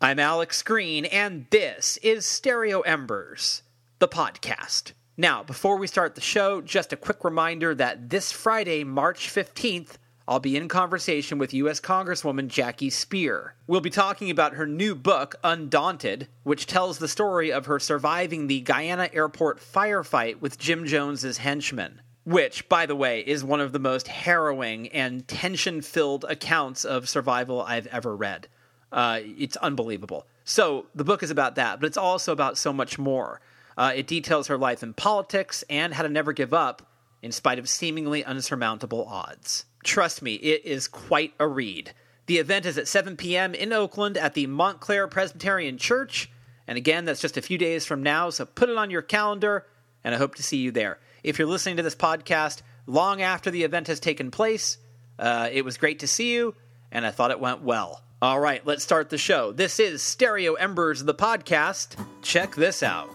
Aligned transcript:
I'm 0.00 0.20
Alex 0.20 0.62
Green, 0.62 1.06
and 1.06 1.46
this 1.50 1.96
is 2.04 2.24
Stereo 2.24 2.82
Embers, 2.82 3.64
the 3.98 4.06
podcast. 4.06 4.92
Now, 5.16 5.42
before 5.42 5.76
we 5.76 5.88
start 5.88 6.14
the 6.14 6.20
show, 6.20 6.60
just 6.60 6.92
a 6.92 6.96
quick 6.96 7.24
reminder 7.24 7.74
that 7.74 8.08
this 8.08 8.30
Friday, 8.30 8.84
March 8.84 9.28
15th, 9.28 9.96
I'll 10.28 10.38
be 10.38 10.56
in 10.56 10.68
conversation 10.68 11.36
with 11.38 11.52
U.S. 11.52 11.80
Congresswoman 11.80 12.46
Jackie 12.46 12.90
Speier. 12.90 13.54
We'll 13.66 13.80
be 13.80 13.90
talking 13.90 14.30
about 14.30 14.54
her 14.54 14.68
new 14.68 14.94
book, 14.94 15.34
Undaunted, 15.42 16.28
which 16.44 16.66
tells 16.66 16.98
the 16.98 17.08
story 17.08 17.50
of 17.50 17.66
her 17.66 17.80
surviving 17.80 18.46
the 18.46 18.60
Guyana 18.60 19.10
airport 19.12 19.58
firefight 19.58 20.40
with 20.40 20.60
Jim 20.60 20.86
Jones's 20.86 21.38
henchmen. 21.38 22.02
Which, 22.22 22.68
by 22.68 22.86
the 22.86 22.94
way, 22.94 23.22
is 23.22 23.42
one 23.42 23.60
of 23.60 23.72
the 23.72 23.80
most 23.80 24.06
harrowing 24.06 24.90
and 24.90 25.26
tension 25.26 25.82
filled 25.82 26.24
accounts 26.28 26.84
of 26.84 27.08
survival 27.08 27.62
I've 27.62 27.88
ever 27.88 28.14
read. 28.14 28.46
Uh, 28.92 29.20
it's 29.22 29.56
unbelievable. 29.56 30.26
So 30.44 30.86
the 30.94 31.04
book 31.04 31.22
is 31.22 31.30
about 31.30 31.56
that, 31.56 31.80
but 31.80 31.86
it's 31.86 31.96
also 31.96 32.32
about 32.32 32.56
so 32.56 32.72
much 32.72 32.98
more. 32.98 33.40
Uh, 33.76 33.92
it 33.94 34.06
details 34.06 34.48
her 34.48 34.58
life 34.58 34.82
in 34.82 34.94
politics 34.94 35.62
and 35.68 35.94
how 35.94 36.02
to 36.02 36.08
never 36.08 36.32
give 36.32 36.54
up 36.54 36.82
in 37.22 37.32
spite 37.32 37.58
of 37.58 37.68
seemingly 37.68 38.24
unsurmountable 38.24 39.04
odds. 39.06 39.66
Trust 39.84 40.22
me, 40.22 40.34
it 40.34 40.64
is 40.64 40.88
quite 40.88 41.34
a 41.38 41.46
read. 41.46 41.92
The 42.26 42.38
event 42.38 42.66
is 42.66 42.76
at 42.76 42.88
7 42.88 43.16
p.m. 43.16 43.54
in 43.54 43.72
Oakland 43.72 44.16
at 44.16 44.34
the 44.34 44.46
Montclair 44.46 45.08
Presbyterian 45.08 45.78
Church. 45.78 46.30
And 46.66 46.76
again, 46.76 47.04
that's 47.04 47.20
just 47.20 47.36
a 47.36 47.42
few 47.42 47.56
days 47.56 47.86
from 47.86 48.02
now, 48.02 48.30
so 48.30 48.44
put 48.44 48.68
it 48.68 48.76
on 48.76 48.90
your 48.90 49.00
calendar, 49.00 49.66
and 50.04 50.14
I 50.14 50.18
hope 50.18 50.34
to 50.34 50.42
see 50.42 50.58
you 50.58 50.70
there. 50.70 50.98
If 51.22 51.38
you're 51.38 51.48
listening 51.48 51.78
to 51.78 51.82
this 51.82 51.94
podcast 51.94 52.62
long 52.86 53.22
after 53.22 53.50
the 53.50 53.64
event 53.64 53.86
has 53.86 54.00
taken 54.00 54.30
place, 54.30 54.76
uh, 55.18 55.48
it 55.50 55.64
was 55.64 55.78
great 55.78 56.00
to 56.00 56.06
see 56.06 56.34
you, 56.34 56.54
and 56.92 57.06
I 57.06 57.10
thought 57.10 57.30
it 57.30 57.40
went 57.40 57.62
well. 57.62 58.02
All 58.20 58.40
right, 58.40 58.66
let's 58.66 58.82
start 58.82 59.10
the 59.10 59.18
show. 59.18 59.52
This 59.52 59.78
is 59.78 60.02
Stereo 60.02 60.54
Embers, 60.54 61.04
the 61.04 61.14
podcast. 61.14 61.94
Check 62.20 62.56
this 62.56 62.82
out. 62.82 63.08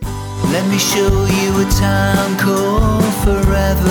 Let 0.00 0.70
me 0.70 0.78
show 0.78 1.10
you 1.10 1.66
a 1.66 1.68
town 1.72 2.38
called 2.38 3.02
forever, 3.24 3.90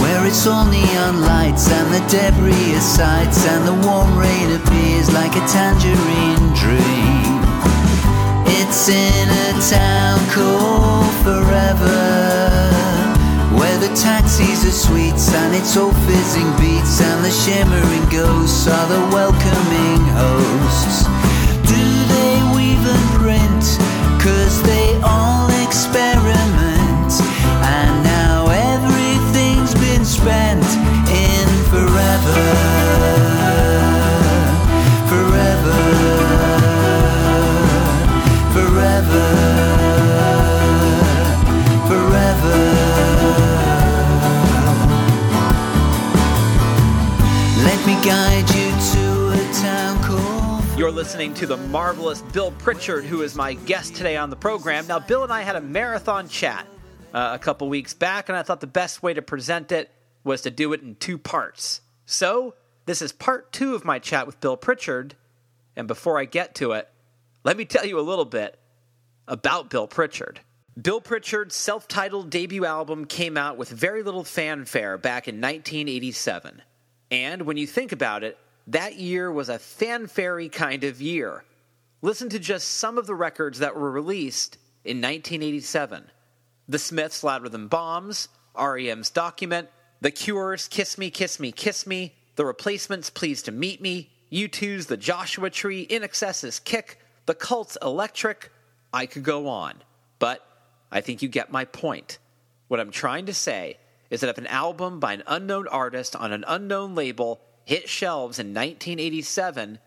where 0.00 0.24
it's 0.24 0.46
all 0.46 0.64
neon 0.66 1.22
lights 1.22 1.68
and 1.72 1.92
the 1.92 2.06
debris 2.08 2.70
is 2.70 2.84
sights, 2.84 3.44
and 3.48 3.66
the 3.66 3.74
warm 3.84 4.16
rain 4.16 4.52
appears 4.52 5.12
like 5.12 5.32
a 5.34 5.44
tangerine 5.48 6.54
dream. 6.54 7.42
It's 8.46 8.88
in 8.88 9.28
a 9.28 9.60
town 9.70 10.20
called 10.30 11.12
forever 11.24 12.43
where 13.58 13.78
the 13.78 13.92
taxis 13.94 14.64
are 14.64 14.78
sweets 14.86 15.32
and 15.34 15.54
it's 15.54 15.76
all 15.76 15.92
fizzing 16.06 16.50
beats 16.60 17.00
and 17.00 17.24
the 17.24 17.30
shimmering 17.30 18.06
ghosts 18.10 18.66
are 18.66 18.86
the 18.88 19.02
welcoming 19.14 20.02
hosts. 20.18 21.04
Do 21.68 21.82
they 22.14 22.34
weave 22.54 22.84
and 22.94 23.06
print? 23.20 23.64
Cause 24.22 24.62
they 24.62 25.00
all 25.02 25.48
experiment. 25.66 26.13
You're 50.76 50.90
listening 50.90 51.32
to 51.34 51.46
the 51.46 51.56
marvelous 51.56 52.20
Bill 52.20 52.50
Pritchard, 52.50 53.06
who 53.06 53.22
is 53.22 53.34
my 53.34 53.54
guest 53.54 53.96
today 53.96 54.18
on 54.18 54.28
the 54.28 54.36
program. 54.36 54.86
Now, 54.86 54.98
Bill 54.98 55.22
and 55.22 55.32
I 55.32 55.40
had 55.40 55.56
a 55.56 55.60
marathon 55.62 56.28
chat 56.28 56.66
uh, 57.14 57.30
a 57.32 57.38
couple 57.38 57.66
weeks 57.70 57.94
back, 57.94 58.28
and 58.28 58.36
I 58.36 58.42
thought 58.42 58.60
the 58.60 58.66
best 58.66 59.02
way 59.02 59.14
to 59.14 59.22
present 59.22 59.72
it 59.72 59.90
was 60.22 60.42
to 60.42 60.50
do 60.50 60.74
it 60.74 60.82
in 60.82 60.96
two 60.96 61.16
parts. 61.16 61.80
So, 62.04 62.56
this 62.84 63.00
is 63.00 63.10
part 63.10 63.52
two 63.52 63.74
of 63.74 63.86
my 63.86 63.98
chat 63.98 64.26
with 64.26 64.38
Bill 64.38 64.58
Pritchard. 64.58 65.14
And 65.74 65.88
before 65.88 66.18
I 66.18 66.26
get 66.26 66.54
to 66.56 66.72
it, 66.72 66.86
let 67.42 67.56
me 67.56 67.64
tell 67.64 67.86
you 67.86 67.98
a 67.98 68.02
little 68.02 68.26
bit 68.26 68.58
about 69.26 69.70
Bill 69.70 69.86
Pritchard. 69.86 70.40
Bill 70.78 71.00
Pritchard's 71.00 71.54
self 71.54 71.88
titled 71.88 72.28
debut 72.28 72.66
album 72.66 73.06
came 73.06 73.38
out 73.38 73.56
with 73.56 73.70
very 73.70 74.02
little 74.02 74.24
fanfare 74.24 74.98
back 74.98 75.26
in 75.26 75.36
1987. 75.36 76.60
And 77.14 77.42
when 77.42 77.56
you 77.56 77.68
think 77.68 77.92
about 77.92 78.24
it, 78.24 78.36
that 78.66 78.96
year 78.96 79.30
was 79.30 79.48
a 79.48 79.60
fanfare 79.60 80.48
kind 80.48 80.82
of 80.82 81.00
year. 81.00 81.44
Listen 82.02 82.28
to 82.30 82.40
just 82.40 82.68
some 82.68 82.98
of 82.98 83.06
the 83.06 83.14
records 83.14 83.60
that 83.60 83.76
were 83.76 83.92
released 83.92 84.58
in 84.84 84.96
1987 84.96 86.10
The 86.68 86.78
Smiths' 86.80 87.22
Louder 87.22 87.48
Than 87.48 87.68
Bombs, 87.68 88.28
REM's 88.60 89.10
Document, 89.10 89.68
The 90.00 90.10
Cure's 90.10 90.66
Kiss 90.66 90.98
Me, 90.98 91.08
Kiss 91.08 91.38
Me, 91.38 91.52
Kiss 91.52 91.86
Me, 91.86 92.16
The 92.34 92.44
Replacements' 92.44 93.10
Pleased 93.10 93.44
to 93.44 93.52
Meet 93.52 93.80
Me, 93.80 94.10
U2's 94.32 94.86
The 94.86 94.96
Joshua 94.96 95.50
Tree, 95.50 95.86
INXS's 95.86 96.58
Kick, 96.58 96.98
The 97.26 97.34
Cult's 97.36 97.78
Electric. 97.80 98.50
I 98.92 99.06
could 99.06 99.22
go 99.22 99.46
on. 99.46 99.74
But 100.18 100.44
I 100.90 101.00
think 101.00 101.22
you 101.22 101.28
get 101.28 101.52
my 101.52 101.64
point. 101.64 102.18
What 102.66 102.80
I'm 102.80 102.90
trying 102.90 103.26
to 103.26 103.34
say 103.34 103.76
is 104.10 104.20
that 104.20 104.30
if 104.30 104.38
an 104.38 104.46
album 104.46 105.00
by 105.00 105.12
an 105.12 105.22
unknown 105.26 105.68
artist 105.68 106.14
on 106.16 106.32
an 106.32 106.44
unknown 106.46 106.94
label 106.94 107.40
hit 107.64 107.88
shelves 107.88 108.38
in 108.38 108.48
1987, 108.48 109.78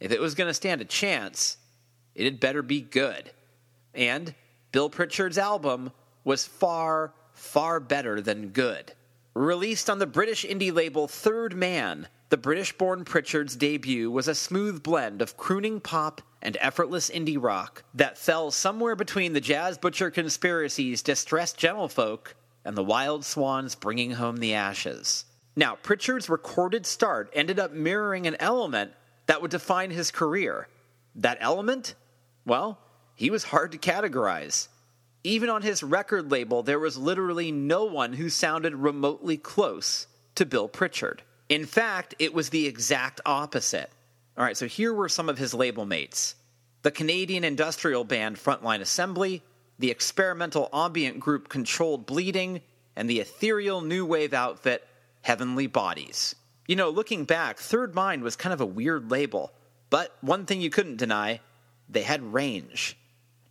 if 0.00 0.10
it 0.10 0.20
was 0.20 0.34
going 0.34 0.48
to 0.48 0.54
stand 0.54 0.80
a 0.80 0.84
chance, 0.84 1.58
it 2.14 2.24
had 2.24 2.40
better 2.40 2.62
be 2.62 2.80
good. 2.80 3.30
And 3.94 4.34
Bill 4.72 4.90
Pritchard's 4.90 5.38
album 5.38 5.92
was 6.24 6.46
far, 6.46 7.12
far 7.32 7.80
better 7.80 8.20
than 8.20 8.48
good. 8.48 8.92
Released 9.34 9.90
on 9.90 9.98
the 9.98 10.06
British 10.06 10.44
indie 10.44 10.72
label 10.72 11.08
Third 11.08 11.54
Mind, 11.54 12.08
the 12.28 12.36
British 12.36 12.76
born 12.76 13.04
Pritchard's 13.04 13.54
debut 13.54 14.10
was 14.10 14.26
a 14.26 14.34
smooth 14.34 14.82
blend 14.82 15.22
of 15.22 15.36
crooning 15.36 15.80
pop 15.80 16.20
and 16.42 16.56
effortless 16.60 17.10
indie 17.10 17.40
rock 17.40 17.84
that 17.94 18.18
fell 18.18 18.50
somewhere 18.50 18.96
between 18.96 19.32
the 19.32 19.40
Jazz 19.40 19.78
Butcher 19.78 20.10
Conspiracy's 20.10 21.02
Distressed 21.02 21.58
Gentlefolk 21.58 22.34
and 22.66 22.76
the 22.76 22.84
Wild 22.84 23.24
Swans 23.24 23.74
Bringing 23.74 24.12
Home 24.12 24.38
the 24.38 24.54
Ashes. 24.54 25.24
Now, 25.54 25.76
Pritchard's 25.76 26.28
recorded 26.28 26.84
start 26.84 27.30
ended 27.32 27.58
up 27.58 27.72
mirroring 27.72 28.26
an 28.26 28.36
element 28.40 28.92
that 29.26 29.40
would 29.40 29.50
define 29.50 29.90
his 29.90 30.10
career. 30.10 30.68
That 31.14 31.38
element? 31.40 31.94
Well, 32.44 32.78
he 33.14 33.30
was 33.30 33.44
hard 33.44 33.72
to 33.72 33.78
categorize. 33.78 34.68
Even 35.24 35.48
on 35.48 35.62
his 35.62 35.82
record 35.82 36.30
label, 36.30 36.62
there 36.62 36.78
was 36.78 36.98
literally 36.98 37.50
no 37.50 37.84
one 37.84 38.12
who 38.12 38.28
sounded 38.28 38.74
remotely 38.74 39.36
close 39.36 40.06
to 40.34 40.44
Bill 40.44 40.68
Pritchard. 40.68 41.22
In 41.48 41.64
fact, 41.64 42.14
it 42.18 42.34
was 42.34 42.50
the 42.50 42.66
exact 42.66 43.20
opposite. 43.24 43.90
All 44.36 44.44
right, 44.44 44.56
so 44.56 44.66
here 44.66 44.92
were 44.92 45.08
some 45.08 45.28
of 45.28 45.38
his 45.38 45.54
label 45.54 45.86
mates 45.86 46.34
the 46.82 46.90
Canadian 46.92 47.42
industrial 47.42 48.04
band 48.04 48.36
Frontline 48.36 48.80
Assembly, 48.80 49.42
the 49.78 49.90
experimental 49.90 50.68
ambient 50.72 51.20
group 51.20 51.48
Controlled 51.48 52.06
Bleeding, 52.06 52.62
and 52.96 53.10
the 53.10 53.20
ethereal 53.20 53.82
new 53.82 54.06
wave 54.06 54.32
outfit 54.32 54.86
Heavenly 55.22 55.66
Bodies. 55.66 56.34
You 56.66 56.76
know, 56.76 56.90
looking 56.90 57.24
back, 57.24 57.58
Third 57.58 57.94
Mind 57.94 58.22
was 58.22 58.36
kind 58.36 58.52
of 58.52 58.60
a 58.60 58.66
weird 58.66 59.10
label, 59.10 59.52
but 59.90 60.16
one 60.20 60.46
thing 60.46 60.60
you 60.60 60.70
couldn't 60.70 60.96
deny 60.96 61.40
they 61.88 62.02
had 62.02 62.32
range. 62.32 62.96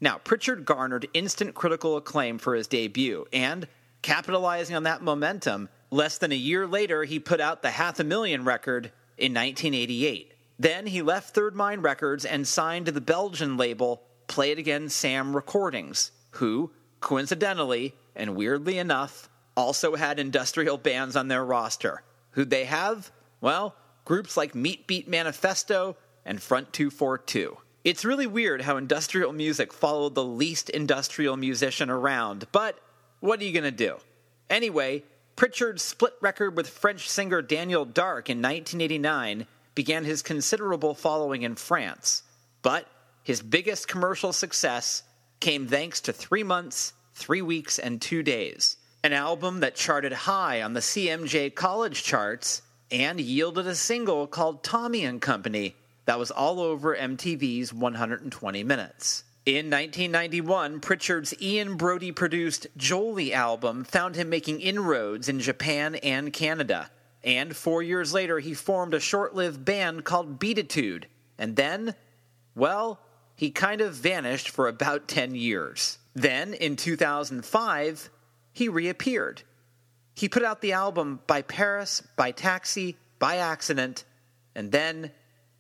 Now, 0.02 0.18
Pritchard 0.18 0.66
garnered 0.66 1.08
instant 1.14 1.56
critical 1.56 1.96
acclaim 1.96 2.38
for 2.38 2.56
his 2.56 2.68
debut, 2.68 3.26
and 3.32 3.68
capitalizing 4.02 4.76
on 4.76 4.84
that 4.84 5.02
momentum, 5.02 5.70
less 5.90 6.18
than 6.18 6.32
a 6.32 6.36
year 6.36 6.68
later, 6.68 7.04
he 7.04 7.20
put 7.20 7.40
out 7.40 7.62
the 7.62 7.72
Half 7.72 8.00
a 8.00 8.04
Million 8.04 8.44
record 8.44 8.92
in 9.18 9.34
1988. 9.34 10.34
Then 10.60 10.88
he 10.88 11.02
left 11.02 11.34
Third 11.34 11.56
Mind 11.56 11.84
Records 11.84 12.26
and 12.26 12.48
signed 12.48 12.86
to 12.88 12.92
the 12.92 13.02
Belgian 13.02 13.58
label 13.58 14.04
Play 14.28 14.52
It 14.52 14.60
Again 14.60 14.90
Sam 14.90 15.36
Recordings, 15.36 16.12
who, 16.36 16.72
coincidentally 17.00 17.96
and 18.16 18.36
weirdly 18.36 18.78
enough, 18.78 19.30
also 19.56 19.96
had 19.96 20.20
industrial 20.20 20.78
bands 20.78 21.16
on 21.16 21.28
their 21.28 21.44
roster. 21.44 22.04
Who'd 22.32 22.50
they 22.50 22.66
have? 22.66 23.12
Well, 23.42 23.76
groups 24.04 24.38
like 24.38 24.56
Meat 24.56 24.88
Beat 24.88 25.08
Manifesto 25.08 25.98
and 26.26 26.42
Front 26.42 26.74
242. 26.74 27.58
It's 27.84 28.04
really 28.04 28.28
weird 28.28 28.62
how 28.62 28.78
industrial 28.78 29.32
music 29.32 29.72
followed 29.72 30.16
the 30.16 30.24
least 30.24 30.70
industrial 30.70 31.38
musician 31.38 31.90
around, 31.90 32.48
but 32.52 32.80
what 33.20 33.40
are 33.40 33.44
you 33.44 33.54
going 33.54 33.64
to 33.64 33.72
do? 33.72 33.98
Anyway, 34.50 35.04
Pritchard's 35.36 35.84
split 35.84 36.14
record 36.22 36.56
with 36.56 36.70
French 36.70 37.10
singer 37.10 37.42
Daniel 37.42 37.86
Darc 37.86 38.30
in 38.30 38.42
1989 38.42 39.46
began 39.76 40.04
his 40.04 40.22
considerable 40.22 40.96
following 40.96 41.44
in 41.44 41.56
France, 41.56 42.24
but 42.62 42.88
his 43.22 43.42
biggest 43.42 43.88
commercial 43.88 44.34
success 44.34 45.04
came 45.40 45.68
thanks 45.68 46.02
to 46.02 46.14
Three 46.14 46.44
Months, 46.44 46.94
Three 47.14 47.42
Weeks, 47.42 47.80
and 47.80 48.02
Two 48.02 48.24
Days, 48.24 48.78
an 49.04 49.14
album 49.14 49.60
that 49.60 49.76
charted 49.76 50.14
high 50.14 50.62
on 50.62 50.74
the 50.74 50.80
CMJ 50.80 51.54
college 51.56 52.04
charts 52.04 52.62
and 52.92 53.20
yielded 53.20 53.68
a 53.68 53.76
single 53.76 54.28
called 54.28 54.64
Tommy 54.64 55.04
and 55.06 55.22
Company 55.22 55.76
That 56.06 56.20
was 56.20 56.30
all 56.30 56.60
over 56.60 56.96
MTV's 56.96 57.74
120 57.74 58.64
Minutes. 58.64 59.24
In 59.46 59.70
1991, 59.70 60.80
Pritchard's 60.80 61.34
Ian 61.40 61.78
Broudie 61.78 62.16
produced 62.16 62.68
Jolie 62.78 63.34
album 63.34 63.84
found 63.84 64.16
him 64.16 64.30
making 64.30 64.60
inroads 64.60 65.30
in 65.30 65.40
Japan 65.40 65.96
and 65.96 66.34
Canada. 66.34 66.90
And 67.24 67.56
four 67.56 67.84
years 67.84 68.14
later, 68.14 68.40
he 68.40 68.54
formed 68.54 68.94
a 68.94 69.00
short 69.00 69.36
lived 69.36 69.66
band 69.66 70.04
called 70.04 70.40
Beatitude. 70.40 71.08
And 71.38 71.56
then, 71.56 71.96
well, 72.56 73.00
he 73.36 73.52
kind 73.52 73.82
of 73.82 73.94
vanished 73.94 74.50
for 74.50 74.68
about 74.68 75.08
10 75.08 75.36
years. 75.36 75.98
Then, 76.14 76.54
in 76.54 76.76
2005, 76.76 78.10
he 78.54 78.70
reappeared. 78.70 79.44
He 80.14 80.30
put 80.30 80.44
out 80.44 80.62
the 80.62 80.72
album 80.72 81.20
By 81.28 81.42
Paris, 81.42 82.02
By 82.16 82.32
Taxi, 82.32 82.98
By 83.20 83.38
Accident, 83.38 84.06
and 84.56 84.72
then 84.72 85.12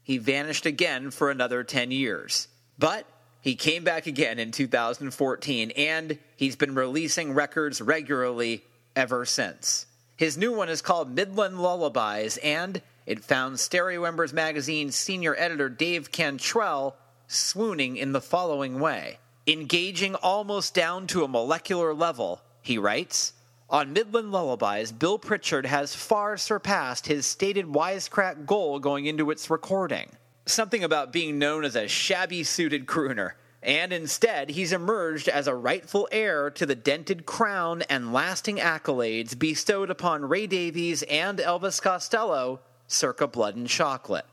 he 0.01 0.17
vanished 0.17 0.65
again 0.65 1.11
for 1.11 1.29
another 1.29 1.63
10 1.63 1.91
years. 1.91 2.47
But 2.79 3.05
he 3.41 3.55
came 3.55 3.83
back 3.83 4.07
again 4.07 4.39
in 4.39 4.51
2014, 4.51 5.71
and 5.71 6.17
he's 6.37 6.55
been 6.55 6.73
releasing 6.73 7.33
records 7.33 7.81
regularly 7.81 8.63
ever 8.95 9.25
since. 9.25 9.85
His 10.15 10.37
new 10.37 10.55
one 10.55 10.69
is 10.69 10.81
called 10.81 11.13
Midland 11.13 11.61
Lullabies, 11.61 12.37
and 12.37 12.81
it 13.05 13.23
found 13.23 13.59
Stereo 13.59 14.05
Embers 14.05 14.31
magazine's 14.31 14.95
senior 14.95 15.35
editor 15.37 15.67
Dave 15.67 16.11
Cantrell 16.11 16.95
swooning 17.35 17.97
in 17.97 18.11
the 18.11 18.21
following 18.21 18.79
way. 18.79 19.19
Engaging 19.47 20.15
almost 20.15 20.73
down 20.73 21.07
to 21.07 21.23
a 21.23 21.27
molecular 21.27 21.93
level, 21.93 22.41
he 22.61 22.77
writes, 22.77 23.33
on 23.69 23.93
Midland 23.93 24.31
Lullabies, 24.31 24.91
Bill 24.91 25.17
Pritchard 25.17 25.65
has 25.65 25.95
far 25.95 26.37
surpassed 26.37 27.07
his 27.07 27.25
stated 27.25 27.65
wisecrack 27.65 28.45
goal 28.45 28.79
going 28.79 29.05
into 29.05 29.31
its 29.31 29.49
recording. 29.49 30.09
Something 30.45 30.83
about 30.83 31.11
being 31.11 31.39
known 31.39 31.65
as 31.65 31.75
a 31.75 31.87
shabby 31.87 32.43
suited 32.43 32.85
crooner 32.85 33.31
and 33.65 33.91
instead 33.91 34.51
he's 34.51 34.71
emerged 34.71 35.27
as 35.27 35.47
a 35.47 35.55
rightful 35.55 36.07
heir 36.11 36.51
to 36.51 36.67
the 36.67 36.75
dented 36.75 37.25
crown 37.25 37.81
and 37.89 38.13
lasting 38.13 38.57
accolades 38.57 39.37
bestowed 39.37 39.89
upon 39.89 40.29
Ray 40.29 40.45
Davies 40.45 41.01
and 41.03 41.39
Elvis 41.39 41.81
Costello 41.81 42.59
circa 42.87 43.27
Blood 43.27 43.55
and 43.55 43.67
Chocolate. 43.67 44.25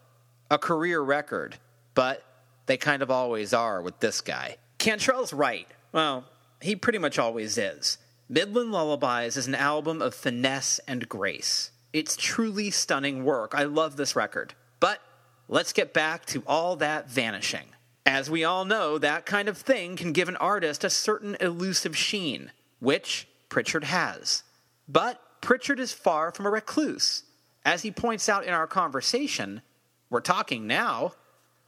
A 0.51 0.59
career 0.59 1.01
record, 1.01 1.57
but 1.95 2.23
they 2.67 2.77
kind 2.77 3.03
of 3.03 3.11
always 3.11 3.53
are 3.53 3.83
with 3.83 4.01
this 4.01 4.21
guy. 4.21 4.57
Cantrell's 4.79 5.33
right. 5.33 5.69
Well, 5.93 6.25
he 6.61 6.77
pretty 6.77 6.99
much 6.99 7.19
always 7.19 7.59
is. 7.59 7.99
Midland 8.29 8.73
Lullabies 8.73 9.37
is 9.37 9.47
an 9.47 9.55
album 9.55 10.01
of 10.01 10.15
finesse 10.15 10.81
and 10.89 11.09
grace. 11.09 11.71
It's 11.93 12.17
truly 12.17 12.71
stunning 12.71 13.25
work. 13.25 13.55
I 13.55 13.65
love 13.65 13.97
this 13.97 14.17
record. 14.17 14.55
But 14.81 15.01
let's 15.49 15.73
get 15.73 15.93
back 15.93 16.25
to 16.27 16.43
all 16.47 16.77
that 16.77 17.11
vanishing. 17.11 17.67
As 18.07 18.31
we 18.31 18.45
all 18.45 18.65
know, 18.65 18.99
that 18.99 19.27
kind 19.27 19.49
of 19.49 19.59
thing 19.59 19.97
can 19.97 20.13
give 20.13 20.29
an 20.29 20.37
artist 20.37 20.83
a 20.83 20.91
certain 20.91 21.37
elusive 21.41 21.97
sheen, 21.97 22.51
which 22.81 23.29
Pritchard 23.49 23.85
has. 23.85 24.43
But 24.89 25.21
Pritchard 25.41 25.79
is 25.79 25.93
far 25.93 26.33
from 26.33 26.47
a 26.47 26.51
recluse. 26.51 27.25
As 27.65 27.83
he 27.83 27.91
points 27.91 28.29
out 28.29 28.45
in 28.45 28.55
our 28.55 28.67
conversation, 28.67 29.63
we're 30.11 30.21
talking 30.21 30.67
now. 30.67 31.13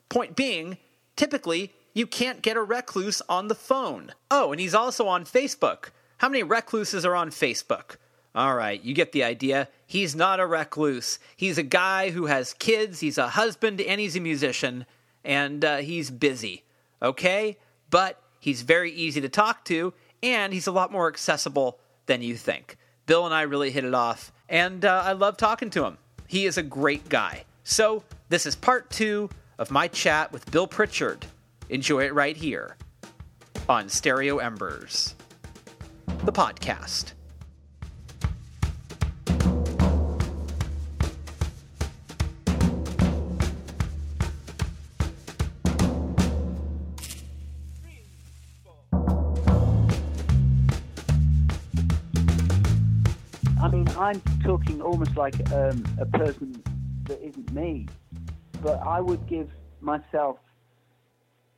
Point 0.08 0.34
being, 0.34 0.78
typically, 1.16 1.72
you 1.92 2.06
can't 2.06 2.42
get 2.42 2.56
a 2.56 2.62
recluse 2.62 3.22
on 3.28 3.48
the 3.48 3.54
phone. 3.54 4.12
Oh, 4.30 4.52
and 4.52 4.60
he's 4.60 4.74
also 4.74 5.06
on 5.06 5.24
Facebook. 5.24 5.90
How 6.18 6.28
many 6.28 6.42
recluses 6.42 7.04
are 7.04 7.14
on 7.14 7.30
Facebook? 7.30 7.96
All 8.34 8.54
right, 8.56 8.82
you 8.82 8.94
get 8.94 9.12
the 9.12 9.22
idea. 9.22 9.68
He's 9.86 10.16
not 10.16 10.40
a 10.40 10.46
recluse. 10.46 11.20
He's 11.36 11.56
a 11.56 11.62
guy 11.62 12.10
who 12.10 12.26
has 12.26 12.54
kids, 12.54 12.98
he's 13.00 13.18
a 13.18 13.28
husband, 13.28 13.80
and 13.80 14.00
he's 14.00 14.16
a 14.16 14.20
musician 14.20 14.86
and 15.24 15.64
uh, 15.64 15.76
he's 15.78 16.10
busy, 16.10 16.64
okay? 17.00 17.56
But 17.90 18.20
he's 18.40 18.62
very 18.62 18.92
easy 18.92 19.20
to 19.20 19.28
talk 19.28 19.64
to, 19.66 19.94
and 20.22 20.52
he's 20.52 20.66
a 20.66 20.72
lot 20.72 20.92
more 20.92 21.08
accessible 21.08 21.78
than 22.06 22.22
you 22.22 22.36
think. 22.36 22.76
Bill 23.06 23.24
and 23.24 23.34
I 23.34 23.42
really 23.42 23.70
hit 23.70 23.84
it 23.84 23.94
off, 23.94 24.32
and 24.48 24.84
uh, 24.84 25.02
I 25.04 25.12
love 25.12 25.36
talking 25.36 25.70
to 25.70 25.84
him. 25.84 25.98
He 26.26 26.46
is 26.46 26.58
a 26.58 26.62
great 26.62 27.08
guy. 27.08 27.44
So, 27.64 28.04
this 28.28 28.46
is 28.46 28.56
part 28.56 28.90
two 28.90 29.30
of 29.58 29.70
my 29.70 29.88
chat 29.88 30.32
with 30.32 30.50
Bill 30.50 30.66
Pritchard. 30.66 31.26
Enjoy 31.68 32.04
it 32.04 32.14
right 32.14 32.36
here 32.36 32.76
on 33.68 33.88
Stereo 33.88 34.38
Embers, 34.38 35.14
the 36.24 36.32
podcast. 36.32 37.12
I 53.62 53.68
mean, 53.68 53.88
I'm 53.96 54.20
talking 54.42 54.82
almost 54.82 55.16
like 55.16 55.34
um, 55.50 55.82
a 55.98 56.04
person 56.04 56.62
that 57.04 57.18
isn't 57.24 57.50
me, 57.54 57.86
but 58.64 58.80
I 58.84 59.00
would 59.00 59.24
give 59.28 59.50
myself 59.80 60.38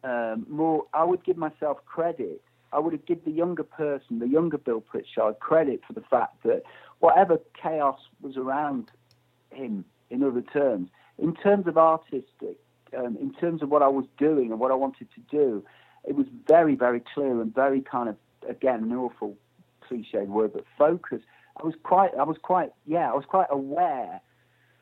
um, 0.04 0.44
more. 0.50 0.84
I 0.92 1.04
would 1.04 1.24
give 1.24 1.38
myself 1.38 1.78
credit. 1.86 2.42
I 2.72 2.80
would 2.80 3.06
give 3.06 3.24
the 3.24 3.30
younger 3.30 3.62
person, 3.62 4.18
the 4.18 4.28
younger 4.28 4.58
Bill 4.58 4.80
Pritchard, 4.80 5.38
credit 5.38 5.80
for 5.86 5.94
the 5.94 6.02
fact 6.02 6.42
that 6.42 6.64
whatever 6.98 7.38
chaos 7.62 8.00
was 8.20 8.36
around 8.36 8.90
him, 9.50 9.84
in 10.10 10.22
other 10.22 10.42
terms, 10.42 10.88
in 11.18 11.34
terms 11.34 11.66
of 11.68 11.78
artistic, 11.78 12.58
um, 12.96 13.16
in 13.20 13.32
terms 13.34 13.62
of 13.62 13.70
what 13.70 13.82
I 13.82 13.88
was 13.88 14.04
doing 14.18 14.50
and 14.50 14.60
what 14.60 14.72
I 14.72 14.74
wanted 14.74 15.08
to 15.14 15.20
do, 15.30 15.64
it 16.04 16.16
was 16.16 16.26
very, 16.46 16.74
very 16.74 17.02
clear 17.14 17.40
and 17.40 17.54
very 17.54 17.80
kind 17.80 18.08
of, 18.08 18.16
again, 18.48 18.82
an 18.82 18.92
awful 18.92 19.36
cliched 19.88 20.26
word, 20.26 20.52
but 20.52 20.64
focus. 20.76 21.22
I 21.60 21.64
was 21.64 21.74
quite, 21.84 22.10
I 22.18 22.24
was 22.24 22.36
quite, 22.42 22.72
yeah, 22.84 23.10
I 23.10 23.14
was 23.14 23.24
quite 23.28 23.48
aware 23.50 24.20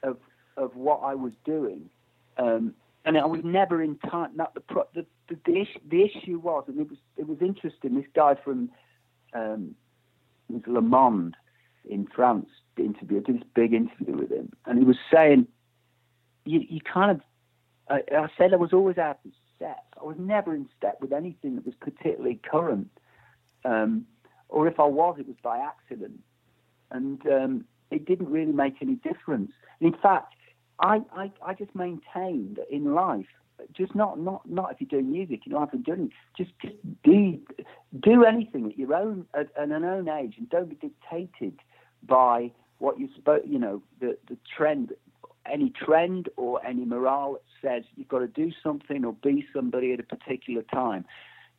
of 0.02 0.16
of 0.56 0.74
what 0.76 1.00
I 1.02 1.14
was 1.14 1.32
doing, 1.44 1.90
um, 2.38 2.74
and 3.04 3.18
I 3.18 3.26
was 3.26 3.42
never 3.44 3.82
in 3.82 3.96
time. 3.96 4.30
Not 4.34 4.54
the, 4.54 4.62
the 4.94 5.06
the 5.28 5.36
the 5.44 5.60
issue, 5.60 5.80
the 5.88 6.02
issue 6.02 6.38
was, 6.38 6.64
and 6.68 6.80
it 6.80 6.88
was 6.88 6.98
it 7.16 7.28
was 7.28 7.38
interesting. 7.40 7.94
This 7.94 8.06
guy 8.14 8.34
from 8.42 8.70
um, 9.34 9.74
was 10.48 10.62
Le 10.66 10.80
Monde 10.80 11.36
in 11.88 12.06
France 12.14 12.48
interviewed. 12.76 13.24
I 13.28 13.32
did 13.32 13.40
this 13.40 13.48
big 13.54 13.72
interview 13.72 14.16
with 14.16 14.30
him, 14.30 14.52
and 14.66 14.78
he 14.78 14.84
was 14.84 14.96
saying, 15.12 15.46
you, 16.44 16.60
you 16.68 16.80
kind 16.80 17.10
of, 17.10 17.20
I, 17.88 18.02
I 18.16 18.26
said 18.36 18.52
I 18.52 18.56
was 18.56 18.72
always 18.72 18.98
out 18.98 19.18
of 19.24 19.32
step. 19.54 19.84
I 20.00 20.04
was 20.04 20.16
never 20.18 20.54
in 20.54 20.66
step 20.76 20.98
with 21.00 21.12
anything 21.12 21.56
that 21.56 21.66
was 21.66 21.74
particularly 21.80 22.40
current, 22.50 22.90
um, 23.64 24.06
or 24.48 24.66
if 24.66 24.80
I 24.80 24.86
was, 24.86 25.16
it 25.18 25.26
was 25.26 25.36
by 25.42 25.58
accident 25.58 26.20
and 26.94 27.20
um, 27.26 27.64
it 27.90 28.06
didn't 28.06 28.30
really 28.30 28.52
make 28.52 28.76
any 28.80 28.94
difference. 28.94 29.52
in 29.80 29.94
fact, 30.00 30.34
I, 30.80 31.00
I, 31.14 31.32
I 31.44 31.54
just 31.54 31.74
maintained 31.74 32.58
in 32.70 32.94
life, 32.94 33.26
just 33.72 33.94
not 33.94 34.18
not 34.18 34.48
not 34.48 34.72
if 34.72 34.80
you're 34.80 35.00
doing 35.00 35.12
music, 35.12 35.40
you 35.44 35.52
don't 35.52 35.60
have 35.60 35.70
to 35.70 35.78
do 35.78 35.92
anything. 35.92 36.12
Just 36.36 36.50
just 36.60 36.74
do 37.04 37.38
do 38.00 38.24
anything 38.24 38.66
at 38.66 38.78
your 38.78 38.94
own 38.94 39.26
at, 39.34 39.48
at 39.56 39.70
an 39.70 39.84
own 39.84 40.08
age, 40.08 40.34
and 40.36 40.48
don't 40.50 40.68
be 40.68 40.74
dictated 40.76 41.60
by 42.06 42.50
what 42.78 42.98
you 42.98 43.08
spoke. 43.16 43.42
You 43.46 43.58
know 43.58 43.82
the 44.00 44.18
the 44.28 44.36
trend, 44.56 44.92
any 45.50 45.70
trend 45.70 46.28
or 46.36 46.64
any 46.66 46.84
morale 46.84 47.34
that 47.34 47.42
says 47.62 47.84
you've 47.96 48.08
got 48.08 48.20
to 48.20 48.26
do 48.28 48.50
something 48.62 49.04
or 49.04 49.12
be 49.12 49.46
somebody 49.54 49.92
at 49.92 50.00
a 50.00 50.04
particular 50.04 50.62
time. 50.62 51.04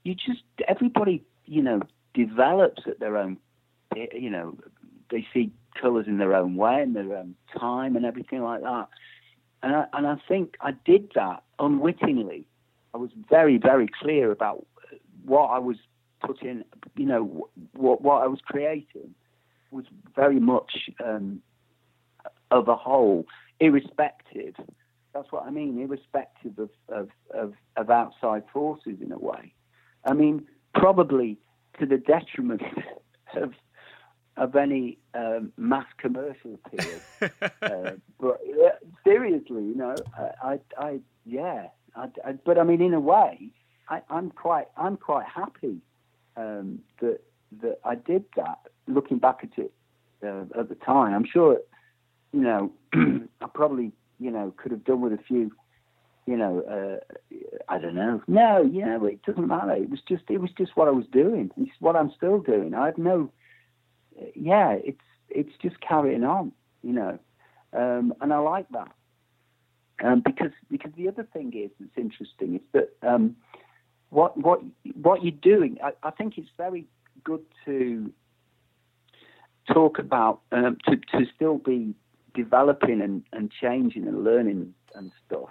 You 0.04 0.14
just 0.16 0.44
everybody 0.68 1.24
you 1.46 1.62
know 1.62 1.82
develops 2.14 2.84
at 2.88 3.00
their 3.00 3.18
own 3.18 3.38
you 3.96 4.30
know 4.30 4.58
they 5.10 5.26
see 5.34 5.52
colours 5.80 6.08
in 6.08 6.18
their 6.18 6.34
own 6.34 6.56
way 6.56 6.82
and 6.82 6.96
their 6.96 7.16
own 7.18 7.36
time 7.58 7.96
and 7.96 8.06
everything 8.06 8.42
like 8.42 8.62
that. 8.62 8.88
And 9.66 9.76
I, 9.76 9.86
and 9.94 10.06
I 10.06 10.16
think 10.28 10.58
I 10.62 10.74
did 10.86 11.12
that 11.16 11.42
unwittingly. 11.58 12.46
I 12.94 12.98
was 12.98 13.10
very, 13.28 13.58
very 13.58 13.90
clear 14.00 14.32
about 14.32 14.64
what 15.26 15.48
I 15.48 15.58
was 15.58 15.78
putting, 16.24 16.64
you 16.96 17.06
know, 17.08 17.50
what, 17.74 18.00
what 18.02 18.22
I 18.22 18.28
was 18.28 18.40
creating 18.46 19.16
was 19.72 19.86
very 20.16 20.40
much 20.40 20.92
um, 21.04 21.42
of 22.52 22.68
a 22.68 22.76
whole, 22.76 23.26
irrespective. 23.60 24.54
That's 25.16 25.32
what 25.32 25.48
I 25.48 25.50
mean, 25.50 25.82
irrespective 25.82 26.60
of, 26.60 26.70
of, 26.90 27.10
of, 27.34 27.54
of 27.76 27.90
outside 27.90 28.44
forces 28.54 28.98
in 29.02 29.12
a 29.12 29.18
way. 29.18 29.52
I 30.06 30.14
mean, 30.14 30.46
probably 30.76 31.40
to 31.80 31.88
the 31.88 31.98
detriment 31.98 32.62
of 33.36 33.54
of 34.38 34.56
any 34.56 34.98
um, 35.14 35.54
mass 35.58 35.86
commercial 35.98 36.60
appeal. 36.66 37.00
uh, 37.62 37.92
but 38.20 38.42
uh, 38.64 38.70
seriously, 39.04 39.64
you 39.64 39.76
know, 39.76 39.96
I, 40.18 40.30
I, 40.44 40.60
I 40.78 41.00
yeah, 41.26 41.68
I, 41.96 42.08
I, 42.26 42.32
but 42.34 42.58
I 42.58 42.64
mean, 42.64 42.82
in 42.82 42.94
a 42.94 43.00
way, 43.00 43.50
I, 43.90 44.02
am 44.10 44.32
quite, 44.32 44.68
I'm 44.78 44.98
quite 44.98 45.26
happy 45.28 45.78
um, 46.36 46.80
that 47.02 47.20
that 47.62 47.80
I 47.86 47.96
did 47.96 48.26
that. 48.36 48.60
Looking 48.88 49.18
back 49.18 49.40
at 49.44 49.58
it 49.58 49.72
uh, 50.24 50.60
at 50.60 50.70
the 50.70 50.76
time, 50.76 51.14
I'm 51.14 51.26
sure, 51.26 51.60
you 52.34 52.42
know, 52.42 52.72
I 52.94 53.48
probably, 53.54 53.92
you 54.20 54.32
know, 54.32 54.54
could 54.58 54.72
have 54.72 54.84
done 54.84 55.02
with 55.02 55.14
a 55.14 55.24
few 55.28 55.52
you 56.26 56.38
know, 56.38 56.62
uh, 56.62 57.36
I 57.70 57.78
don't 57.78 57.94
know. 57.94 58.22
No, 58.28 58.64
you 58.64 58.84
know, 58.84 59.06
it 59.06 59.22
doesn't 59.24 59.48
matter. 59.48 59.74
It 59.74 59.90
was 59.90 60.00
just, 60.08 60.24
it 60.30 60.40
was 60.40 60.50
just 60.58 60.76
what 60.76 60.88
I 60.88 60.92
was 60.92 61.06
doing. 61.12 61.52
It's 61.56 61.72
what 61.80 61.96
I'm 61.96 62.12
still 62.18 62.40
doing. 62.40 62.74
I 62.74 62.88
have 62.88 62.98
no, 62.98 63.32
yeah, 64.36 64.72
it's, 64.72 65.02
it's 65.30 65.52
just 65.62 65.80
carrying 65.82 66.24
on, 66.24 66.52
you 66.82 66.94
know, 66.94 67.20
um, 67.74 68.14
and 68.22 68.34
I 68.34 68.38
like 68.38 68.68
that. 68.70 68.92
Um, 70.04 70.22
because 70.26 70.52
because 70.70 70.92
the 70.98 71.08
other 71.08 71.26
thing 71.32 71.54
is 71.56 71.72
that's 71.80 71.98
interesting 71.98 72.56
is 72.56 72.62
that 72.74 72.90
um, 73.02 73.38
what 74.10 74.38
what 74.38 74.62
what 75.02 75.24
you're 75.24 75.32
doing. 75.32 75.78
I, 75.82 75.92
I, 76.04 76.12
think 76.12 76.38
it's 76.38 76.50
very 76.58 76.86
good 77.24 77.44
to 77.64 78.12
talk 79.72 79.98
about 79.98 80.42
um, 80.52 80.78
to 80.88 80.98
to 80.98 81.26
still 81.34 81.60
be 81.60 81.96
developing 82.34 83.02
and, 83.02 83.24
and 83.32 83.50
changing 83.52 84.06
and 84.06 84.26
learning 84.26 84.74
and 84.96 85.12
stuff. 85.26 85.50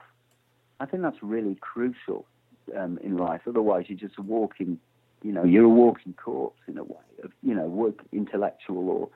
I 0.78 0.86
think 0.86 1.02
that's 1.02 1.22
really 1.22 1.56
crucial 1.60 2.26
um, 2.76 2.98
in 3.02 3.16
life. 3.16 3.42
Otherwise, 3.46 3.86
you're 3.88 3.98
just 3.98 4.18
walking. 4.18 4.78
You 5.24 5.32
know, 5.32 5.42
you're 5.44 5.64
a 5.64 5.68
walking 5.68 6.14
corpse 6.14 6.60
in 6.68 6.78
a 6.78 6.84
way 6.84 6.96
of 7.24 7.32
you 7.42 7.54
know 7.54 7.66
work 7.66 7.98
intellectual 8.12 9.10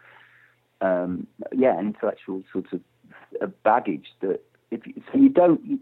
or 0.82 0.88
um, 0.88 1.26
yeah 1.52 1.78
intellectual 1.78 2.42
sort 2.52 2.66
of 2.72 3.62
baggage 3.62 4.06
that 4.20 4.40
if 4.70 4.86
you, 4.86 4.94
so 5.12 5.18
you 5.18 5.28
don't 5.28 5.64
you 5.64 5.78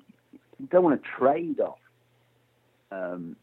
don't 0.70 0.82
want 0.82 1.00
to 1.00 1.08
trade 1.18 1.60
off 1.60 1.78
um, 2.90 3.36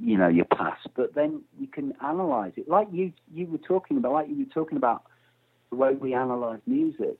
you 0.00 0.16
know 0.16 0.28
your 0.28 0.46
past, 0.46 0.88
but 0.96 1.14
then 1.14 1.42
you 1.58 1.66
can 1.66 1.92
analyze 2.02 2.52
it 2.56 2.68
like 2.68 2.88
you 2.90 3.12
you 3.32 3.46
were 3.46 3.58
talking 3.58 3.98
about, 3.98 4.12
like 4.12 4.28
you 4.28 4.38
were 4.38 4.54
talking 4.54 4.78
about 4.78 5.02
the 5.70 5.76
way 5.76 5.92
we 5.94 6.14
analyze 6.14 6.60
music 6.66 7.18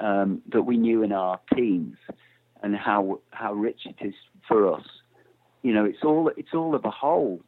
um, 0.00 0.42
that 0.52 0.62
we 0.62 0.76
knew 0.76 1.02
in 1.02 1.12
our 1.12 1.40
teens 1.54 1.96
and 2.62 2.76
how 2.76 3.20
how 3.30 3.52
rich 3.52 3.80
it 3.84 3.96
is 4.04 4.14
for 4.46 4.72
us. 4.72 4.86
You 5.62 5.72
know, 5.72 5.84
it's 5.84 6.04
all 6.04 6.30
it's 6.36 6.54
all 6.54 6.74
of 6.74 6.84
a 6.84 6.90
whole. 6.90 7.40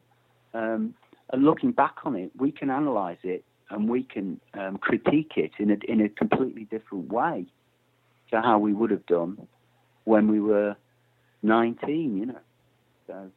Um, 0.53 0.93
and 1.31 1.43
looking 1.43 1.71
back 1.71 1.97
on 2.03 2.15
it, 2.15 2.31
we 2.37 2.51
can 2.51 2.69
analyze 2.69 3.17
it 3.23 3.45
and 3.69 3.89
we 3.89 4.03
can 4.03 4.39
um, 4.53 4.77
critique 4.77 5.33
it 5.37 5.51
in 5.59 5.71
a 5.71 5.77
in 5.87 6.01
a 6.01 6.09
completely 6.09 6.65
different 6.65 7.11
way 7.11 7.45
to 8.31 8.41
how 8.41 8.59
we 8.59 8.73
would 8.73 8.91
have 8.91 9.05
done 9.05 9.47
when 10.03 10.29
we 10.29 10.39
were 10.39 10.75
19, 11.43 12.17
you 12.17 12.25
know. 12.27 12.39
So, 13.07 13.31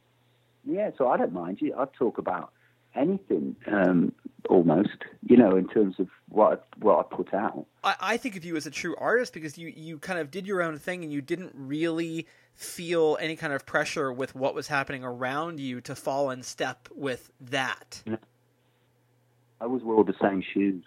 yeah, 0.65 0.91
so 0.97 1.09
I 1.09 1.17
don't 1.17 1.33
mind. 1.33 1.61
I'd 1.77 1.93
talk 1.95 2.19
about 2.19 2.53
anything 2.95 3.57
um, 3.67 4.13
almost, 4.49 4.97
you 5.27 5.37
know, 5.37 5.57
in 5.57 5.69
terms 5.69 5.97
of 5.99 6.09
what 6.29 6.53
I, 6.53 6.77
what 6.85 6.99
I 6.99 7.17
put 7.17 7.35
out. 7.35 7.67
I, 7.83 7.95
I 8.01 8.17
think 8.17 8.37
of 8.37 8.45
you 8.45 8.57
as 8.57 8.67
a 8.67 8.71
true 8.71 8.95
artist 8.97 9.33
because 9.33 9.59
you, 9.59 9.73
you 9.75 9.99
kind 9.99 10.19
of 10.19 10.31
did 10.31 10.47
your 10.47 10.63
own 10.63 10.79
thing 10.79 11.03
and 11.03 11.13
you 11.13 11.21
didn't 11.21 11.53
really 11.55 12.27
feel 12.55 13.19
any 13.21 13.37
kind 13.37 13.53
of 13.53 13.67
pressure 13.67 14.13
with 14.13 14.35
what 14.35 14.55
was 14.55 14.69
happening 14.69 15.03
around 15.03 15.59
you 15.59 15.81
to 15.83 15.95
fall 15.95 16.31
in 16.31 16.43
step 16.43 16.89
with 16.95 17.31
that. 17.41 18.03
I 18.07 19.65
always 19.65 19.83
wore 19.83 20.05
the 20.05 20.15
same 20.21 20.43
shoes. 20.53 20.85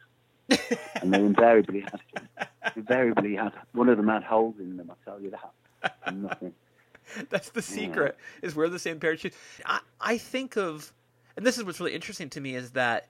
and 1.01 1.13
they 1.13 1.19
invariably 1.19 1.81
had 1.81 2.47
invariably 2.77 3.35
had 3.35 3.51
one 3.73 3.89
of 3.89 3.97
them 3.97 4.07
had 4.07 4.23
holes 4.23 4.55
in 4.59 4.77
them. 4.77 4.89
I 4.89 5.09
tell 5.09 5.19
you 5.19 5.31
that. 5.31 6.15
Nothing. 6.15 6.53
That's 7.29 7.49
the 7.49 7.61
secret 7.61 8.17
yeah. 8.41 8.47
is 8.47 8.55
wear 8.55 8.69
the 8.69 8.79
same 8.79 8.99
pair 8.99 9.11
of 9.13 9.19
shoes. 9.19 9.33
I, 9.65 9.79
I 9.99 10.17
think 10.17 10.57
of, 10.57 10.93
and 11.37 11.45
this 11.45 11.57
is 11.57 11.63
what's 11.63 11.79
really 11.79 11.93
interesting 11.95 12.29
to 12.31 12.41
me 12.41 12.55
is 12.55 12.71
that 12.71 13.07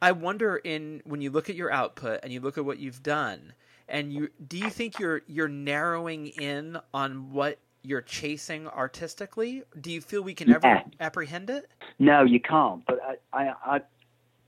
I 0.00 0.12
wonder 0.12 0.56
in 0.56 1.02
when 1.04 1.20
you 1.20 1.30
look 1.30 1.50
at 1.50 1.56
your 1.56 1.72
output 1.72 2.20
and 2.22 2.32
you 2.32 2.40
look 2.40 2.58
at 2.58 2.64
what 2.64 2.78
you've 2.78 3.02
done, 3.02 3.54
and 3.88 4.12
you 4.12 4.28
do 4.46 4.58
you 4.58 4.70
think 4.70 4.98
you're 5.00 5.22
you're 5.26 5.48
narrowing 5.48 6.28
in 6.28 6.78
on 6.94 7.32
what 7.32 7.58
you're 7.82 8.02
chasing 8.02 8.68
artistically? 8.68 9.62
Do 9.80 9.90
you 9.90 10.00
feel 10.00 10.22
we 10.22 10.34
can 10.34 10.50
ever 10.50 10.66
yeah. 10.66 10.82
apprehend 11.00 11.50
it? 11.50 11.68
No, 11.98 12.22
you 12.24 12.40
can't. 12.40 12.84
But 12.86 13.00
I, 13.32 13.38
I, 13.38 13.52
I 13.64 13.80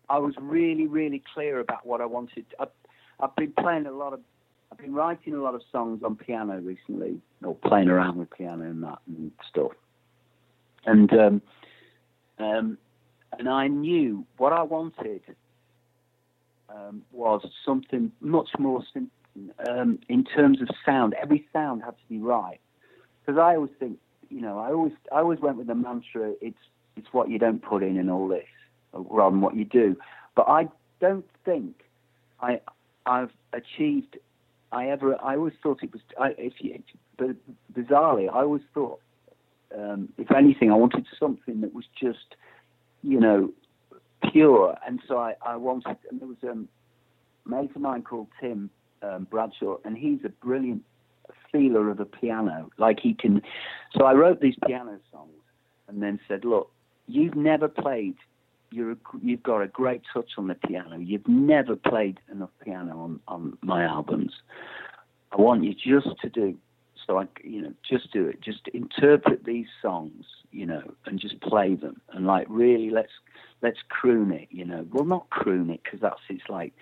I 0.09 0.19
was 0.19 0.35
really, 0.41 0.87
really 0.87 1.23
clear 1.35 1.61
about 1.61 1.87
what 1.87 2.01
I 2.01 2.07
wanted. 2.07 2.47
I've, 2.59 2.69
I've 3.21 3.37
been 3.37 3.53
playing 3.53 3.87
a 3.87 3.93
lot 3.93 4.13
of, 4.13 4.21
I've 4.73 4.79
been 4.79 4.95
writing 4.95 5.35
a 5.35 5.43
lot 5.43 5.55
of 5.55 5.63
songs 5.71 6.03
on 6.03 6.17
piano 6.17 6.59
recently, 6.61 7.21
or 7.45 7.55
playing 7.55 7.89
around 7.89 8.17
with 8.17 8.31
piano 8.31 8.65
and 8.65 8.83
that 8.83 8.99
and 9.07 9.31
stuff. 9.51 9.73
And 10.87 11.13
um, 11.13 11.43
um, 12.39 12.79
and 13.39 13.49
I 13.49 13.69
knew 13.69 14.25
what 14.37 14.53
I 14.53 14.63
wanted 14.63 15.23
um, 16.69 17.03
was 17.13 17.45
something 17.65 18.13
much 18.21 18.51
more 18.59 18.83
sim- 18.93 19.11
um, 19.69 19.99
in 20.09 20.25
terms 20.25 20.61
of 20.63 20.69
sound. 20.85 21.15
Every 21.21 21.47
sound 21.53 21.83
had 21.83 21.93
to 21.93 22.09
be 22.09 22.19
right 22.19 22.61
because 23.21 23.39
I 23.39 23.57
always 23.57 23.73
think, 23.79 23.99
you 24.31 24.41
know, 24.41 24.59
I 24.59 24.73
always 24.73 24.93
I 25.13 25.19
always 25.21 25.41
went 25.41 25.57
with 25.57 25.67
the 25.67 25.75
mantra: 25.75 26.33
it's 26.41 26.59
it's 26.97 27.09
what 27.13 27.29
you 27.29 27.39
don't 27.39 27.63
put 27.63 27.83
in 27.83 27.99
and 27.99 28.11
all 28.11 28.29
this 28.29 28.47
rather 28.93 29.31
than 29.31 29.41
what 29.41 29.57
you 29.57 29.65
do. 29.65 29.97
But 30.35 30.49
I 30.49 30.69
don't 31.01 31.27
think 31.45 31.85
I 32.41 32.61
I've 33.07 33.31
achieved. 33.53 34.19
I 34.71 34.89
ever. 34.91 35.17
I 35.23 35.37
always 35.37 35.55
thought 35.63 35.83
it 35.83 35.93
was. 35.93 36.03
I, 36.21 36.35
if 36.37 36.55
you, 36.59 36.83
but 37.17 37.37
bizarrely, 37.75 38.29
I 38.29 38.43
always 38.43 38.63
thought, 38.75 39.01
um, 39.77 40.11
if 40.19 40.31
anything, 40.31 40.71
I 40.71 40.75
wanted 40.75 41.07
something 41.19 41.61
that 41.63 41.75
was 41.75 41.85
just, 42.01 42.37
you 43.03 43.21
know, 43.21 43.51
pure. 44.33 44.77
And 44.87 45.01
so 45.09 45.19
I, 45.19 45.35
I 45.45 45.57
wanted. 45.57 45.97
And 46.11 46.21
there 46.21 46.29
was 46.29 46.37
um, 46.43 46.69
a 47.47 47.49
mate 47.49 47.71
of 47.75 47.83
mine 47.83 48.03
called 48.03 48.29
Tim 48.41 48.71
um, 49.03 49.27
Bradshaw, 49.31 49.77
and 49.85 49.97
he's 49.97 50.21
a 50.25 50.29
brilliant 50.29 50.83
feeler 51.53 51.91
of 51.91 52.01
a 52.01 52.05
piano. 52.05 52.71
Like 52.79 53.01
he 53.01 53.15
can. 53.15 53.43
So 53.97 54.05
I 54.05 54.15
wrote 54.15 54.41
these 54.41 54.57
piano 54.67 54.99
songs, 55.11 55.31
and 55.89 56.03
then 56.03 56.21
said, 56.29 56.45
look, 56.45 56.71
you've 57.07 57.37
never 57.37 57.69
played 57.69 58.17
you're 58.71 58.93
a, 58.93 58.97
you've 59.23 59.43
got 59.43 59.61
a 59.61 59.69
great 59.69 60.03
touch 60.13 60.33
on 60.37 60.49
the 60.49 60.55
piano. 60.55 60.99
You've 60.99 61.27
never 61.27 61.77
played 61.77 62.21
enough 62.31 62.51
piano 62.63 62.99
on, 62.99 63.21
on 63.29 63.59
my 63.63 63.85
albums. 63.85 64.33
I 65.33 65.41
want 65.41 65.65
you 65.65 65.75
just 65.75 66.19
to 66.23 66.29
do 66.29 66.57
so. 67.09 67.19
I 67.19 67.27
you 67.43 67.63
know 67.63 67.73
just 67.89 68.13
do 68.13 68.27
it. 68.27 68.41
Just 68.41 68.69
interpret 68.73 69.45
these 69.45 69.67
songs, 69.83 70.25
you 70.53 70.67
know, 70.67 70.83
and 71.07 71.19
just 71.19 71.41
play 71.41 71.75
them 71.75 72.01
and 72.13 72.27
like 72.27 72.47
really 72.49 72.91
let's 72.91 73.13
let's 73.63 73.79
croon 73.89 74.31
it. 74.33 74.49
You 74.51 74.65
know, 74.65 74.87
well 74.93 75.05
not 75.05 75.31
croon 75.31 75.71
it 75.71 75.81
because 75.83 76.01
that's 76.01 76.21
it's 76.29 76.49
like 76.49 76.73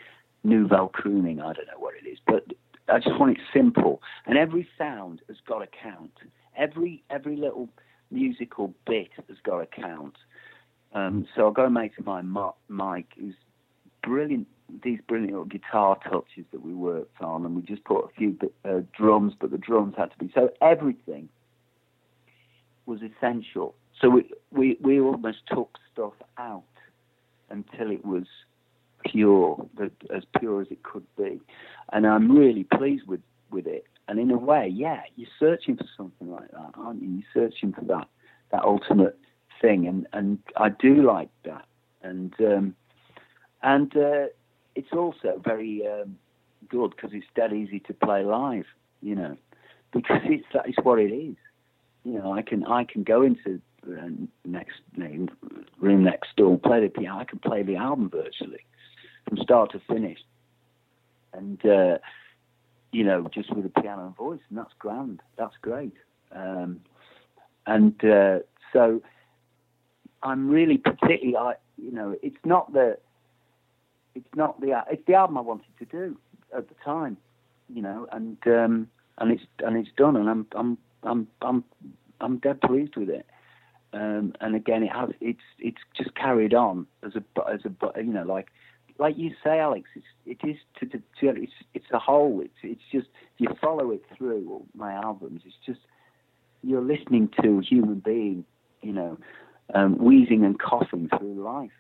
nouvelle 0.45 0.89
crooning. 0.89 1.41
I 1.41 1.53
don't 1.53 1.67
know 1.67 1.79
what 1.79 1.95
it 2.03 2.09
is, 2.09 2.19
but 2.27 2.45
I 2.89 2.99
just 2.99 3.19
want 3.19 3.33
it 3.33 3.43
simple. 3.53 4.03
And 4.27 4.37
every 4.37 4.69
sound 4.77 5.21
has 5.29 5.39
got 5.47 5.61
to 5.61 5.69
count. 5.83 6.13
Every 6.57 7.03
every 7.11 7.37
little 7.37 7.69
musical 8.11 8.75
bit 8.87 9.11
has 9.29 9.39
got 9.45 9.59
to 9.61 9.67
count. 9.67 10.17
Um, 10.93 11.27
so 11.35 11.43
I'll 11.43 11.51
go 11.53 11.67
and 11.67 11.75
make 11.75 11.93
my 12.05 12.23
Mike, 12.69 13.13
who's 13.19 13.35
brilliant. 14.03 14.47
These 14.83 15.01
brilliant 15.07 15.49
guitar 15.49 15.99
touches 16.03 16.45
that 16.53 16.63
we 16.63 16.75
worked 16.75 17.21
on, 17.21 17.45
and 17.45 17.55
we 17.55 17.63
just 17.63 17.85
put 17.85 18.05
a 18.05 18.09
few 18.17 18.37
uh, 18.65 18.81
drums, 18.97 19.35
but 19.39 19.51
the 19.51 19.59
drums 19.59 19.95
had 19.97 20.11
to 20.11 20.19
be 20.19 20.31
so 20.35 20.51
everything 20.61 21.29
was 22.87 23.01
essential. 23.03 23.75
So 24.01 24.11
we 24.11 24.31
we 24.51 24.77
we 24.81 25.01
almost 25.01 25.39
took 25.47 25.79
stuff 25.93 26.15
out 26.39 26.65
until 27.51 27.91
it 27.91 28.05
was 28.05 28.25
pure, 29.05 29.65
as 30.15 30.25
pure 30.39 30.63
as 30.63 30.69
it 30.71 30.83
could 30.83 31.07
be, 31.17 31.41
and 31.93 32.07
I'm 32.07 32.37
really 32.37 32.65
pleased 32.65 33.07
with 33.07 33.23
with 33.51 33.67
it. 33.67 33.85
And 34.09 34.21
in 34.21 34.31
a 34.31 34.39
way, 34.39 34.69
yeah, 34.73 35.03
you're 35.17 35.29
searching 35.39 35.77
for 35.77 35.87
something 35.97 36.31
like 36.31 36.51
that, 36.53 36.71
aren't 36.75 37.03
you? 37.03 37.09
You're 37.09 37.49
searching 37.49 37.73
for 37.73 37.85
that 37.85 38.09
that 38.53 38.63
ultimate 38.63 39.19
thing, 39.61 39.87
and 39.87 40.07
and 40.13 40.39
I 40.57 40.69
do 40.71 41.03
like 41.03 41.31
that, 41.45 41.65
and 42.03 42.35
um, 42.41 42.77
and 43.63 43.97
uh, 43.97 44.27
it's 44.77 44.93
also 44.93 45.41
very 45.45 45.87
um, 45.87 46.17
good 46.69 46.91
because 46.91 47.11
it's 47.13 47.27
dead 47.35 47.53
easy 47.53 47.81
to 47.81 47.95
play 47.95 48.23
live, 48.23 48.67
you 49.03 49.15
know, 49.15 49.37
because 49.93 50.21
it's 50.25 50.47
that 50.53 50.69
is 50.69 50.75
what 50.83 50.99
it 50.99 51.13
is. 51.13 51.37
You 52.05 52.19
know, 52.19 52.33
I 52.33 52.43
can 52.43 52.65
I 52.65 52.85
can 52.85 53.03
go 53.03 53.23
into 53.23 53.61
uh, 53.87 54.09
next 54.45 54.81
room 55.81 56.05
next 56.05 56.37
door, 56.37 56.59
play 56.59 56.81
the 56.81 56.89
piano. 56.89 57.19
I 57.19 57.25
can 57.25 57.41
play 57.41 57.63
the 57.63 57.77
album 57.77 58.11
virtually 58.11 58.65
from 59.29 59.39
start 59.39 59.73
to 59.73 59.81
finish, 59.89 60.19
and 61.33 61.65
uh, 61.67 61.99
you 62.93 63.05
know, 63.05 63.29
just 63.33 63.55
with 63.55 63.67
a 63.67 63.81
piano 63.81 64.07
and 64.07 64.17
voice, 64.17 64.41
and 64.49 64.59
that's 64.59 64.73
grand. 64.79 65.21
That's 65.37 65.57
great. 65.61 65.95
Um, 66.33 66.81
and 67.67 68.05
uh, 68.05 68.39
so 68.73 69.03
I'm 70.23 70.49
really 70.49 70.79
particularly, 70.79 71.37
I, 71.37 71.55
you 71.77 71.93
know, 71.93 72.17
it's 72.23 72.37
not 72.45 72.73
the, 72.73 72.99
it's 74.17 74.35
not 74.35 74.61
the, 74.61 74.83
it's 74.91 75.07
the 75.07 75.15
album 75.15 75.39
I 75.39 75.43
wanted 75.43 75.77
to 75.79 75.85
do 75.85 76.17
at 76.57 76.69
the 76.69 76.75
time, 76.85 77.17
you 77.69 77.83
know, 77.83 78.09
and 78.13 78.39
um, 78.47 78.89
and 79.19 79.31
it's 79.33 79.43
and 79.61 79.77
it's 79.77 79.91
done, 79.97 80.17
and 80.17 80.29
I'm 80.29 80.47
I'm 80.53 80.79
I'm 81.03 81.29
I'm 81.43 81.65
I'm 82.21 82.39
dead 82.39 82.61
pleased 82.61 82.97
with 82.97 83.11
it. 83.11 83.27
Um, 83.93 84.35
and 84.41 84.55
again, 84.57 84.83
it 84.83 84.93
has 84.93 85.11
it's 85.21 85.41
it's 85.59 85.81
just 85.97 86.15
carried 86.15 86.55
on 86.55 86.87
as 87.05 87.13
a 87.15 87.23
as 87.49 87.61
a 87.65 88.03
you 88.03 88.13
know 88.13 88.25
like 88.25 88.49
like 88.99 89.19
you 89.19 89.33
say, 89.45 89.59
Alex, 89.59 89.89
it's 89.95 90.07
it 90.25 90.49
is 90.49 90.57
to, 90.79 90.87
to, 90.87 90.99
to 91.21 91.43
it's 91.43 91.53
it's 91.75 91.87
a 91.93 91.99
whole. 91.99 92.41
It's 92.41 92.55
it's 92.63 92.83
just 92.91 93.09
you 93.39 93.49
follow 93.61 93.91
it 93.91 94.03
through 94.17 94.65
my 94.75 94.93
albums. 94.93 95.43
It's 95.45 95.57
just 95.65 95.81
you're 96.63 96.83
listening 96.83 97.29
to 97.43 97.59
a 97.59 97.63
human 97.63 98.01
being, 98.01 98.45
you 98.83 98.93
know, 98.93 99.19
um, 99.75 99.99
wheezing 99.99 100.45
and 100.45 100.59
coughing 100.59 101.09
through 101.19 101.43
life. 101.43 101.71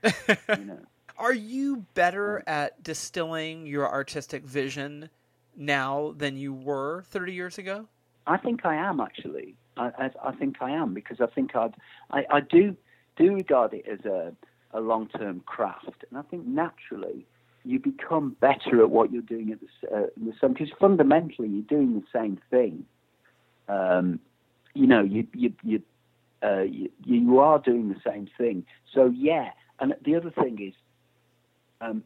you 0.59 0.65
know. 0.65 0.79
Are 1.19 1.33
you 1.33 1.87
better 1.95 2.43
at 2.47 2.83
distilling 2.83 3.67
your 3.67 3.91
artistic 3.91 4.45
vision 4.45 5.09
now 5.57 6.13
than 6.17 6.37
you 6.37 6.53
were 6.53 7.05
30 7.09 7.33
years 7.33 7.59
ago? 7.59 7.89
I 8.27 8.37
think 8.37 8.67
I 8.67 8.75
am 8.75 9.01
actually. 9.01 9.57
I, 9.77 9.87
I, 9.99 10.11
I 10.29 10.33
think 10.33 10.57
I 10.61 10.71
am 10.71 10.93
because 10.93 11.21
I 11.21 11.27
think 11.27 11.55
I'd, 11.57 11.75
I, 12.11 12.25
I 12.31 12.41
do 12.41 12.77
do 13.17 13.35
regard 13.35 13.73
it 13.73 13.87
as 13.91 14.05
a, 14.05 14.33
a 14.73 14.81
long 14.81 15.09
term 15.09 15.41
craft, 15.47 16.05
and 16.11 16.19
I 16.19 16.23
think 16.23 16.47
naturally 16.47 17.27
you 17.65 17.79
become 17.79 18.37
better 18.41 18.83
at 18.83 18.91
what 18.91 19.11
you're 19.11 19.23
doing 19.23 19.53
at 19.53 19.59
the, 19.61 19.97
uh, 19.97 20.07
the 20.17 20.33
same 20.41 20.53
because 20.53 20.71
fundamentally 20.79 21.49
you're 21.49 21.63
doing 21.63 21.95
the 21.95 22.07
same 22.13 22.39
thing. 22.51 22.85
Um, 23.69 24.21
you 24.75 24.87
know, 24.87 25.03
you 25.03 25.27
you 25.35 25.53
you, 25.63 25.83
uh, 26.43 26.63
you 26.63 26.91
you 27.05 27.39
are 27.39 27.59
doing 27.59 27.89
the 27.89 28.01
same 28.05 28.29
thing. 28.37 28.67
So 28.93 29.07
yeah, 29.07 29.51
and 29.81 29.95
the 30.05 30.15
other 30.17 30.31
thing 30.31 30.61
is 30.61 30.75
um, 31.81 32.03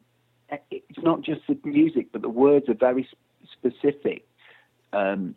it's 0.71 0.99
not 1.03 1.23
just 1.23 1.43
the 1.49 1.59
music, 1.65 2.09
but 2.13 2.23
the 2.23 2.29
words 2.29 2.69
are 2.69 2.75
very 2.75 3.09
specific. 3.53 4.27
Um, 4.93 5.35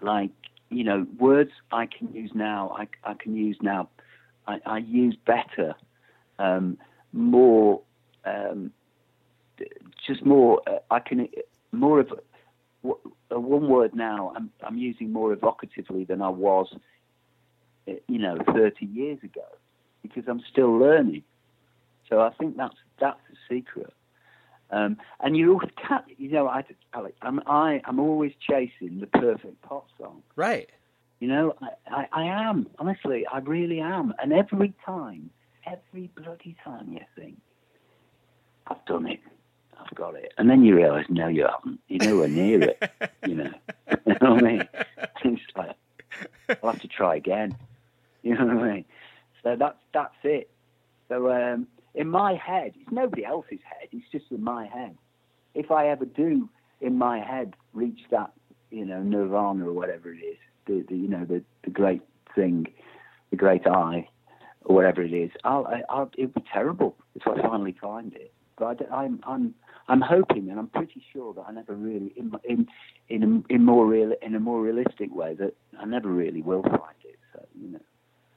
like 0.00 0.30
you 0.72 0.84
know, 0.84 1.06
words 1.18 1.50
I 1.70 1.86
can 1.86 2.12
use 2.12 2.30
now, 2.34 2.74
I, 2.76 2.88
I 3.08 3.14
can 3.14 3.36
use 3.36 3.58
now, 3.60 3.88
I, 4.46 4.58
I 4.64 4.78
use 4.78 5.16
better, 5.26 5.74
um, 6.38 6.78
more, 7.12 7.82
um, 8.24 8.72
just 10.06 10.24
more. 10.24 10.62
Uh, 10.66 10.78
I 10.90 10.98
can 11.00 11.28
more 11.72 12.00
of 12.00 12.12
uh, 12.12 13.38
one 13.38 13.68
word 13.68 13.94
now. 13.94 14.32
I'm 14.34 14.50
I'm 14.62 14.78
using 14.78 15.12
more 15.12 15.34
evocatively 15.34 16.06
than 16.08 16.22
I 16.22 16.30
was, 16.30 16.74
uh, 17.86 17.92
you 18.08 18.18
know, 18.18 18.38
30 18.52 18.86
years 18.86 19.18
ago, 19.22 19.44
because 20.02 20.24
I'm 20.26 20.42
still 20.50 20.76
learning. 20.76 21.22
So 22.08 22.20
I 22.20 22.30
think 22.30 22.56
that's 22.56 22.74
that's 23.02 23.20
the 23.28 23.36
secret. 23.54 23.92
Um, 24.70 24.96
and 25.20 25.36
you 25.36 25.60
can't, 25.86 26.04
you 26.16 26.30
know, 26.30 26.46
I, 26.46 26.64
Alex, 26.94 27.16
I'm, 27.20 27.40
I, 27.46 27.82
I'm 27.84 27.98
always 27.98 28.32
chasing 28.40 29.00
the 29.00 29.06
perfect 29.06 29.60
pop 29.60 29.88
song. 29.98 30.22
Right. 30.36 30.70
You 31.20 31.28
know, 31.28 31.54
I, 31.60 31.68
I, 31.90 32.08
I 32.12 32.48
am, 32.48 32.68
honestly, 32.78 33.26
I 33.26 33.38
really 33.40 33.80
am. 33.80 34.14
And 34.22 34.32
every 34.32 34.72
time, 34.86 35.30
every 35.66 36.10
bloody 36.16 36.56
time 36.64 36.92
you 36.92 37.00
think, 37.16 37.38
I've 38.68 38.84
done 38.86 39.06
it, 39.08 39.20
I've 39.78 39.94
got 39.96 40.14
it. 40.14 40.32
And 40.38 40.48
then 40.48 40.64
you 40.64 40.76
realise, 40.76 41.06
no, 41.10 41.26
you 41.26 41.46
haven't. 41.46 41.80
You're 41.88 42.08
nowhere 42.08 42.28
near 42.28 42.62
it, 42.62 42.90
you 43.26 43.34
know. 43.34 43.52
you 44.06 44.14
know 44.22 44.34
what 44.34 44.44
I 44.44 44.52
mean? 44.52 44.68
It's 45.24 45.42
like, 45.56 45.76
I'll 46.62 46.70
have 46.70 46.80
to 46.80 46.88
try 46.88 47.16
again. 47.16 47.56
You 48.22 48.36
know 48.36 48.46
what 48.46 48.64
I 48.64 48.72
mean? 48.74 48.84
So 49.42 49.56
that's, 49.58 49.78
that's 49.92 50.14
it. 50.22 50.48
So, 51.08 51.30
um, 51.30 51.66
in 51.94 52.08
my 52.08 52.34
head, 52.34 52.72
it's 52.80 52.90
nobody 52.90 53.24
else's 53.24 53.60
head, 53.64 53.88
it's 53.92 54.10
just 54.10 54.26
in 54.30 54.42
my 54.42 54.66
head. 54.66 54.96
If 55.54 55.70
I 55.70 55.88
ever 55.88 56.04
do 56.04 56.48
in 56.80 56.96
my 56.96 57.20
head 57.20 57.54
reach 57.72 58.00
that, 58.10 58.32
you 58.70 58.84
know, 58.84 59.02
nirvana 59.02 59.68
or 59.68 59.72
whatever 59.72 60.12
it 60.12 60.18
is, 60.18 60.38
the, 60.66 60.84
the 60.88 60.96
you 60.96 61.08
know, 61.08 61.24
the, 61.24 61.42
the 61.64 61.70
great 61.70 62.02
thing, 62.34 62.66
the 63.30 63.36
great 63.36 63.66
I, 63.66 64.08
or 64.64 64.74
whatever 64.74 65.02
it 65.02 65.12
is, 65.12 65.30
I'll, 65.44 65.68
I'll, 65.88 66.10
it'll 66.16 66.32
be 66.32 66.44
terrible 66.52 66.96
if 67.14 67.26
I 67.26 67.40
finally 67.42 67.76
find 67.80 68.14
it. 68.14 68.32
But 68.58 68.80
I, 68.92 69.04
am 69.04 69.20
I'm, 69.26 69.34
I'm, 69.34 69.54
I'm 69.88 70.00
hoping, 70.00 70.48
and 70.50 70.58
I'm 70.58 70.68
pretty 70.68 71.02
sure 71.12 71.34
that 71.34 71.44
I 71.48 71.52
never 71.52 71.74
really, 71.74 72.12
in, 72.16 72.32
in, 72.44 72.68
in, 73.08 73.44
a, 73.50 73.52
in 73.52 73.64
more 73.64 73.86
real, 73.86 74.12
in 74.22 74.34
a 74.34 74.40
more 74.40 74.62
realistic 74.62 75.14
way, 75.14 75.34
that 75.34 75.54
I 75.78 75.84
never 75.84 76.08
really 76.08 76.42
will 76.42 76.62
find 76.62 76.96
it. 77.04 77.18
So 77.32 77.44
you 77.60 77.72
know, 77.72 77.80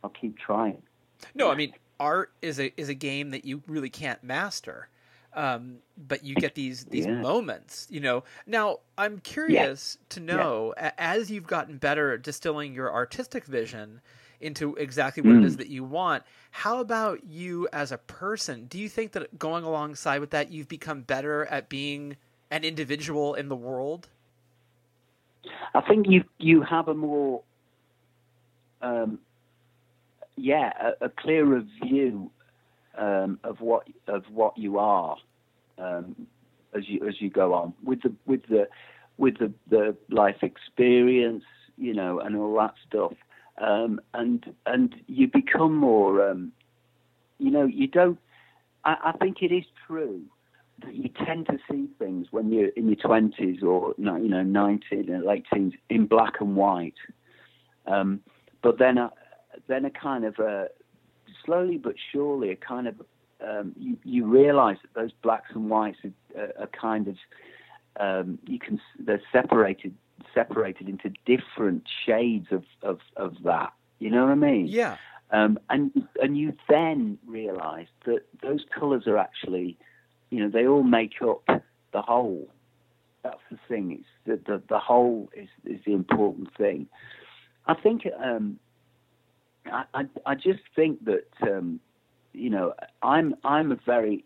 I'll 0.04 0.10
keep 0.10 0.38
trying. 0.38 0.82
No, 1.36 1.52
I 1.52 1.56
mean, 1.56 1.74
art 2.00 2.32
is 2.42 2.60
a 2.60 2.74
is 2.80 2.90
a 2.90 2.94
game 2.94 3.32
that 3.32 3.46
you 3.46 3.62
really 3.68 3.90
can't 3.90 4.24
master. 4.24 4.88
Um, 5.34 5.80
but 5.98 6.24
you 6.24 6.34
get 6.34 6.56
these 6.56 6.86
these 6.86 7.06
yeah. 7.06 7.16
moments, 7.16 7.88
you 7.90 8.00
know. 8.00 8.24
Now, 8.48 8.80
I'm 8.98 9.20
curious 9.20 9.98
yeah. 10.00 10.06
to 10.10 10.20
know 10.22 10.74
yeah. 10.78 10.92
as 10.98 11.30
you've 11.30 11.48
gotten 11.48 11.78
better 11.78 12.14
at 12.14 12.22
distilling 12.22 12.74
your 12.74 12.94
artistic 12.94 13.44
vision 13.44 14.00
into 14.40 14.76
exactly 14.76 15.22
what 15.22 15.34
mm. 15.34 15.44
it 15.44 15.46
is 15.46 15.56
mm. 15.56 15.60
that 15.60 15.68
you 15.68 15.84
want. 15.84 16.24
How 16.52 16.80
about 16.80 17.26
you 17.26 17.68
as 17.74 17.92
a 17.92 17.98
person? 17.98 18.66
Do 18.68 18.80
you 18.80 18.88
think 18.88 19.12
that 19.14 19.38
going 19.38 19.66
alongside 19.66 20.20
with 20.20 20.30
that, 20.30 20.52
you've 20.52 20.70
become 20.70 21.02
better 21.02 21.46
at 21.46 21.68
being 21.68 22.16
an 22.52 22.64
individual 22.64 23.34
in 23.34 23.50
the 23.50 23.56
world? 23.56 24.08
I 25.74 25.82
think 25.82 26.08
you 26.10 26.24
you 26.38 26.62
have 26.62 26.88
a 26.88 26.94
more 26.94 27.42
um, 28.82 29.20
yeah, 30.38 30.72
a, 31.02 31.06
a 31.06 31.10
clearer 31.10 31.64
view 31.84 32.32
um, 32.98 33.40
of 33.44 33.62
what 33.62 33.88
of 34.08 34.24
what 34.32 34.58
you 34.58 34.78
are 34.80 35.18
um, 35.78 36.28
as 36.76 36.88
you 36.88 37.08
as 37.08 37.16
you 37.20 37.30
go 37.30 37.54
on 37.54 37.74
with 37.84 38.02
the 38.02 38.14
with 38.26 38.42
the 38.50 38.68
with 39.18 39.38
the, 39.40 39.52
the 39.70 39.96
life 40.10 40.42
experience, 40.42 41.44
you 41.78 41.94
know, 41.94 42.20
and 42.20 42.36
all 42.36 42.56
that 42.58 42.74
stuff, 42.88 43.14
um, 43.60 44.00
and 44.14 44.54
and 44.66 44.96
you 45.08 45.28
become 45.28 45.76
more, 45.76 46.30
um, 46.30 46.52
you 47.40 47.52
know, 47.52 47.66
you 47.66 47.88
don't. 47.88 48.20
I, 48.84 48.98
I, 49.06 49.12
think 49.14 49.42
it 49.42 49.54
is 49.54 49.64
true 49.88 50.22
that 50.84 50.94
you 50.94 51.10
tend 51.26 51.48
to 51.48 51.58
see 51.72 51.88
things 51.98 52.28
when 52.32 52.52
you're 52.52 52.70
in 52.70 52.88
your 52.88 52.98
twenties 52.98 53.64
or 53.64 53.96
you 53.98 54.06
know, 54.06 54.44
nineteen 54.44 55.10
and 55.10 55.24
late 55.24 55.46
teens 55.54 55.74
in 55.90 56.06
black 56.06 56.42
and 56.42 56.56
white. 56.56 56.96
Um, 57.88 58.20
but 58.62 58.80
then 58.80 58.98
uh, 58.98 59.10
then 59.68 59.86
a 59.86 59.90
kind 59.90 60.26
of 60.26 60.40
a 60.40 60.70
slowly 61.44 61.78
but 61.78 61.96
surely 62.12 62.50
a 62.52 62.56
kind 62.56 62.88
of 62.88 62.96
um, 63.46 63.74
you, 63.78 63.98
you 64.04 64.26
realize 64.26 64.78
that 64.82 65.00
those 65.00 65.12
blacks 65.22 65.52
and 65.54 65.70
whites 65.70 65.98
are, 66.36 66.54
are 66.60 66.68
kind 66.68 67.08
of 67.08 67.16
um, 68.00 68.40
you 68.46 68.60
can 68.60 68.80
they're 69.00 69.22
separated 69.32 69.94
separated 70.34 70.90
into 70.90 71.12
different 71.26 71.84
shades 72.06 72.48
of, 72.52 72.64
of, 72.82 73.00
of 73.16 73.36
that. 73.44 73.74
You 74.00 74.10
know 74.10 74.24
what 74.24 74.32
I 74.32 74.36
mean? 74.36 74.68
Yeah. 74.68 74.98
Um, 75.32 75.58
and 75.70 76.08
and 76.22 76.38
you 76.38 76.54
then 76.70 77.18
realize 77.26 77.88
that 78.06 78.22
those 78.42 78.64
colours 78.78 79.08
are 79.08 79.18
actually, 79.18 79.78
you 80.30 80.40
know, 80.40 80.50
they 80.50 80.68
all 80.68 80.84
make 80.84 81.14
up 81.22 81.44
the 81.48 82.02
whole. 82.02 82.48
That's 83.24 83.40
the 83.50 83.58
thing. 83.68 84.00
It's 84.00 84.08
the 84.46 84.52
the, 84.52 84.62
the 84.70 84.80
whole 84.80 85.30
is 85.36 85.50
is 85.66 85.80
the 85.86 85.94
important 85.94 86.56
thing. 86.56 86.88
I 87.66 87.74
think 87.74 88.08
um, 88.24 88.60
I, 89.72 90.06
I, 90.26 90.36
just 90.36 90.62
think 90.76 91.06
that 91.06 91.28
um, 91.42 91.80
you 92.34 92.50
know 92.50 92.74
I'm 93.02 93.36
I'm 93.44 93.72
a 93.72 93.78
very 93.86 94.26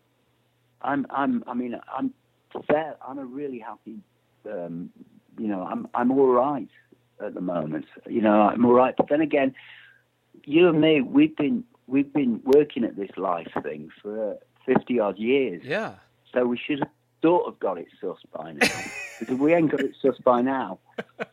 I'm 0.81 1.05
I'm 1.09 1.43
I 1.47 1.53
mean 1.53 1.79
I'm 1.95 2.13
fair 2.67 2.95
I'm 3.07 3.17
a 3.19 3.25
really 3.25 3.59
happy 3.59 3.99
um, 4.51 4.89
you 5.37 5.47
know 5.47 5.63
I'm 5.63 5.87
I'm 5.93 6.11
all 6.11 6.27
right 6.27 6.69
at 7.25 7.33
the 7.33 7.41
moment 7.41 7.85
you 8.07 8.21
know 8.21 8.41
I'm 8.41 8.65
all 8.65 8.73
right. 8.73 8.95
But 8.97 9.07
then 9.09 9.21
again 9.21 9.55
you 10.45 10.69
and 10.69 10.81
me 10.81 11.01
we've 11.01 11.35
been 11.35 11.63
we've 11.87 12.11
been 12.13 12.41
working 12.43 12.83
at 12.83 12.95
this 12.95 13.11
life 13.17 13.51
thing 13.63 13.89
for 14.01 14.37
50 14.65 14.99
odd 14.99 15.17
years. 15.17 15.61
Yeah. 15.63 15.95
So 16.33 16.45
we 16.45 16.57
should 16.57 16.79
have 16.79 16.89
sort 17.21 17.47
of 17.47 17.59
got 17.59 17.77
it 17.77 17.87
sus 17.99 18.17
by 18.31 18.53
now 18.53 18.67
because 19.19 19.33
if 19.35 19.39
we 19.39 19.53
ain't 19.53 19.71
got 19.71 19.81
it 19.81 19.95
sus 20.01 20.17
by 20.23 20.41
now 20.41 20.79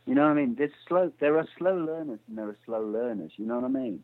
you 0.06 0.14
know 0.14 0.22
what 0.22 0.30
I 0.30 0.34
mean? 0.34 0.54
There's 0.56 0.72
slow. 0.86 1.12
There 1.20 1.38
are 1.38 1.46
slow 1.58 1.76
learners 1.76 2.20
and 2.28 2.38
there 2.38 2.48
are 2.48 2.56
slow 2.64 2.82
learners. 2.82 3.32
You 3.36 3.46
know 3.46 3.56
what 3.56 3.64
I 3.64 3.68
mean? 3.68 4.02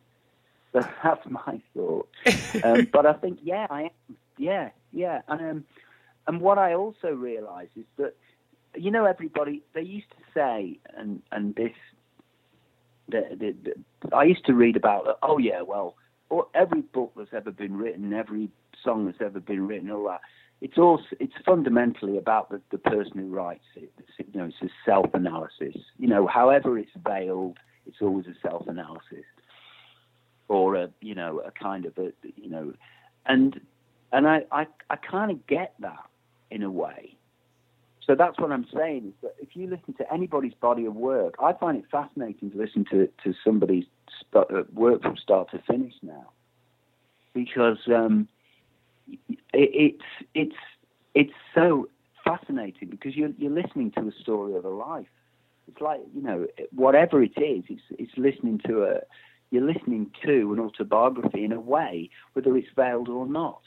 So 0.73 0.81
that's 1.05 1.27
my 1.29 1.61
thought. 1.75 2.09
Um, 2.65 2.89
but 2.93 3.07
I 3.07 3.13
think, 3.15 3.41
yeah, 3.43 3.67
I 3.71 3.83
am. 3.83 4.17
Yeah, 4.39 4.71
yeah. 4.93 5.23
And 5.29 5.41
um, 5.41 5.65
and 6.27 6.41
what 6.41 6.59
I 6.59 6.75
also 6.75 7.13
realise 7.13 7.69
is 7.77 7.85
that, 7.99 8.15
you 8.75 8.91
know, 8.91 9.05
everybody 9.05 9.63
they 9.75 9.83
used 9.83 10.11
to 10.11 10.17
say, 10.35 10.79
and 10.97 11.23
and 11.31 11.55
this, 11.55 11.73
the, 13.09 13.23
the, 13.31 13.75
the, 14.03 14.17
I 14.17 14.25
used 14.25 14.47
to 14.47 14.55
read 14.55 14.77
about. 14.77 15.19
Oh 15.23 15.39
yeah, 15.39 15.63
well, 15.63 15.95
every 16.55 16.81
book 16.81 17.13
that's 17.17 17.33
ever 17.35 17.51
been 17.51 17.77
written, 17.77 18.13
every 18.13 18.49
song 18.83 19.07
that's 19.07 19.21
ever 19.21 19.41
been 19.41 19.67
written, 19.67 19.91
all 19.91 20.09
that 20.09 20.21
it's 20.63 20.79
also 20.79 21.03
it's 21.19 21.35
fundamentally 21.45 22.17
about 22.17 22.49
the, 22.49 22.61
the 22.71 22.79
person 22.79 23.19
who 23.19 23.27
writes 23.27 23.65
it. 23.75 23.93
It's, 23.99 24.29
you 24.33 24.41
know, 24.41 24.47
it's 24.47 24.63
a 24.63 24.71
self-analysis. 24.87 25.75
You 25.99 26.07
know, 26.07 26.29
however 26.29 26.79
it's 26.79 26.93
veiled, 27.05 27.59
it's 27.85 27.97
always 28.01 28.27
a 28.27 28.49
self-analysis, 28.49 29.27
or 30.47 30.77
a 30.77 30.89
you 31.01 31.17
know 31.17 31.41
a 31.41 31.51
kind 31.51 31.85
of 31.85 31.99
a 31.99 32.13
you 32.37 32.49
know, 32.49 32.75
and 33.27 33.61
and 34.13 34.29
I 34.29 34.43
I, 34.53 34.69
I 34.89 34.97
kind 34.97 35.33
of 35.33 35.45
get 35.49 35.75
that 35.81 36.09
in 36.53 36.63
a 36.63 36.71
way. 36.71 37.17
So 38.07 38.15
that's 38.15 38.39
what 38.39 38.53
I'm 38.53 38.67
saying 38.73 39.09
is 39.09 39.15
that 39.23 39.35
if 39.41 39.57
you 39.57 39.67
listen 39.67 39.95
to 39.95 40.13
anybody's 40.13 40.55
body 40.55 40.87
of 40.87 40.95
work, 40.95 41.35
I 41.43 41.55
find 41.55 41.77
it 41.77 41.85
fascinating 41.91 42.53
to 42.53 42.57
listen 42.57 42.85
to 42.93 43.09
to 43.25 43.35
somebody's 43.45 43.87
uh, 44.33 44.45
work 44.73 45.03
from 45.03 45.17
start 45.17 45.51
to 45.51 45.59
finish 45.67 45.95
now, 46.03 46.31
because. 47.35 47.79
Um, 47.89 48.29
it's 49.53 50.05
it's 50.35 50.57
it's 51.15 51.33
so 51.55 51.89
fascinating 52.25 52.89
because 52.89 53.17
you're 53.17 53.31
you're 53.39 53.51
listening 53.51 53.91
to 53.93 54.01
a 54.09 54.13
story 54.23 54.55
of 54.55 54.65
a 54.65 54.71
life 54.71 55.09
It's 55.69 55.81
like 55.81 56.01
you 56.15 56.23
know, 56.23 56.47
whatever 56.75 57.23
it 57.23 57.33
is, 57.37 57.65
it's 57.69 57.83
it's 57.99 58.13
listening 58.17 58.61
to 58.67 58.85
a 58.85 59.01
you're 59.51 59.65
listening 59.65 60.11
to 60.25 60.53
an 60.53 60.61
autobiography 60.61 61.45
in 61.45 61.53
a 61.53 61.61
way, 61.61 62.11
whether 62.33 62.57
it's 62.57 62.69
veiled 62.75 63.09
or 63.09 63.27
not. 63.27 63.63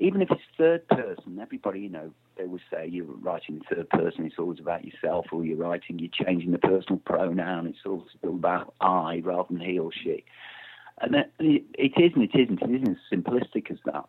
Even 0.00 0.20
if 0.20 0.30
it's 0.32 0.42
third 0.58 0.86
person, 0.88 1.38
everybody, 1.40 1.80
you 1.80 1.88
know, 1.88 2.10
they 2.36 2.44
would 2.44 2.62
say 2.72 2.88
you're 2.88 3.04
writing 3.04 3.56
in 3.56 3.76
third 3.76 3.88
person, 3.90 4.26
it's 4.26 4.38
always 4.38 4.58
about 4.58 4.84
yourself, 4.84 5.26
or 5.30 5.44
you're 5.44 5.56
writing, 5.56 6.00
you're 6.00 6.26
changing 6.26 6.50
the 6.50 6.58
personal 6.58 7.00
pronoun, 7.04 7.68
it's 7.68 7.86
all 7.86 8.04
still 8.18 8.30
about 8.30 8.74
I 8.80 9.20
rather 9.24 9.46
than 9.50 9.60
he 9.60 9.78
or 9.78 9.92
she. 9.92 10.24
And 11.00 11.14
it, 11.14 11.32
it 11.38 11.92
isn't, 11.96 12.22
it 12.22 12.34
isn't, 12.34 12.62
it 12.62 12.82
isn't 12.82 12.88
as 12.88 13.18
simplistic 13.18 13.70
as 13.70 13.78
that. 13.84 14.06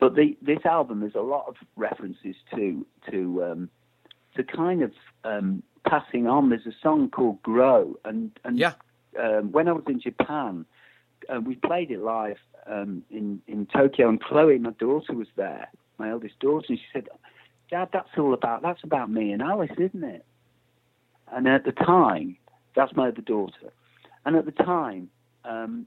But 0.00 0.14
the, 0.14 0.36
this 0.40 0.64
album, 0.64 1.00
there's 1.00 1.14
a 1.14 1.20
lot 1.20 1.44
of 1.46 1.56
references 1.76 2.34
to 2.54 2.86
to 3.10 3.44
um, 3.44 3.70
to 4.34 4.42
kind 4.42 4.82
of 4.82 4.92
um, 5.24 5.62
passing 5.86 6.26
on. 6.26 6.48
There's 6.48 6.66
a 6.66 6.74
song 6.82 7.10
called 7.10 7.42
"Grow," 7.42 7.98
and 8.06 8.30
and 8.44 8.58
yeah. 8.58 8.72
um, 9.22 9.52
when 9.52 9.68
I 9.68 9.72
was 9.72 9.84
in 9.86 10.00
Japan, 10.00 10.64
uh, 11.28 11.40
we 11.40 11.54
played 11.56 11.90
it 11.90 12.00
live 12.00 12.38
um, 12.66 13.02
in 13.10 13.42
in 13.46 13.66
Tokyo, 13.66 14.08
and 14.08 14.20
Chloe, 14.20 14.58
my 14.58 14.70
daughter, 14.70 15.12
was 15.12 15.28
there, 15.36 15.68
my 15.98 16.10
eldest 16.10 16.38
daughter, 16.38 16.66
and 16.70 16.78
she 16.78 16.86
said, 16.94 17.08
"Dad, 17.70 17.90
that's 17.92 18.08
all 18.16 18.32
about 18.32 18.62
that's 18.62 18.82
about 18.82 19.10
me 19.10 19.32
and 19.32 19.42
Alice, 19.42 19.70
isn't 19.78 20.04
it?" 20.04 20.24
And 21.30 21.46
at 21.46 21.64
the 21.64 21.72
time, 21.72 22.38
that's 22.74 22.96
my 22.96 23.08
other 23.08 23.20
daughter, 23.20 23.70
and 24.24 24.34
at 24.34 24.46
the 24.46 24.52
time, 24.52 25.10
um, 25.44 25.84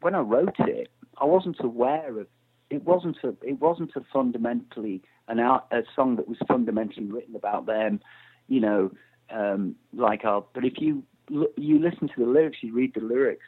when 0.00 0.16
I 0.16 0.20
wrote 0.20 0.58
it, 0.58 0.90
I 1.18 1.24
wasn't 1.24 1.60
aware 1.60 2.18
of 2.18 2.26
it 2.72 2.84
wasn't 2.84 3.18
a 3.22 3.34
it 3.42 3.60
wasn't 3.60 3.94
a 3.96 4.00
fundamentally 4.12 5.02
an 5.28 5.38
art, 5.38 5.64
a 5.70 5.82
song 5.94 6.16
that 6.16 6.26
was 6.26 6.38
fundamentally 6.48 7.06
written 7.06 7.36
about 7.36 7.66
them, 7.66 8.00
you 8.48 8.60
know, 8.60 8.90
um, 9.30 9.76
like 9.94 10.24
our. 10.24 10.44
But 10.54 10.64
if 10.64 10.74
you 10.80 11.02
you 11.28 11.78
listen 11.78 12.08
to 12.08 12.24
the 12.24 12.26
lyrics, 12.26 12.58
you 12.62 12.72
read 12.72 12.94
the 12.94 13.00
lyrics. 13.00 13.44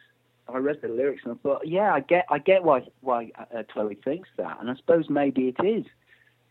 I 0.46 0.58
read 0.58 0.82
the 0.82 0.88
lyrics 0.88 1.22
and 1.24 1.32
I 1.32 1.36
thought, 1.42 1.66
yeah, 1.66 1.94
I 1.94 2.00
get 2.00 2.26
I 2.30 2.38
get 2.38 2.64
why 2.64 2.82
why 3.00 3.32
uh, 3.38 3.62
Chloe 3.72 3.98
thinks 4.04 4.28
that, 4.36 4.60
and 4.60 4.70
I 4.70 4.76
suppose 4.76 5.08
maybe 5.08 5.48
it 5.48 5.64
is, 5.64 5.86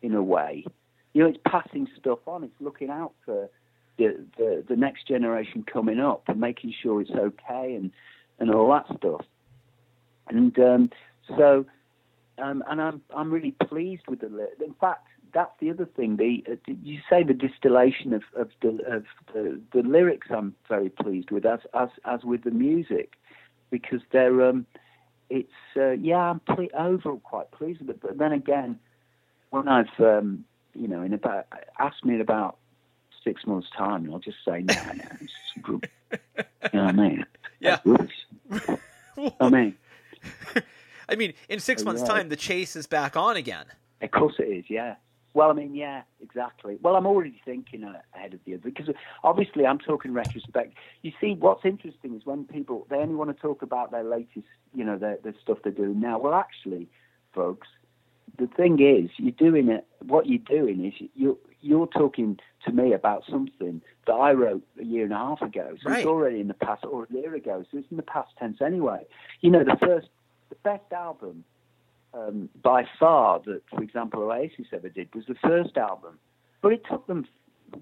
in 0.01 0.15
a 0.15 0.23
way. 0.23 0.65
You 1.13 1.23
know, 1.23 1.29
it's 1.29 1.39
passing 1.47 1.88
stuff 1.99 2.19
on. 2.27 2.43
It's 2.43 2.59
looking 2.59 2.89
out 2.89 3.13
for 3.23 3.49
the 3.97 4.25
the, 4.38 4.63
the 4.67 4.75
next 4.75 5.07
generation 5.07 5.63
coming 5.63 5.99
up 5.99 6.23
and 6.27 6.39
making 6.39 6.73
sure 6.81 7.01
it's 7.01 7.12
okay 7.12 7.75
and 7.75 7.91
and 8.39 8.51
all 8.51 8.71
that 8.71 8.97
stuff. 8.97 9.25
And 10.27 10.57
um, 10.57 10.89
so 11.38 11.65
um, 12.38 12.63
and 12.69 12.82
I'm 12.82 13.02
I'm 13.15 13.32
really 13.32 13.52
pleased 13.52 14.04
with 14.08 14.22
the. 14.22 14.28
In 14.63 14.74
fact, 14.80 15.08
that's 15.34 15.52
the 15.60 15.69
other 15.69 15.86
thing. 15.86 16.17
The 16.17 16.43
uh, 16.52 16.56
you 16.84 17.00
say 17.10 17.24
the 17.24 17.34
distillation 17.34 18.13
of 18.13 18.24
of 18.36 18.50
the 18.62 18.80
of 18.88 19.06
the, 19.34 19.60
the 19.74 19.82
lyrics. 19.82 20.28
I'm 20.30 20.56
very 20.67 20.89
pleased 20.89 21.32
with 21.32 21.46
as 21.46 21.60
as 21.74 21.89
as 22.06 22.24
with 22.24 22.43
the 22.43 22.52
music, 22.52 23.13
because 23.69 24.02
they're 24.12 24.41
um, 24.48 24.65
it's 25.30 25.52
uh, 25.76 25.91
yeah 25.91 26.17
I'm 26.17 26.39
ple- 26.39 26.69
overall 26.78 27.19
quite 27.19 27.52
pleased 27.52 27.82
with 27.82 27.91
it. 27.91 28.02
But 28.02 28.17
then 28.17 28.32
again, 28.32 28.80
when 29.52 29.67
I've 29.67 30.00
um, 30.00 30.46
you 30.74 30.88
know 30.88 31.02
in 31.02 31.13
about 31.13 31.48
ask 31.80 32.04
me 32.04 32.15
in 32.15 32.22
about 32.22 32.58
six 33.24 33.46
months 33.46 33.67
time, 33.78 34.06
and 34.06 34.13
I'll 34.13 34.19
just 34.19 34.38
say 34.46 34.62
no, 34.62 34.74
no, 34.74 35.06
it's 35.22 35.34
good. 35.62 35.89
you 36.12 36.80
know 36.80 36.86
what 36.86 36.89
I 36.89 36.91
mean? 36.91 37.26
Yeah. 37.60 37.80
I 39.39 39.50
mean. 39.50 39.76
I 41.13 41.15
mean, 41.15 41.34
in 41.47 41.60
six 41.60 41.82
oh, 41.82 41.86
months' 41.86 42.04
time, 42.04 42.30
the 42.30 42.36
chase 42.36 42.76
is 42.76 42.88
back 42.88 43.15
on 43.15 43.38
again. 43.38 43.65
Of 44.02 44.12
course 44.12 44.36
it 44.39 44.43
is, 44.43 44.65
yeah. 44.67 44.95
Well, 45.34 45.49
I 45.49 45.54
mean, 45.54 45.73
yeah, 45.73 46.04
exactly. 46.21 46.78
Well, 46.82 46.95
I'm 46.95 47.08
already 47.08 47.41
thinking 47.43 47.84
ahead 47.84 48.34
of 48.34 48.39
the 48.45 48.54
other 48.54 48.62
because 48.63 48.89
obviously 49.23 49.65
I'm 49.65 49.80
talking 49.80 50.13
retrospect. 50.13 50.76
You 51.02 51.12
see, 51.19 51.34
what's 51.34 51.65
interesting 51.65 52.15
is 52.15 52.26
when 52.26 52.45
people 52.45 52.86
they 52.89 52.97
only 52.97 53.15
want 53.15 53.36
to 53.36 53.41
talk 53.41 53.63
about 53.63 53.91
their 53.91 54.04
latest, 54.04 54.45
you 54.76 54.84
know, 54.84 54.97
their, 54.97 55.17
their 55.23 55.34
stuff 55.41 55.60
they're 55.63 55.71
doing 55.71 55.99
now. 55.99 56.19
Well, 56.19 56.36
actually, 56.36 56.88
folks, 57.34 57.67
the 58.38 58.45
thing 58.45 58.80
is, 58.80 59.10
you're 59.17 59.32
doing 59.32 59.69
it. 59.69 59.88
What 60.06 60.28
you're 60.28 60.38
doing 60.38 60.86
is 60.86 60.93
you're 61.15 61.38
you're 61.62 61.88
talking 61.88 62.38
to 62.65 62.71
me 62.71 62.93
about 62.93 63.23
something 63.28 63.82
that 64.06 64.13
I 64.13 64.34
wrote 64.34 64.63
a 64.80 64.84
year 64.84 65.06
and 65.06 65.13
a 65.13 65.17
half 65.17 65.41
ago. 65.41 65.76
So 65.82 65.89
right. 65.89 65.99
it's 65.99 66.08
already 66.08 66.41
in 66.41 66.47
the 66.47 66.54
past, 66.54 66.84
or 66.84 67.08
a 67.10 67.13
year 67.13 67.34
ago. 67.34 67.65
So 67.71 67.80
it's 67.80 67.88
in 67.89 67.97
the 67.97 68.04
past 68.04 68.32
tense 68.38 68.62
anyway. 68.62 69.06
You 69.41 69.49
know, 69.49 69.63
the 69.63 69.78
first 69.82 70.10
the 70.53 70.69
best 70.69 70.91
album 70.91 71.43
um, 72.13 72.49
by 72.61 72.85
far 72.99 73.39
that, 73.45 73.61
for 73.69 73.81
example, 73.81 74.21
Oasis 74.23 74.67
ever 74.71 74.89
did 74.89 75.13
was 75.15 75.25
the 75.25 75.35
first 75.35 75.77
album. 75.77 76.19
But 76.61 76.73
it 76.73 76.83
took 76.89 77.07
them, 77.07 77.25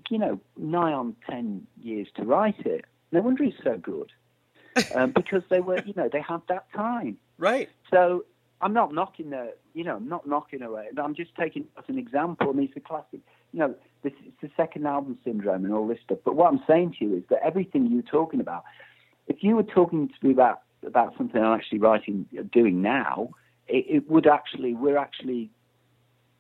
you 0.09 0.17
know, 0.17 0.39
nigh 0.57 0.93
on 0.93 1.15
10 1.29 1.67
years 1.81 2.07
to 2.15 2.23
write 2.23 2.65
it. 2.65 2.85
No 3.11 3.21
wonder 3.21 3.43
it's 3.43 3.57
so 3.63 3.77
good. 3.77 4.11
Um, 4.95 5.11
because 5.11 5.43
they 5.49 5.59
were, 5.59 5.83
you 5.85 5.93
know, 5.97 6.07
they 6.09 6.21
had 6.21 6.39
that 6.47 6.65
time. 6.73 7.17
Right. 7.37 7.67
So 7.89 8.23
I'm 8.61 8.71
not 8.71 8.93
knocking 8.93 9.31
the, 9.31 9.53
you 9.73 9.83
know, 9.83 9.97
I'm 9.97 10.07
not 10.07 10.25
knocking 10.25 10.61
away. 10.61 10.87
I'm 10.97 11.13
just 11.13 11.35
taking 11.35 11.65
as 11.77 11.83
an 11.89 11.97
example. 11.97 12.49
I 12.49 12.53
mean, 12.53 12.67
it's 12.67 12.77
a 12.77 12.79
classic, 12.79 13.19
you 13.51 13.59
know, 13.59 13.75
this, 14.01 14.13
it's 14.23 14.39
the 14.41 14.49
second 14.55 14.87
album 14.87 15.17
syndrome 15.25 15.65
and 15.65 15.73
all 15.73 15.85
this 15.85 15.99
stuff. 16.05 16.19
But 16.23 16.37
what 16.37 16.47
I'm 16.47 16.63
saying 16.65 16.95
to 16.99 17.05
you 17.05 17.17
is 17.17 17.23
that 17.29 17.39
everything 17.43 17.91
you're 17.91 18.01
talking 18.01 18.39
about, 18.39 18.63
if 19.27 19.43
you 19.43 19.57
were 19.57 19.63
talking 19.63 20.07
to 20.07 20.25
me 20.25 20.31
about 20.31 20.61
about 20.85 21.15
something 21.17 21.41
I'm 21.43 21.53
actually 21.53 21.79
writing, 21.79 22.27
doing 22.51 22.81
now, 22.81 23.31
it, 23.67 23.85
it 23.87 24.09
would 24.09 24.27
actually, 24.27 24.73
we're 24.73 24.97
actually, 24.97 25.49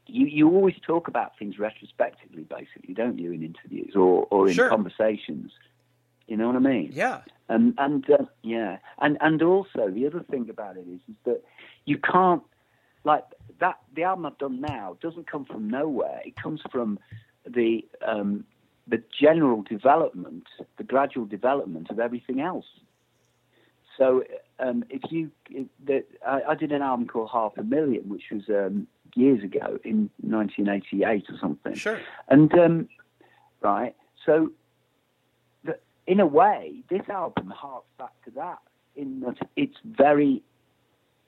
you, 0.07 0.25
you 0.25 0.49
always 0.49 0.75
talk 0.85 1.07
about 1.07 1.37
things 1.37 1.59
retrospectively, 1.59 2.43
basically, 2.43 2.93
don't 2.93 3.19
you, 3.19 3.31
in 3.31 3.43
interviews 3.43 3.95
or, 3.95 4.27
or 4.31 4.47
in 4.47 4.53
Sure. 4.55 4.69
conversations. 4.69 5.51
You 6.27 6.37
know 6.37 6.47
what 6.47 6.55
I 6.55 6.59
mean? 6.59 6.91
Yeah. 6.93 7.21
And 7.49 7.73
and 7.77 8.09
uh, 8.09 8.23
yeah, 8.43 8.77
and 8.99 9.17
and 9.19 9.41
also 9.41 9.89
the 9.89 10.05
other 10.07 10.23
thing 10.31 10.49
about 10.49 10.77
it 10.77 10.85
is, 10.87 11.01
is 11.09 11.15
that 11.25 11.43
you 11.83 11.97
can't 11.97 12.43
like 13.03 13.25
that. 13.59 13.79
The 13.93 14.03
album 14.03 14.25
I've 14.25 14.37
done 14.37 14.61
now 14.61 14.95
doesn't 15.01 15.29
come 15.29 15.43
from 15.43 15.69
nowhere. 15.69 16.21
It 16.23 16.37
comes 16.37 16.61
from 16.71 16.99
the 17.45 17.85
um, 18.07 18.45
the 18.87 19.03
general 19.19 19.63
development, 19.63 20.45
the 20.77 20.85
gradual 20.85 21.25
development 21.25 21.89
of 21.89 21.99
everything 21.99 22.39
else. 22.39 22.65
So 24.01 24.23
um, 24.57 24.83
if 24.89 25.11
you, 25.11 25.29
if 25.51 25.67
the, 25.85 26.03
I, 26.27 26.41
I 26.49 26.55
did 26.55 26.71
an 26.71 26.81
album 26.81 27.07
called 27.07 27.29
Half 27.31 27.51
a 27.57 27.63
Million, 27.63 28.09
which 28.09 28.23
was 28.31 28.41
um, 28.49 28.87
years 29.15 29.43
ago 29.43 29.77
in 29.83 30.09
1988 30.21 31.25
or 31.29 31.37
something. 31.39 31.75
Sure. 31.75 31.99
And 32.27 32.51
um, 32.57 32.89
right, 33.61 33.95
so 34.25 34.49
the, 35.63 35.77
in 36.07 36.19
a 36.19 36.25
way, 36.25 36.77
this 36.89 37.07
album 37.09 37.51
harks 37.51 37.85
back 37.99 38.13
to 38.25 38.31
that. 38.31 38.57
In 38.95 39.19
that 39.19 39.37
it's 39.55 39.77
very, 39.85 40.41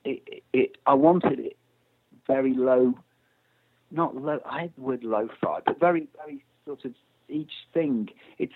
it, 0.04 0.24
it, 0.26 0.44
it 0.52 0.78
I 0.88 0.96
wanted 0.96 1.40
it 1.40 1.58
very 2.26 2.56
low, 2.56 2.98
not 3.92 4.16
low. 4.16 4.40
I 4.50 4.62
had 4.62 4.76
the 4.76 4.82
word 4.82 5.04
lo-fi, 5.04 5.60
but 5.64 5.80
very, 5.80 6.08
very 6.18 6.44
sort 6.66 6.86
of 6.86 6.94
each 7.30 7.54
thing. 7.72 8.10
It's 8.40 8.54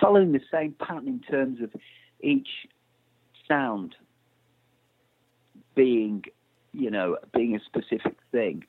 following 0.00 0.32
the 0.32 0.40
same 0.50 0.74
pattern 0.80 1.06
in 1.06 1.20
terms 1.20 1.60
of 1.62 1.70
each 2.20 2.48
sound 3.50 3.94
being, 5.74 6.24
you 6.72 6.90
know, 6.90 7.16
being 7.34 7.56
a 7.56 7.60
specific 7.64 8.16
thing. 8.32 8.64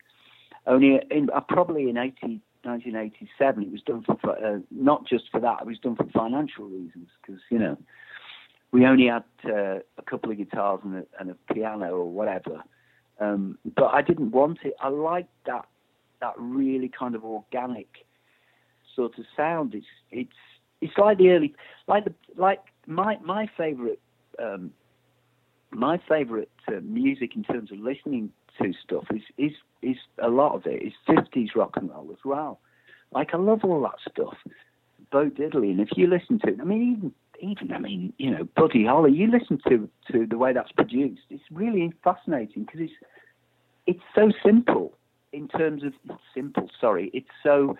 Only 0.67 0.99
in 1.09 1.29
uh, 1.33 1.41
probably 1.41 1.89
in 1.89 1.97
80, 1.97 2.41
1987, 2.63 3.63
it 3.63 3.71
was 3.71 3.81
done 3.81 4.03
for 4.03 4.31
uh, 4.31 4.59
not 4.69 5.07
just 5.07 5.25
for 5.31 5.39
that. 5.39 5.61
It 5.61 5.67
was 5.67 5.79
done 5.79 5.95
for 5.95 6.05
financial 6.13 6.65
reasons 6.65 7.09
because 7.21 7.41
you 7.49 7.57
know 7.57 7.77
we 8.71 8.85
only 8.85 9.07
had 9.07 9.23
uh, 9.45 9.79
a 9.97 10.01
couple 10.05 10.31
of 10.31 10.37
guitars 10.37 10.79
and 10.83 10.95
a, 10.95 11.03
and 11.19 11.31
a 11.31 11.53
piano 11.53 11.89
or 11.89 12.05
whatever. 12.05 12.63
Um, 13.19 13.57
but 13.75 13.87
I 13.87 14.01
didn't 14.01 14.31
want 14.31 14.59
it. 14.63 14.73
I 14.79 14.89
liked 14.89 15.33
that 15.45 15.65
that 16.21 16.33
really 16.37 16.87
kind 16.89 17.15
of 17.15 17.25
organic 17.25 18.05
sort 18.95 19.17
of 19.17 19.25
sound. 19.35 19.73
It's 19.73 19.85
it's 20.11 20.37
it's 20.81 20.97
like 20.97 21.17
the 21.17 21.31
early 21.31 21.55
like 21.87 22.05
the 22.05 22.13
like 22.37 22.61
my 22.85 23.17
my 23.23 23.49
favorite 23.57 23.99
um, 24.39 24.71
my 25.71 25.99
favorite 26.07 26.51
uh, 26.67 26.79
music 26.83 27.35
in 27.35 27.43
terms 27.43 27.71
of 27.71 27.79
listening 27.79 28.31
to 28.61 28.73
stuff 28.83 29.05
is 29.13 29.23
is 29.37 29.53
is 29.81 29.97
a 30.21 30.29
lot 30.29 30.53
of 30.55 30.65
it 30.65 30.81
is 30.83 30.93
50s 31.07 31.55
rock 31.55 31.77
and 31.77 31.89
roll 31.89 32.09
as 32.11 32.23
well. 32.23 32.59
Like 33.11 33.33
I 33.33 33.37
love 33.37 33.63
all 33.63 33.81
that 33.81 33.99
stuff. 34.09 34.35
Bo 35.11 35.29
Diddley, 35.29 35.71
and 35.71 35.79
if 35.79 35.89
you 35.95 36.07
listen 36.07 36.39
to 36.39 36.47
it, 36.49 36.57
I 36.61 36.63
mean 36.63 36.91
even 36.97 37.13
even 37.39 37.73
I 37.73 37.79
mean 37.79 38.13
you 38.17 38.31
know 38.31 38.47
Buddy 38.55 38.85
Holly, 38.85 39.11
you 39.11 39.29
listen 39.31 39.59
to 39.67 39.89
to 40.11 40.25
the 40.25 40.37
way 40.37 40.53
that's 40.53 40.71
produced, 40.71 41.23
it's 41.29 41.43
really 41.51 41.91
fascinating 42.03 42.63
because 42.63 42.81
it's 42.81 42.93
it's 43.87 44.03
so 44.15 44.31
simple 44.45 44.93
in 45.33 45.47
terms 45.47 45.83
of 45.83 45.93
not 46.05 46.19
simple. 46.33 46.69
Sorry, 46.79 47.09
it's 47.13 47.29
so 47.43 47.77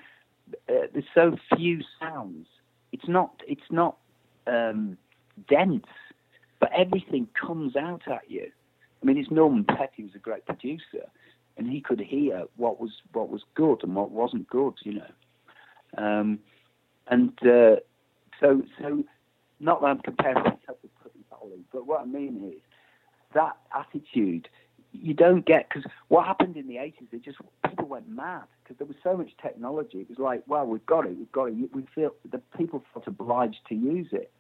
uh, 0.69 0.87
there's 0.93 1.05
so 1.13 1.37
few 1.55 1.81
sounds. 1.99 2.47
It's 2.91 3.07
not 3.07 3.41
it's 3.47 3.69
not 3.69 3.97
um, 4.47 4.97
dense, 5.49 5.85
but 6.61 6.71
everything 6.73 7.27
comes 7.39 7.75
out 7.75 8.03
at 8.07 8.31
you. 8.31 8.49
I 9.01 9.05
mean, 9.05 9.17
it's 9.17 9.31
Norman 9.31 9.65
Petty 9.65 10.03
was 10.03 10.15
a 10.15 10.19
great 10.19 10.45
producer, 10.45 11.09
and 11.57 11.69
he 11.69 11.81
could 11.81 11.99
hear 11.99 12.43
what 12.55 12.79
was 12.79 12.91
what 13.11 13.29
was 13.29 13.41
good 13.55 13.83
and 13.83 13.95
what 13.95 14.11
wasn't 14.11 14.47
good, 14.47 14.75
you 14.83 14.93
know. 14.93 15.11
Um, 15.97 16.39
and 17.07 17.33
uh, 17.45 17.81
So, 18.41 18.63
so 18.79 19.03
not 19.59 19.81
that 19.81 19.87
I'm 19.87 19.99
comparing 19.99 20.43
myself 20.43 20.77
with 20.81 20.91
Holly, 21.29 21.63
but 21.71 21.85
what 21.85 22.01
I 22.01 22.05
mean 22.05 22.51
is 22.53 22.61
that 23.33 23.57
attitude 23.73 24.49
you 24.93 25.13
don't 25.13 25.45
get 25.45 25.69
because 25.69 25.89
what 26.09 26.25
happened 26.25 26.57
in 26.57 26.67
the 26.67 26.75
80s, 26.75 27.09
they 27.11 27.19
just 27.19 27.37
people 27.67 27.87
went 27.87 28.09
mad 28.09 28.43
because 28.63 28.77
there 28.77 28.87
was 28.87 28.97
so 29.03 29.15
much 29.15 29.29
technology. 29.41 29.99
It 29.99 30.09
was 30.09 30.19
like, 30.19 30.43
well, 30.47 30.65
we've 30.65 30.85
got 30.85 31.05
it, 31.05 31.17
we've 31.17 31.31
got 31.31 31.45
it. 31.45 31.55
We 31.73 31.85
feel 31.95 32.11
the 32.29 32.41
people 32.57 32.83
felt 32.93 33.07
obliged 33.07 33.59
to 33.69 33.75
use 33.75 34.07
it. 34.11 34.31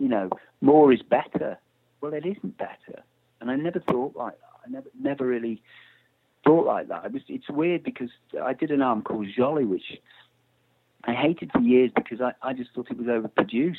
You 0.00 0.08
know, 0.08 0.30
more 0.60 0.92
is 0.92 1.02
better. 1.02 1.58
Well, 2.00 2.12
it 2.14 2.26
isn't 2.26 2.58
better, 2.58 3.04
and 3.40 3.50
I 3.50 3.56
never 3.56 3.78
thought 3.78 4.16
like 4.16 4.32
that. 4.32 4.66
I 4.66 4.70
never, 4.70 4.88
never 5.00 5.26
really 5.26 5.62
thought 6.44 6.66
like 6.66 6.88
that. 6.88 7.04
It 7.04 7.12
was, 7.12 7.22
it's 7.28 7.48
weird 7.48 7.84
because 7.84 8.08
I 8.42 8.54
did 8.54 8.70
an 8.70 8.82
album 8.82 9.04
called 9.04 9.28
Jolly, 9.36 9.64
which 9.64 10.00
I 11.04 11.12
hated 11.12 11.52
for 11.52 11.60
years 11.60 11.92
because 11.94 12.20
I, 12.20 12.32
I 12.42 12.54
just 12.54 12.70
thought 12.74 12.90
it 12.90 12.96
was 12.96 13.06
overproduced. 13.06 13.76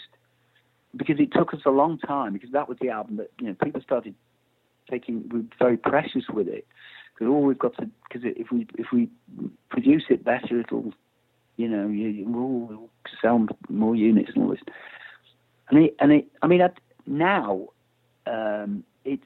Because 0.95 1.19
it 1.19 1.31
took 1.31 1.53
us 1.53 1.61
a 1.65 1.71
long 1.71 1.97
time, 1.99 2.33
because 2.33 2.51
that 2.51 2.69
was 2.69 2.77
the 2.81 2.89
album 2.89 3.17
that 3.17 3.31
you 3.39 3.47
know 3.47 3.55
people 3.63 3.81
started 3.81 4.13
taking 4.89 5.49
very 5.57 5.77
precious 5.77 6.25
with 6.31 6.47
it 6.47 6.67
because 7.13 7.31
all 7.31 7.41
we've 7.43 7.59
got 7.59 7.75
to 7.77 7.89
because 8.07 8.23
if 8.23 8.51
we 8.51 8.67
if 8.77 8.87
we 8.91 9.09
produce 9.69 10.03
it 10.09 10.23
better 10.23 10.59
it'll 10.59 10.93
you 11.57 11.67
know 11.67 11.87
you, 11.87 12.25
we'll, 12.27 12.47
we'll 12.67 12.89
sell 13.21 13.45
more 13.69 13.95
units 13.95 14.31
and 14.35 14.43
all 14.43 14.49
this 14.49 14.59
and 15.71 15.85
it 15.85 15.95
and 15.99 16.11
it 16.11 16.27
I 16.41 16.47
mean 16.47 16.61
now 17.07 17.67
um, 18.27 18.83
it's 19.03 19.23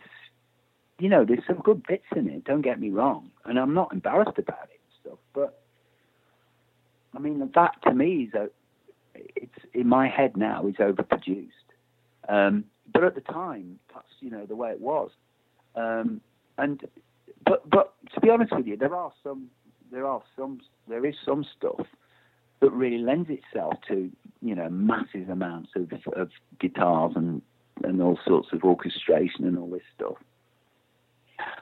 you 1.00 1.10
know 1.10 1.26
there's 1.26 1.46
some 1.46 1.60
good 1.60 1.86
bits 1.86 2.06
in 2.16 2.30
it 2.30 2.46
don't 2.46 2.62
get 2.62 2.80
me 2.80 2.90
wrong 2.90 3.30
and 3.44 3.60
I'm 3.60 3.74
not 3.74 3.92
embarrassed 3.92 4.38
about 4.38 4.70
it 4.72 4.80
and 4.80 5.02
stuff 5.02 5.20
but 5.34 5.62
I 7.14 7.20
mean 7.20 7.40
that 7.54 7.72
to 7.84 7.94
me 7.94 8.30
is 8.30 8.34
a 8.34 8.50
it's 9.36 9.60
in 9.74 9.88
my 9.88 10.08
head 10.08 10.36
now 10.38 10.68
is 10.68 10.76
overproduced. 10.76 11.50
Um, 12.28 12.66
but 12.94 13.04
at 13.04 13.16
the 13.16 13.22
time 13.22 13.80
that's 13.94 14.08
you 14.20 14.30
know 14.30 14.46
the 14.46 14.56
way 14.56 14.72
it 14.72 14.82
was. 14.82 15.12
Um, 15.76 16.22
and 16.58 16.82
but 17.46 17.70
but 17.70 17.94
to 18.14 18.22
be 18.22 18.30
honest 18.30 18.56
with 18.56 18.68
you, 18.68 18.78
there 18.78 18.96
are 18.96 19.12
some 19.24 19.50
there 19.92 20.06
are 20.06 20.22
some 20.36 20.62
there 20.88 21.06
is 21.06 21.16
some 21.26 21.46
stuff 21.58 21.86
that 22.66 22.74
really 22.74 22.98
lends 22.98 23.30
itself 23.30 23.76
to 23.88 24.12
you 24.42 24.56
know 24.56 24.70
massive 24.70 25.30
amounts 25.30 25.70
of, 25.76 25.92
of 26.14 26.30
guitars 26.60 27.14
and 27.16 27.44
and 27.84 28.02
all 28.02 28.18
sorts 28.26 28.48
of 28.54 28.64
orchestration 28.64 29.46
and 29.46 29.58
all 29.58 29.70
this 29.70 29.84
stuff. 29.96 30.16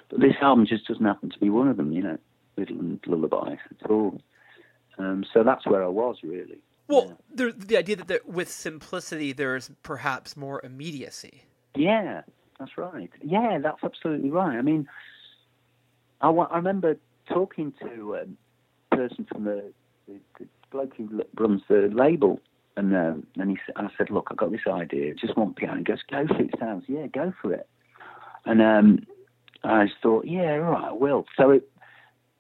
But 0.10 0.22
this 0.22 0.36
album 0.42 0.66
just 0.66 0.88
doesn't 0.88 1.04
happen 1.04 1.30
to 1.32 1.40
be 1.40 1.50
one 1.50 1.68
of 1.68 1.78
them, 1.78 1.92
you 1.92 2.04
know, 2.04 2.18
little 2.56 2.78
lullabies 3.06 3.60
at 3.82 3.90
all. 3.90 4.22
Um, 4.98 5.26
so 5.34 5.44
that's 5.44 5.66
where 5.66 5.84
I 5.84 5.88
was 5.88 6.18
really. 6.24 6.60
Well, 6.88 7.08
yeah. 7.08 7.14
the, 7.34 7.52
the 7.52 7.78
idea 7.78 7.96
that 7.98 8.08
there, 8.08 8.20
with 8.26 8.50
simplicity 8.50 9.34
there's 9.34 9.72
perhaps 9.82 10.38
more 10.38 10.62
immediacy. 10.64 11.44
Yeah, 11.76 12.22
that's 12.60 12.78
right. 12.78 13.10
Yeah, 13.22 13.58
that's 13.62 13.84
absolutely 13.84 14.30
right. 14.30 14.56
I 14.58 14.62
mean, 14.62 14.88
I, 16.22 16.30
I 16.30 16.56
remember 16.56 16.96
talking 17.28 17.74
to 17.82 18.18
um, 18.22 18.38
a 18.92 18.96
person 18.96 19.26
from 19.30 19.44
the, 19.46 19.74
the, 20.08 20.20
the 20.40 20.46
bloke 20.74 20.94
who 20.98 21.22
runs 21.40 21.62
the 21.70 21.90
label, 21.94 22.40
and 22.76 22.96
um, 22.96 23.28
and 23.38 23.52
he 23.52 23.58
I 23.76 23.88
said, 23.98 24.10
look, 24.10 24.28
I've 24.32 24.38
got 24.38 24.52
this 24.52 24.68
idea. 24.68 25.14
Just 25.14 25.38
want 25.38 25.56
piano. 25.56 25.78
He 25.78 25.84
goes, 25.84 26.00
go 26.10 26.28
for 26.28 26.42
it. 26.42 26.50
Sounds 26.60 26.84
yeah, 26.88 27.08
go 27.08 27.34
for 27.42 27.54
it. 27.54 27.68
And 28.46 28.62
um, 28.62 29.00
I 29.64 29.86
thought, 30.02 30.26
yeah, 30.26 30.56
all 30.56 30.72
right, 30.72 30.90
I 30.90 30.92
will. 30.92 31.26
So 31.38 31.52
it, 31.52 31.70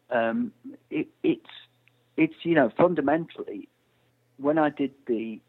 um, 0.10 0.52
it 0.89 1.08
it's 1.24 1.50
it's 2.17 2.34
you 2.43 2.56
know 2.56 2.72
fundamentally 2.78 3.69
when 4.38 4.58
I 4.58 4.69
did 4.69 4.91
the 5.08 5.39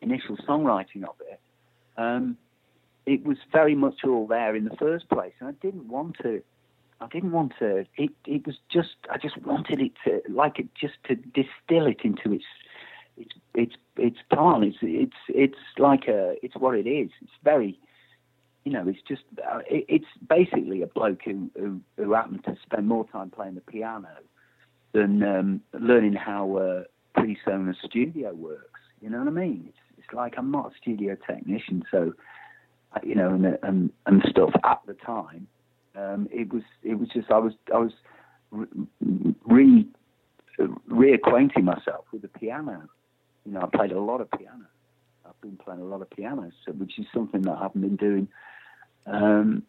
initial 0.00 0.36
songwriting 0.48 1.04
of 1.04 1.14
it, 1.20 1.40
um, 1.96 2.36
it 3.06 3.24
was 3.24 3.38
very 3.52 3.74
much 3.74 4.04
all 4.04 4.26
there 4.26 4.54
in 4.56 4.64
the 4.64 4.76
first 4.76 5.08
place, 5.08 5.32
and 5.40 5.48
I 5.48 5.52
didn't 5.64 5.88
want 5.88 6.16
to. 6.22 6.42
I 7.02 7.08
didn't 7.08 7.32
want 7.32 7.52
to. 7.58 7.84
It 7.96 8.10
it 8.26 8.46
was 8.46 8.56
just. 8.70 8.96
I 9.10 9.18
just 9.18 9.36
wanted 9.38 9.80
it 9.80 9.92
to 10.04 10.22
like 10.32 10.58
it 10.58 10.68
just 10.80 10.94
to 11.08 11.16
distill 11.16 11.86
it 11.86 12.00
into 12.04 12.32
its 12.32 12.44
its 13.16 13.34
its 13.54 13.74
its 13.96 14.18
part. 14.32 14.62
It's 14.62 14.78
it's 14.82 15.16
it's 15.28 15.58
like 15.78 16.06
a. 16.08 16.36
It's 16.42 16.54
what 16.56 16.76
it 16.76 16.86
is. 16.86 17.10
It's 17.20 17.32
very. 17.42 17.78
You 18.64 18.72
know, 18.72 18.86
it's 18.86 19.02
just. 19.06 19.22
Uh, 19.38 19.60
it, 19.68 19.84
it's 19.88 20.06
basically 20.28 20.82
a 20.82 20.86
bloke 20.86 21.22
who, 21.24 21.50
who 21.58 21.80
who 21.96 22.12
happened 22.12 22.44
to 22.44 22.56
spend 22.62 22.86
more 22.86 23.06
time 23.08 23.30
playing 23.30 23.56
the 23.56 23.60
piano 23.62 24.08
than 24.92 25.22
um, 25.22 25.60
learning 25.72 26.14
how 26.14 26.56
uh, 26.56 26.84
PreSonus 27.18 27.76
studio 27.84 28.32
works. 28.32 28.80
You 29.00 29.10
know 29.10 29.18
what 29.18 29.28
I 29.28 29.32
mean? 29.32 29.64
It's 29.68 29.78
it's 29.98 30.12
like 30.14 30.34
I'm 30.38 30.52
not 30.52 30.72
a 30.72 30.76
studio 30.80 31.16
technician, 31.26 31.82
so 31.90 32.12
you 33.02 33.16
know, 33.16 33.30
and 33.30 33.58
and, 33.62 33.90
and 34.06 34.22
stuff 34.30 34.50
at 34.64 34.80
the 34.86 34.94
time. 34.94 35.48
Um, 35.94 36.28
it 36.30 36.52
was 36.52 36.62
it 36.82 36.94
was 36.98 37.08
just 37.10 37.30
I 37.30 37.38
was 37.38 37.52
I 37.72 37.78
was 37.78 37.92
re 38.50 39.86
reacquainting 40.88 41.64
myself 41.64 42.04
with 42.12 42.22
the 42.22 42.28
piano. 42.28 42.88
You 43.44 43.52
know, 43.52 43.62
I 43.62 43.76
played 43.76 43.92
a 43.92 44.00
lot 44.00 44.20
of 44.20 44.30
piano. 44.30 44.66
I've 45.26 45.40
been 45.40 45.56
playing 45.56 45.80
a 45.80 45.84
lot 45.84 46.02
of 46.02 46.10
piano, 46.10 46.50
so, 46.64 46.72
which 46.72 46.98
is 46.98 47.06
something 47.12 47.42
that 47.42 47.52
I 47.52 47.62
haven't 47.62 47.80
been 47.80 47.96
doing. 47.96 48.28
Um, 49.06 49.64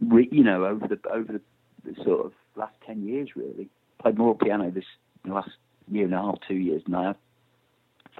re, 0.00 0.28
you 0.30 0.44
know, 0.44 0.64
over 0.64 0.86
the 0.86 0.98
over 1.10 1.40
the, 1.84 1.94
sort 2.04 2.26
of 2.26 2.32
last 2.56 2.74
ten 2.86 3.06
years, 3.06 3.30
really. 3.36 3.68
Played 4.00 4.18
more 4.18 4.36
piano 4.36 4.70
this 4.70 4.84
last 5.26 5.50
year 5.90 6.04
and 6.04 6.14
a 6.14 6.18
half, 6.18 6.38
two 6.46 6.54
years 6.54 6.82
now, 6.86 7.16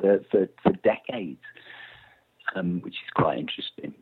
for 0.01 0.21
for, 0.31 0.49
for 0.63 0.73
decades, 0.73 1.43
um, 2.55 2.81
which 2.81 2.95
is 2.95 3.11
quite 3.15 3.39
interesting 3.39 3.95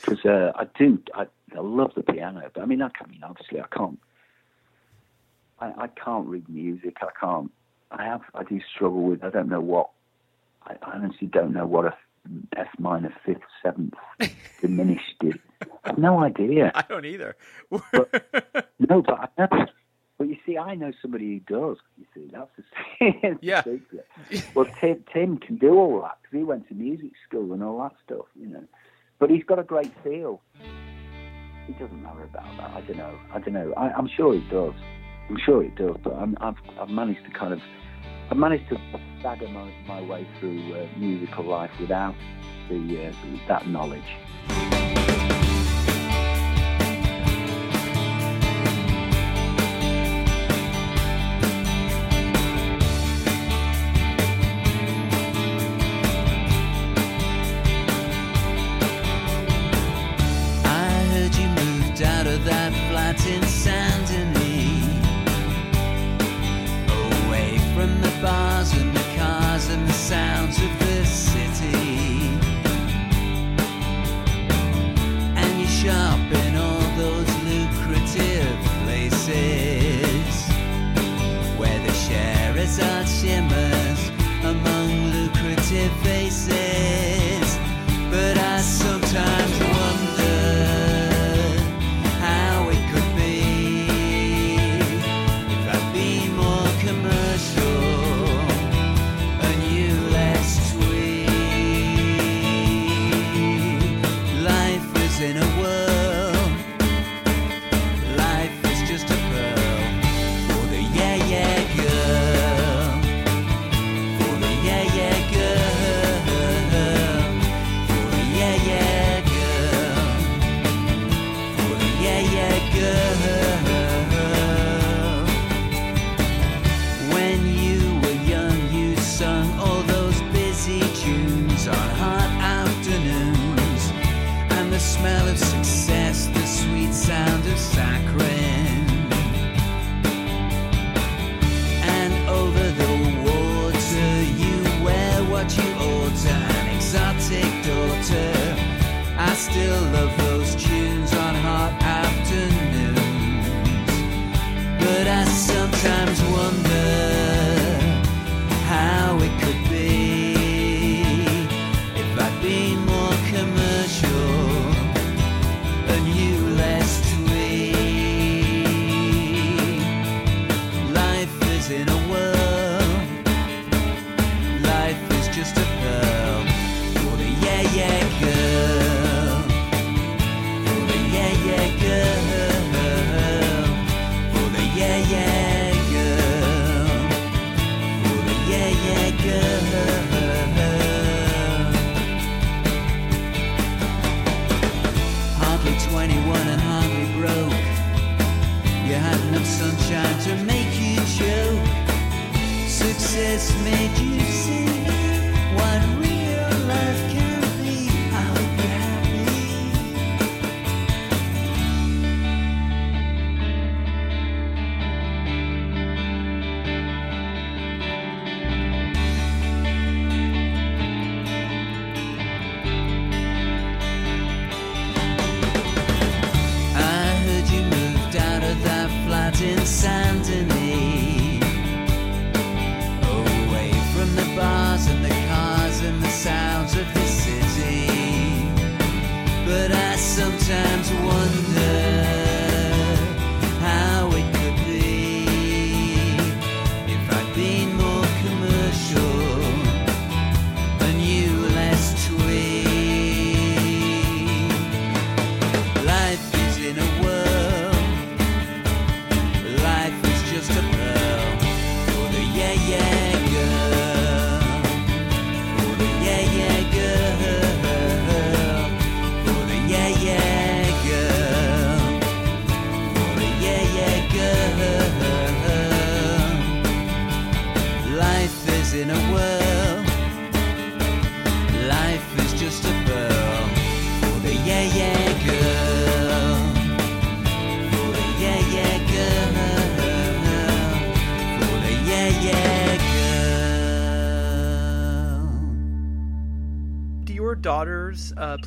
because 0.00 0.24
uh, 0.24 0.52
I 0.54 0.66
do 0.78 1.02
I, 1.14 1.26
I 1.56 1.60
love 1.60 1.92
the 1.96 2.02
piano, 2.02 2.50
but 2.52 2.62
I 2.62 2.66
mean 2.66 2.82
I, 2.82 2.86
I 2.86 3.06
mean 3.08 3.22
obviously 3.22 3.60
I 3.60 3.66
can't 3.74 3.98
I, 5.60 5.72
I 5.76 5.86
can't 5.88 6.26
read 6.26 6.48
music. 6.48 6.96
I 7.02 7.08
can't. 7.18 7.50
I 7.90 8.04
have. 8.04 8.22
I 8.34 8.44
do 8.44 8.60
struggle 8.74 9.02
with. 9.02 9.24
I 9.24 9.30
don't 9.30 9.48
know 9.48 9.60
what. 9.60 9.90
I 10.66 10.76
honestly 10.82 11.26
don't 11.26 11.52
know 11.52 11.66
what 11.66 11.86
a 11.86 11.96
F 12.56 12.68
minor 12.78 13.12
fifth 13.24 13.38
seventh 13.62 13.94
diminished 14.60 15.16
is. 15.22 15.34
I 15.84 15.88
have 15.88 15.98
no 15.98 16.22
idea. 16.22 16.70
I 16.74 16.82
don't 16.82 17.06
either. 17.06 17.36
but, 17.70 18.70
no, 18.78 19.02
but 19.02 19.32
I 19.38 19.46
know. 19.50 19.66
But 20.18 20.28
you 20.28 20.36
see, 20.44 20.58
I 20.58 20.74
know 20.74 20.92
somebody 21.00 21.26
who 21.34 21.40
does. 21.40 21.78
You 21.96 22.06
see, 22.12 22.30
that's 22.32 22.50
the, 23.00 23.38
yeah. 23.40 23.62
secret. 23.62 24.06
Well, 24.54 24.66
Tim, 24.80 25.04
Tim 25.12 25.38
can 25.38 25.56
do 25.56 25.74
all 25.74 26.02
that 26.02 26.18
because 26.20 26.36
he 26.38 26.42
went 26.42 26.68
to 26.68 26.74
music 26.74 27.12
school 27.26 27.52
and 27.52 27.62
all 27.62 27.80
that 27.82 27.94
stuff. 28.04 28.26
You 28.38 28.48
know. 28.48 28.64
But 29.18 29.30
he's 29.30 29.44
got 29.44 29.58
a 29.58 29.64
great 29.64 29.92
feel. 30.02 30.40
It 31.68 31.78
doesn't 31.78 32.02
know 32.02 32.16
about 32.16 32.56
that. 32.56 32.70
I 32.70 32.80
don't 32.80 32.96
know. 32.96 33.18
I 33.32 33.38
don't 33.40 33.52
know. 33.52 33.74
I, 33.76 33.98
am 33.98 34.08
sure 34.16 34.34
it 34.34 34.48
does. 34.48 34.72
I'm 35.28 35.38
sure 35.44 35.62
it 35.62 35.76
does. 35.76 35.96
But 36.02 36.14
i 36.14 36.26
have 36.46 36.56
I've 36.80 36.88
managed 36.88 37.24
to 37.26 37.30
kind 37.30 37.52
of 37.52 37.60
I've 38.30 38.38
managed 38.38 38.68
to 38.70 38.78
stagger 39.20 39.48
my, 39.48 39.70
my 39.86 40.00
way 40.00 40.26
through 40.38 40.74
uh, 40.74 40.86
musical 40.96 41.44
life 41.44 41.70
without 41.78 42.14
the 42.70 43.08
uh, 43.08 43.12
that 43.48 43.68
knowledge. 43.68 44.77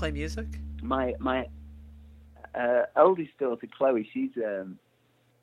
Play 0.02 0.10
music? 0.12 0.48
my 0.82 1.14
my 1.20 1.48
uh, 2.56 2.86
oldest 2.96 3.38
daughter 3.38 3.68
Chloe, 3.78 4.10
she's 4.12 4.32
um, 4.38 4.80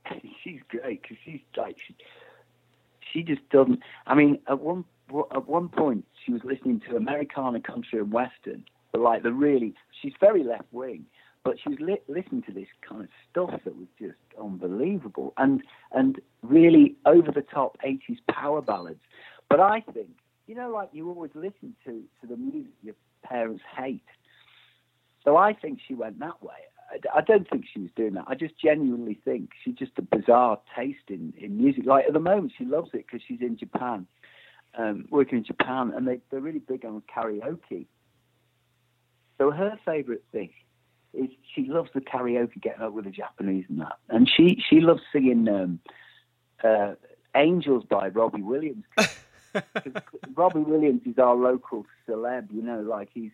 she's 0.43 0.59
great 0.69 1.01
because 1.03 1.17
she's 1.25 1.41
like 1.57 1.77
she, 1.87 1.95
she 3.13 3.23
just 3.23 3.49
doesn't. 3.51 3.79
I 4.09 4.17
mean, 4.17 4.41
at 4.49 4.59
one 4.59 4.85
at 5.31 5.47
one 5.47 5.69
point 5.69 6.07
she 6.27 6.33
was 6.33 6.43
listening 6.43 6.81
to 6.89 6.97
Americana, 6.97 7.61
country, 7.61 8.01
and 8.01 8.13
western, 8.13 8.65
but 8.91 9.01
like 9.01 9.23
the 9.23 9.33
really, 9.33 9.75
she's 10.03 10.15
very 10.19 10.43
left 10.43 10.73
wing, 10.73 11.05
but 11.45 11.55
she 11.63 11.69
was 11.69 11.79
li- 11.79 12.03
listening 12.09 12.43
to 12.43 12.53
this 12.53 12.67
kind 12.83 13.03
of 13.03 13.09
stuff 13.31 13.61
that 13.65 13.77
was 13.77 13.87
just 13.97 14.19
unbelievable 14.43 15.35
and 15.37 15.63
and 15.93 16.21
really 16.43 16.97
over 17.07 17.31
the 17.31 17.43
top 17.43 17.79
80s 17.87 18.19
power 18.29 18.61
ballads. 18.61 18.99
But 19.49 19.61
I 19.61 19.85
think, 19.95 20.11
you 20.49 20.57
know, 20.57 20.71
like 20.71 20.89
you 20.93 21.09
always 21.09 21.31
listen 21.37 21.77
to 21.85 22.03
to 22.21 22.27
the 22.27 22.37
music 22.37 22.73
your 22.83 22.97
parents 23.23 23.63
hate. 23.77 24.03
So 25.29 25.37
I 25.37 25.53
think 25.53 25.79
she 25.87 25.93
went 25.93 26.21
that 26.21 26.43
way. 26.43 26.55
I, 27.15 27.21
don't 27.21 27.47
think 27.51 27.67
she 27.71 27.81
was 27.81 27.91
doing 27.95 28.15
that. 28.15 28.25
I 28.29 28.35
just 28.35 28.59
genuinely 28.59 29.21
think 29.27 29.51
she's 29.63 29.75
just 29.75 29.93
a 29.99 30.01
bizarre 30.03 30.59
taste 30.75 31.11
in, 31.11 31.35
in 31.37 31.59
music. 31.59 31.85
Like 31.85 32.07
at 32.07 32.15
the 32.15 32.19
moment, 32.19 32.55
she 32.57 32.65
loves 32.65 32.89
it 32.95 33.05
because 33.05 33.21
she's 33.29 33.43
in 33.43 33.59
Japan, 33.59 34.07
um, 34.79 35.05
working 35.11 35.37
in 35.37 35.45
Japan, 35.45 35.93
and 35.95 36.09
they, 36.09 36.21
they're 36.31 36.41
really 36.41 36.61
big 36.61 36.87
on 36.87 37.03
karaoke. 37.15 37.85
So 39.37 39.51
her 39.51 39.79
favourite 39.85 40.23
thing 40.33 40.49
is 41.13 41.29
she 41.55 41.67
loves 41.69 41.91
the 41.93 42.01
karaoke, 42.01 42.59
getting 42.63 42.81
up 42.81 42.95
with 42.95 43.05
the 43.05 43.11
Japanese 43.11 43.67
and 43.69 43.83
that. 43.83 43.99
And 44.09 44.27
she, 44.35 44.63
she 44.71 44.81
loves 44.81 45.03
singing 45.13 45.47
um, 45.47 45.79
uh, 46.65 46.95
Angels 47.37 47.85
by 47.91 48.09
Robbie 48.09 48.41
Williams. 48.41 48.85
'Cause 48.97 49.19
Robbie 50.35 50.61
Williams 50.61 51.03
is 51.05 51.19
our 51.19 51.35
local 51.35 51.85
celeb, 52.09 52.51
you 52.51 52.63
know, 52.63 52.81
like 52.81 53.11
he's 53.13 53.33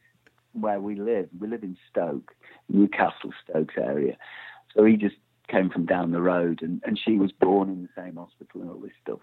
where 0.54 0.80
we 0.80 0.94
live. 0.96 1.28
We 1.38 1.48
live 1.48 1.62
in 1.62 1.76
Stoke, 1.90 2.32
Newcastle, 2.68 3.32
Stokes 3.48 3.74
area. 3.76 4.16
So 4.74 4.84
he 4.84 4.96
just 4.96 5.16
came 5.48 5.70
from 5.70 5.86
down 5.86 6.10
the 6.10 6.20
road, 6.20 6.62
and, 6.62 6.82
and 6.84 6.98
she 6.98 7.16
was 7.18 7.32
born 7.32 7.68
in 7.68 7.82
the 7.82 8.02
same 8.02 8.16
hospital 8.16 8.62
and 8.62 8.70
all 8.70 8.78
this 8.78 8.92
stuff. 9.02 9.20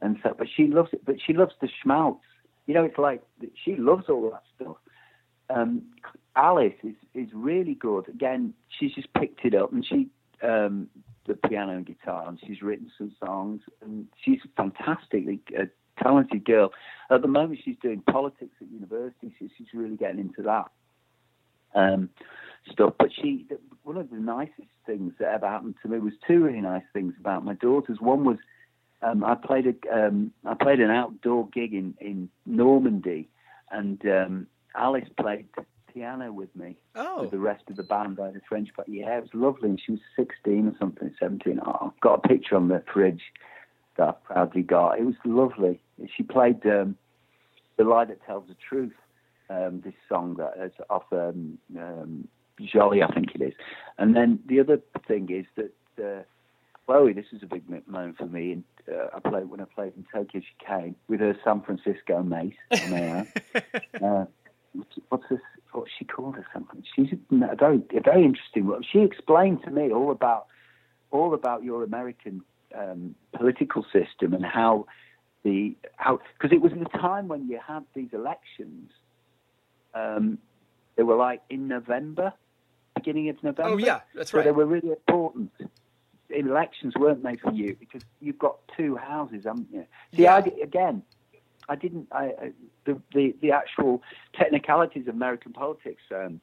And 0.00 0.18
so, 0.22 0.34
but 0.36 0.48
she 0.54 0.66
loves 0.66 0.90
it. 0.92 1.04
But 1.04 1.16
she 1.24 1.32
loves 1.32 1.54
the 1.60 1.68
schmaltz. 1.82 2.24
You 2.66 2.74
know, 2.74 2.84
it's 2.84 2.98
like 2.98 3.22
she 3.64 3.76
loves 3.76 4.04
all 4.08 4.30
that 4.30 4.42
stuff. 4.56 4.76
Um, 5.50 5.82
Alice 6.36 6.74
is 6.82 6.94
is 7.14 7.28
really 7.32 7.74
good. 7.74 8.08
Again, 8.08 8.54
she's 8.68 8.92
just 8.94 9.12
picked 9.14 9.44
it 9.44 9.54
up, 9.54 9.72
and 9.72 9.84
she 9.84 10.08
um, 10.42 10.88
the 11.26 11.34
piano 11.34 11.72
and 11.72 11.86
guitar, 11.86 12.28
and 12.28 12.38
she's 12.44 12.62
written 12.62 12.90
some 12.98 13.14
songs, 13.24 13.60
and 13.80 14.06
she's 14.24 14.40
a 14.44 14.48
fantastically 14.56 15.40
uh, 15.58 15.64
talented 16.02 16.44
girl. 16.44 16.72
At 17.10 17.22
the 17.22 17.28
moment, 17.28 17.60
she's 17.64 17.76
doing 17.82 18.02
politics 18.10 18.54
at 18.60 18.70
university, 18.70 19.34
so 19.38 19.46
she's 19.56 19.66
really 19.74 19.96
getting 19.96 20.20
into 20.20 20.42
that 20.42 20.70
um, 21.74 22.08
stuff. 22.70 22.94
But 22.98 23.08
she, 23.14 23.46
one 23.82 23.96
of 23.96 24.10
the 24.10 24.16
nicest 24.16 24.68
things 24.86 25.12
that 25.18 25.28
ever 25.32 25.48
happened 25.48 25.74
to 25.82 25.88
me 25.88 25.98
was 25.98 26.14
two 26.26 26.42
really 26.42 26.60
nice 26.60 26.84
things 26.92 27.14
about 27.20 27.44
my 27.44 27.54
daughters. 27.54 27.98
One 28.00 28.24
was 28.24 28.38
um, 29.02 29.24
I 29.24 29.34
played 29.34 29.66
a 29.66 30.06
um, 30.06 30.32
I 30.44 30.54
played 30.54 30.80
an 30.80 30.90
outdoor 30.90 31.48
gig 31.48 31.74
in 31.74 31.94
in 32.00 32.28
Normandy, 32.46 33.28
and 33.70 34.00
um, 34.06 34.46
Alice 34.74 35.08
played 35.20 35.46
piano 35.92 36.32
with 36.32 36.54
me 36.56 36.76
Oh. 36.94 37.22
with 37.22 37.32
the 37.32 37.38
rest 37.38 37.64
of 37.68 37.76
the 37.76 37.82
band. 37.82 38.18
I 38.20 38.26
had 38.26 38.36
a 38.36 38.40
French, 38.48 38.70
but 38.76 38.88
yeah, 38.88 39.18
it 39.18 39.22
was 39.22 39.34
lovely. 39.34 39.68
And 39.70 39.80
she 39.84 39.92
was 39.92 40.00
16 40.16 40.68
or 40.68 40.74
something, 40.78 41.14
17. 41.20 41.60
Oh, 41.66 41.90
I've 41.92 42.00
got 42.00 42.24
a 42.24 42.28
picture 42.28 42.56
on 42.56 42.68
the 42.68 42.82
fridge 42.92 43.20
that 43.96 44.08
I've 44.08 44.24
proudly 44.24 44.62
got. 44.62 44.98
It 44.98 45.04
was 45.04 45.14
lovely. 45.24 45.80
She 46.16 46.22
played 46.22 46.64
um, 46.66 46.96
"The 47.76 47.84
Lie 47.84 48.06
That 48.06 48.24
Tells 48.24 48.48
the 48.48 48.56
Truth." 48.68 48.94
Um, 49.50 49.82
this 49.84 49.94
song 50.08 50.36
that 50.38 50.54
is 50.64 50.72
off 50.88 51.04
um, 51.12 51.58
um, 51.78 52.28
Jolly, 52.60 53.02
I 53.02 53.12
think 53.12 53.34
it 53.34 53.42
is. 53.42 53.52
And 53.98 54.16
then 54.16 54.38
the 54.46 54.60
other 54.60 54.80
thing 55.06 55.28
is 55.30 55.44
that 55.56 55.72
uh, 56.02 56.22
Chloe, 56.86 57.12
this 57.12 57.26
is 57.32 57.42
a 57.42 57.46
big 57.46 57.68
moment 57.86 58.18
for 58.18 58.26
me. 58.26 58.52
And 58.52 58.64
uh, 58.90 59.08
I 59.14 59.28
played 59.28 59.48
when 59.48 59.60
I 59.60 59.64
played 59.64 59.92
in 59.96 60.04
Tokyo, 60.12 60.40
she 60.40 60.66
came 60.66 60.96
with 61.08 61.20
her 61.20 61.36
San 61.44 61.62
Francisco 61.62 62.22
mate, 62.22 62.56
her 62.72 63.26
uh, 64.02 64.24
what's, 65.08 65.28
this? 65.30 65.40
What 65.72 65.88
she 65.98 66.04
called 66.04 66.36
her 66.36 66.46
something? 66.52 66.82
She's 66.94 67.12
a 67.12 67.56
very, 67.56 67.82
a 67.96 68.00
very 68.00 68.24
interesting. 68.24 68.70
She 68.90 69.00
explained 69.00 69.62
to 69.64 69.70
me 69.70 69.90
all 69.90 70.10
about, 70.10 70.46
all 71.10 71.34
about 71.34 71.62
your 71.62 71.82
American 71.82 72.42
um, 72.74 73.14
political 73.32 73.84
system 73.92 74.34
and 74.34 74.44
how 74.44 74.86
the 75.44 75.74
how 75.96 76.20
because 76.38 76.52
it 76.54 76.60
was 76.60 76.72
the 76.72 76.98
time 76.98 77.28
when 77.28 77.48
you 77.48 77.58
had 77.66 77.84
these 77.94 78.10
elections. 78.12 78.90
Um, 79.94 80.38
they 80.96 81.02
were 81.02 81.16
like 81.16 81.42
in 81.50 81.68
November, 81.68 82.32
beginning 82.94 83.28
of 83.28 83.42
November. 83.42 83.72
Oh 83.72 83.76
yeah, 83.76 84.00
that's 84.14 84.30
So 84.30 84.38
right. 84.38 84.44
they 84.44 84.50
were 84.52 84.66
really 84.66 84.90
important. 84.90 85.50
Elections 86.30 86.94
weren't 86.98 87.22
made 87.22 87.40
for 87.40 87.52
you 87.52 87.76
because 87.78 88.02
you've 88.20 88.38
got 88.38 88.56
two 88.76 88.96
houses, 88.96 89.44
haven't 89.44 89.68
you? 89.72 89.84
See, 90.14 90.22
Yeah. 90.22 90.36
I, 90.36 90.38
again, 90.62 91.02
I 91.68 91.76
didn't. 91.76 92.08
I, 92.12 92.24
I 92.24 92.52
the, 92.84 93.00
the 93.14 93.34
the 93.40 93.52
actual 93.52 94.02
technicalities 94.32 95.08
of 95.08 95.14
American 95.14 95.52
politics. 95.52 96.02
Um, 96.14 96.40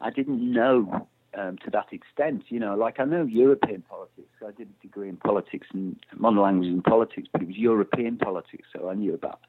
I 0.00 0.10
didn't 0.10 0.40
know 0.52 1.06
um, 1.38 1.58
to 1.64 1.70
that 1.70 1.86
extent. 1.92 2.44
You 2.48 2.60
know, 2.60 2.74
like 2.74 3.00
I 3.00 3.04
know 3.04 3.24
European 3.24 3.82
politics. 3.82 4.28
I 4.46 4.50
did 4.52 4.68
a 4.68 4.82
degree 4.82 5.08
in 5.08 5.16
politics 5.16 5.66
and 5.72 5.96
modern 6.16 6.40
languages 6.40 6.74
and 6.74 6.84
politics, 6.84 7.28
but 7.32 7.42
it 7.42 7.48
was 7.48 7.56
European 7.56 8.18
politics, 8.18 8.68
so 8.74 8.88
I 8.88 8.94
knew 8.94 9.14
about. 9.14 9.40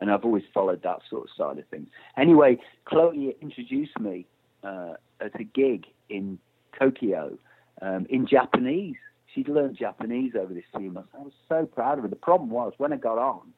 And 0.00 0.10
I've 0.10 0.24
always 0.24 0.44
followed 0.54 0.82
that 0.82 1.00
sort 1.10 1.24
of 1.24 1.28
side 1.36 1.58
of 1.58 1.66
things. 1.68 1.88
Anyway, 2.16 2.58
Chloe 2.84 3.36
introduced 3.40 3.98
me 4.00 4.26
uh, 4.62 4.94
at 5.20 5.38
a 5.40 5.44
gig 5.44 5.86
in 6.08 6.38
Tokyo 6.78 7.38
um, 7.82 8.06
in 8.10 8.26
Japanese. 8.26 8.96
She'd 9.34 9.48
learned 9.48 9.76
Japanese 9.78 10.32
over 10.38 10.54
this 10.54 10.64
few 10.76 10.90
months. 10.90 11.10
I 11.14 11.22
was 11.22 11.32
so 11.48 11.66
proud 11.66 11.98
of 11.98 12.04
her. 12.04 12.08
The 12.08 12.16
problem 12.16 12.50
was 12.50 12.72
when 12.78 12.92
I 12.92 12.96
got 12.96 13.18
on, 13.18 13.52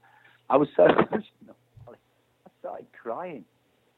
I 0.48 0.56
was 0.56 0.68
so 0.76 0.84
emotional. 0.88 1.56
I 1.88 2.50
started 2.60 2.86
crying. 3.00 3.44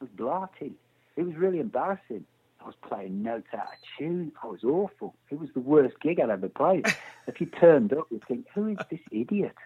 I 0.01 0.05
was 0.05 0.11
blarting. 0.16 0.74
It 1.16 1.22
was 1.22 1.35
really 1.37 1.61
embarrassing. 1.61 2.24
I 2.62 2.66
was 2.66 2.74
playing 2.86 3.22
notes 3.22 3.48
out 3.52 3.60
of 3.60 3.98
tune. 3.98 4.32
I 4.42 4.46
was 4.46 4.62
awful. 4.62 5.14
It 5.30 5.40
was 5.40 5.50
the 5.54 5.60
worst 5.60 5.98
gig 6.00 6.20
I'd 6.20 6.30
ever 6.30 6.48
played. 6.48 6.86
if 7.26 7.40
you 7.40 7.46
turned 7.46 7.92
up, 7.92 8.06
you'd 8.10 8.24
think, 8.26 8.46
"Who 8.54 8.68
is 8.68 8.78
this 8.90 9.00
idiot?" 9.10 9.56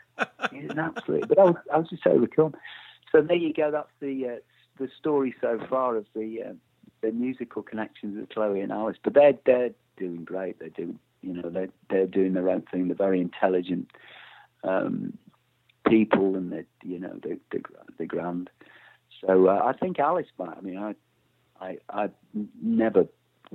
He's 0.50 0.70
an 0.70 0.78
absolute. 0.78 1.28
But 1.28 1.38
I 1.38 1.44
was, 1.44 1.56
I 1.72 1.78
was 1.78 1.88
just 1.88 2.06
overcome. 2.06 2.54
So 3.12 3.20
there 3.20 3.36
you 3.36 3.52
go. 3.52 3.70
That's 3.70 3.90
the 4.00 4.26
uh, 4.28 4.36
the 4.78 4.88
story 4.98 5.34
so 5.40 5.60
far 5.68 5.96
of 5.96 6.06
the 6.14 6.42
uh, 6.42 6.52
the 7.02 7.12
musical 7.12 7.62
connections 7.62 8.18
with 8.18 8.30
Chloe 8.30 8.60
and 8.60 8.72
Alice. 8.72 8.96
But 9.02 9.14
they're 9.14 9.38
they're 9.44 9.70
doing 9.96 10.24
great. 10.24 10.58
They're 10.58 10.68
doing 10.70 10.98
you 11.22 11.34
know 11.34 11.50
they're 11.50 11.68
they're 11.90 12.06
doing 12.06 12.32
their 12.32 12.48
own 12.48 12.62
thing. 12.62 12.88
They're 12.88 12.96
very 12.96 13.20
intelligent 13.20 13.90
um, 14.64 15.18
people, 15.86 16.36
and 16.36 16.52
they 16.52 16.64
you 16.82 16.98
know 16.98 17.18
they 17.22 17.36
they 17.50 17.62
they're 17.98 18.06
grand. 18.06 18.50
So 19.20 19.48
uh, 19.48 19.62
I 19.64 19.72
think 19.72 19.98
Alice 19.98 20.26
might. 20.38 20.56
I 20.56 20.60
mean, 20.60 20.78
I 20.78 20.94
I 21.60 21.78
I 21.90 22.10
never 22.60 23.06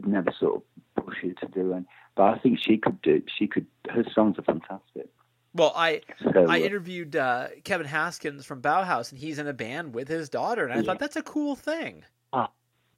never 0.05 0.31
sort 0.39 0.63
of 0.97 1.05
push 1.05 1.17
her 1.23 1.33
to 1.33 1.47
do 1.47 1.73
it, 1.73 1.83
but 2.15 2.23
I 2.23 2.39
think 2.39 2.59
she 2.59 2.77
could 2.77 3.01
do. 3.01 3.21
She 3.37 3.47
could. 3.47 3.67
Her 3.89 4.03
songs 4.13 4.37
are 4.39 4.43
fantastic. 4.43 5.09
Well, 5.53 5.73
I 5.75 6.01
So 6.33 6.45
I 6.47 6.59
uh, 6.59 6.65
interviewed 6.65 7.15
uh, 7.15 7.49
Kevin 7.63 7.87
Haskins 7.87 8.45
from 8.45 8.61
Bauhaus, 8.61 9.11
and 9.11 9.19
he's 9.19 9.37
in 9.37 9.47
a 9.47 9.53
band 9.53 9.93
with 9.93 10.07
his 10.07 10.29
daughter, 10.29 10.63
and 10.63 10.73
I 10.73 10.77
Yeah. 10.77 10.83
thought 10.83 10.99
that's 10.99 11.15
a 11.15 11.23
cool 11.23 11.55
thing. 11.55 12.05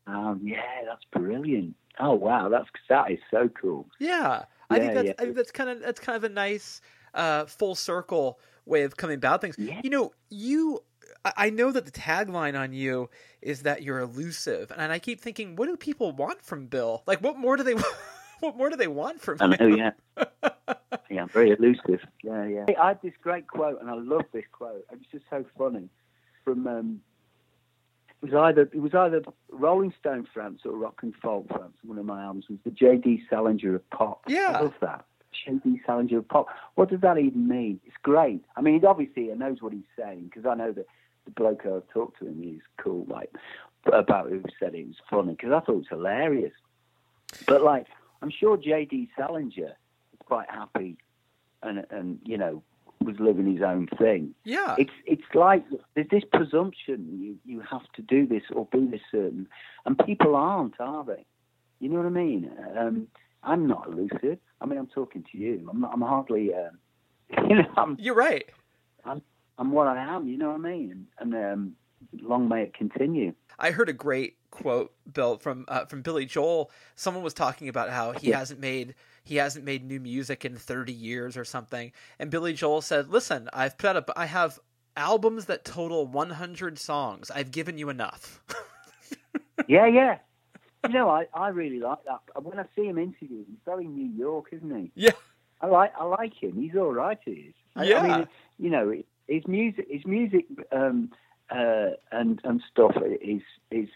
um, 0.06 0.42
yeah, 0.44 0.84
that's 0.86 1.04
brilliant. 1.12 1.76
Oh 2.00 2.14
wow, 2.14 2.50
that's 2.50 2.68
that 2.90 3.12
is 3.12 3.20
so 3.32 3.50
cool. 3.50 3.88
Yeah, 4.00 4.46
I 4.70 4.80
think 4.80 4.94
that's 4.94 5.08
yeah. 5.08 5.14
I 5.18 5.24
think 5.24 5.36
that's 5.36 5.52
kind 5.52 5.70
of 5.70 5.80
that's 5.82 6.00
kind 6.00 6.16
of 6.16 6.24
a 6.24 6.30
nice 6.30 6.82
uh, 7.14 7.46
full 7.46 7.76
circle 7.76 8.40
way 8.66 8.84
of 8.84 8.98
coming 8.98 9.16
about 9.16 9.42
things. 9.42 9.58
You 9.82 9.90
know, 9.90 10.12
you 10.30 10.84
I- 11.26 11.50
know 11.50 11.72
that 11.72 11.86
the 11.86 11.92
tagline 11.92 12.60
on 12.60 12.74
you 12.74 13.10
is 13.42 13.64
that 13.64 13.84
you're 13.84 14.00
elusive, 14.00 14.72
and 14.76 14.92
I 14.92 15.00
keep 15.00 15.22
thinking, 15.22 15.56
what 15.56 15.68
do 15.68 15.78
people 15.78 16.12
want 16.12 16.42
from 16.42 16.68
Bill? 16.68 17.04
Like, 17.06 17.22
what 17.22 17.38
more 17.38 17.58
do 17.58 17.64
they 17.64 17.76
what 18.40 18.58
more 18.58 18.70
do 18.70 18.76
they 18.76 18.88
want 18.88 19.22
from 19.22 19.38
I 19.42 19.48
know, 19.48 19.68
yeah. 19.68 19.92
yeah, 21.10 21.22
I'm 21.22 21.30
very 21.30 21.52
elusive. 21.52 22.06
Yeah, 22.24 22.46
yeah. 22.46 22.66
I 22.82 22.90
had 22.90 23.02
this 23.02 23.14
great 23.22 23.48
quote, 23.48 23.80
and 23.80 23.90
I 23.90 23.96
love 23.96 24.26
this 24.34 24.46
quote. 24.52 24.86
It 24.92 24.98
was 24.98 25.08
just 25.12 25.26
so 25.30 25.46
funny. 25.58 25.90
From 26.44 26.68
um, 26.68 27.02
it 28.22 28.32
was 28.32 28.34
either 28.34 28.62
it 28.74 28.82
was 28.82 28.94
either 28.94 29.22
Rolling 29.50 29.94
Stone 30.00 30.28
France 30.34 30.62
or 30.66 30.72
Rock 30.72 31.00
and 31.04 31.14
Folk 31.16 31.48
France. 31.50 31.74
One 31.84 31.98
of 31.98 32.06
my 32.06 32.24
albums 32.24 32.46
was 32.50 32.60
the 32.64 32.72
J.D. 32.72 33.24
Salinger 33.30 33.76
of 33.76 33.90
pop. 33.92 34.24
Yeah. 34.28 34.54
I 34.56 34.62
love 34.62 34.74
that. 34.82 35.06
J.D. 35.46 35.82
Salinger 35.86 36.20
of 36.20 36.28
pop. 36.28 36.48
What 36.76 36.90
does 36.90 37.02
that 37.02 37.18
even 37.18 37.48
mean? 37.48 37.80
It's 37.86 37.96
great. 38.02 38.44
I 38.56 38.62
mean, 38.62 38.80
he 38.80 38.86
obviously, 38.86 39.24
he 39.24 39.34
knows 39.34 39.62
what 39.62 39.74
he's 39.74 39.84
saying 39.98 40.26
because 40.26 40.46
I 40.46 40.56
know 40.56 40.72
that 40.72 40.86
the 41.26 41.32
bloke 41.32 41.66
I've 41.66 41.88
talked 41.94 42.20
to 42.20 42.28
him, 42.28 42.42
he's 42.42 42.62
cool. 42.78 43.06
Like 43.08 43.32
about 43.92 44.30
who 44.30 44.44
said 44.60 44.76
it 44.76 44.88
was 44.88 44.96
funny 45.10 45.32
because 45.34 45.52
I 45.52 45.60
thought 45.60 45.74
it 45.74 45.78
was 45.78 45.88
hilarious. 45.90 46.54
But 47.48 47.64
like, 47.64 47.88
I'm 48.22 48.32
sure 48.32 48.58
J.D. 48.58 49.10
Salinger 49.18 49.74
was 50.12 50.20
quite 50.26 50.50
happy, 50.50 50.98
and 51.62 51.86
and 51.90 52.20
you 52.24 52.38
know 52.38 52.64
was 53.02 53.20
living 53.20 53.52
his 53.52 53.62
own 53.62 53.88
thing. 53.98 54.34
Yeah, 54.46 54.76
It's 54.78 54.94
it's 55.06 55.24
like 55.34 55.66
there's 55.96 56.10
this 56.10 56.24
presumption 56.32 57.20
you 57.20 57.38
you 57.46 57.62
have 57.62 57.92
to 57.96 58.02
do 58.02 58.26
this 58.26 58.44
or 58.54 58.68
be 58.72 58.86
this 58.86 59.02
certain, 59.12 59.48
and 59.86 59.98
people 60.00 60.36
aren't, 60.36 60.80
are 60.80 61.04
they? 61.04 61.26
You 61.80 61.90
know 61.90 61.98
what 61.98 62.06
I 62.06 62.10
mean? 62.10 62.52
Um, 62.78 63.08
I'm 63.44 63.68
not 63.68 63.88
elusive. 63.88 64.40
I 64.62 64.66
mean, 64.66 64.80
I'm 64.80 64.88
talking 64.88 65.26
to 65.32 65.38
you. 65.38 65.68
I'm 65.70 65.82
not, 65.82 65.92
I'm 65.94 66.02
hardly. 66.02 66.54
Um, 66.54 66.78
you 67.50 67.56
know, 67.56 67.68
I'm 67.76 67.98
you're 68.00 68.16
right. 68.16 68.46
I'm 69.58 69.72
what 69.72 69.88
I 69.88 70.02
am. 70.04 70.28
You 70.28 70.38
know 70.38 70.48
what 70.50 70.56
I 70.56 70.70
mean? 70.72 71.08
And, 71.20 71.34
um, 71.36 71.76
long 72.22 72.48
may 72.50 72.64
it 72.64 72.74
continue. 72.74 73.34
I 73.60 73.72
heard 73.72 73.88
a 73.90 73.94
great 73.94 74.38
quote, 74.52 74.94
Bill, 75.12 75.38
from 75.38 75.66
uh, 75.68 75.86
from 75.86 76.02
Billy 76.02 76.26
Joel. 76.26 76.70
Someone 76.96 77.24
was 77.24 77.34
talking 77.34 77.70
about 77.70 77.90
how 77.90 78.12
he 78.12 78.30
Yeah. 78.30 78.40
hasn't 78.40 78.60
made 78.60 78.96
he 79.24 79.38
hasn't 79.38 79.64
made 79.64 79.86
new 79.86 80.00
music 80.00 80.44
in 80.44 80.56
30 80.58 80.92
years 80.92 81.38
or 81.38 81.46
something, 81.46 81.92
and 82.20 82.30
Billy 82.30 82.54
Joel 82.54 82.82
said, 82.82 83.10
"Listen, 83.10 83.50
I've 83.54 83.78
put 83.78 83.96
up 83.96 84.10
I 84.16 84.26
have 84.26 84.60
albums 84.98 85.46
that 85.46 85.64
total 85.66 86.06
100 86.08 86.78
songs. 86.78 87.32
I've 87.32 87.52
given 87.52 87.78
you 87.78 87.90
enough." 87.90 88.42
yeah, 89.68 89.86
yeah. 89.88 90.18
You 90.88 90.94
know, 90.94 91.10
I, 91.10 91.28
I 91.34 91.48
really 91.50 91.80
like 91.80 92.00
that. 92.06 92.44
When 92.44 92.60
I 92.60 92.66
see 92.76 92.84
him 92.86 92.98
interviewed, 92.98 93.46
he's 93.48 93.60
very 93.66 93.86
New 93.88 94.10
York, 94.18 94.48
isn't 94.52 94.76
he? 94.76 94.92
yeah, 94.96 95.12
I 95.62 95.68
like 95.68 95.94
I 95.98 96.04
like 96.04 96.34
him. 96.34 96.60
He's 96.62 96.76
all 96.76 96.92
right. 96.94 97.18
He 97.24 97.32
is. 97.32 97.54
I, 97.76 97.84
Yeah. 97.86 98.02
I 98.02 98.18
mean, 98.18 98.28
you 98.60 98.70
know, 98.70 98.92
his 99.28 99.48
music, 99.48 99.88
his 99.90 100.06
music, 100.06 100.46
um, 100.72 101.12
uh, 101.50 101.92
and 102.12 102.42
and 102.44 102.62
stuff 102.72 102.96
is 103.22 103.42
is 103.72 103.90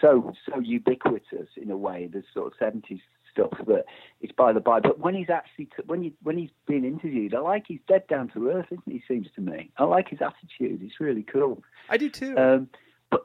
so 0.00 0.32
so 0.48 0.60
ubiquitous 0.60 1.48
in 1.56 1.70
a 1.70 1.76
way. 1.76 2.08
The 2.12 2.22
sort 2.32 2.48
of 2.48 2.52
seventies 2.58 3.00
stuff 3.36 3.52
that 3.66 3.84
it's 4.20 4.32
by 4.32 4.52
the 4.52 4.60
by. 4.60 4.80
But 4.80 4.98
when 4.98 5.14
he's 5.14 5.30
actually 5.30 5.66
t- 5.66 5.82
when 5.86 6.02
you 6.02 6.12
when 6.22 6.38
he's 6.38 6.50
being 6.66 6.84
interviewed, 6.84 7.34
I 7.34 7.40
like 7.40 7.64
he's 7.66 7.80
dead 7.88 8.06
down 8.08 8.28
to 8.34 8.50
earth, 8.50 8.66
isn't 8.70 8.82
he? 8.86 9.02
Seems 9.06 9.28
to 9.34 9.40
me. 9.40 9.70
I 9.76 9.84
like 9.84 10.08
his 10.08 10.20
attitude. 10.20 10.82
It's 10.82 11.00
really 11.00 11.22
cool. 11.22 11.62
I 11.88 11.96
do 11.96 12.08
too. 12.08 12.36
Um, 12.36 12.68
but 13.10 13.24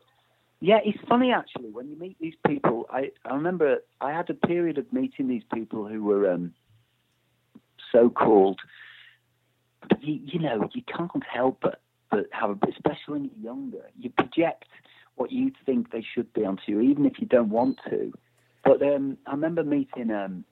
yeah, 0.59 0.79
it's 0.83 0.99
funny 1.07 1.31
actually 1.31 1.69
when 1.69 1.89
you 1.89 1.97
meet 1.97 2.17
these 2.19 2.35
people. 2.45 2.87
I 2.91 3.11
I 3.25 3.35
remember 3.35 3.77
I 3.99 4.11
had 4.11 4.29
a 4.29 4.33
period 4.33 4.77
of 4.77 4.91
meeting 4.91 5.27
these 5.27 5.43
people 5.53 5.87
who 5.87 6.03
were 6.03 6.31
um, 6.31 6.53
so 7.91 8.09
called. 8.09 8.59
But 9.87 10.03
you, 10.03 10.19
you 10.23 10.39
know, 10.39 10.69
you 10.73 10.83
can't 10.83 11.23
help 11.23 11.59
but 11.61 11.81
but 12.09 12.27
have 12.31 12.49
a, 12.49 12.57
especially 12.69 13.07
when 13.07 13.23
you're 13.25 13.53
younger, 13.53 13.89
you 13.97 14.09
project 14.09 14.65
what 15.15 15.31
you 15.31 15.51
think 15.65 15.91
they 15.91 16.05
should 16.13 16.31
be 16.33 16.43
onto 16.45 16.63
you, 16.67 16.81
even 16.81 17.05
if 17.05 17.19
you 17.19 17.27
don't 17.27 17.49
want 17.49 17.79
to. 17.89 18.13
But 18.63 18.81
um, 18.81 19.17
I 19.25 19.31
remember 19.31 19.63
meeting 19.63 20.11
um, 20.11 20.43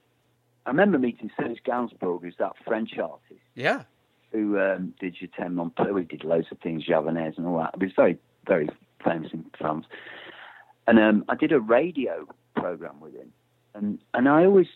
I 0.66 0.70
remember 0.70 1.00
meeting 1.00 1.32
Serge 1.40 1.60
Gainsbourg, 1.66 2.22
who's 2.22 2.36
that 2.40 2.54
French 2.66 2.98
artist 2.98 3.42
yeah, 3.56 3.84
who 4.32 4.60
um, 4.60 4.94
did 5.00 5.16
t'aime 5.38 5.56
mon 5.56 5.72
peu. 5.72 5.98
He 5.98 6.06
did 6.06 6.24
loads 6.24 6.48
of 6.52 6.60
things, 6.60 6.84
Javanese 6.86 7.38
and 7.38 7.48
all 7.48 7.58
that. 7.58 7.76
He 7.78 7.86
was 7.86 7.94
very, 7.96 8.18
very 8.48 8.70
famous 9.04 9.32
in 9.34 9.46
France. 9.58 9.86
And 10.88 11.00
um, 11.00 11.26
I 11.30 11.36
did 11.36 11.52
a 11.52 11.60
radio 11.60 12.28
program 12.56 13.00
with 13.00 13.14
him, 13.14 13.32
and 13.74 14.00
and 14.14 14.28
I 14.28 14.46
always, 14.46 14.68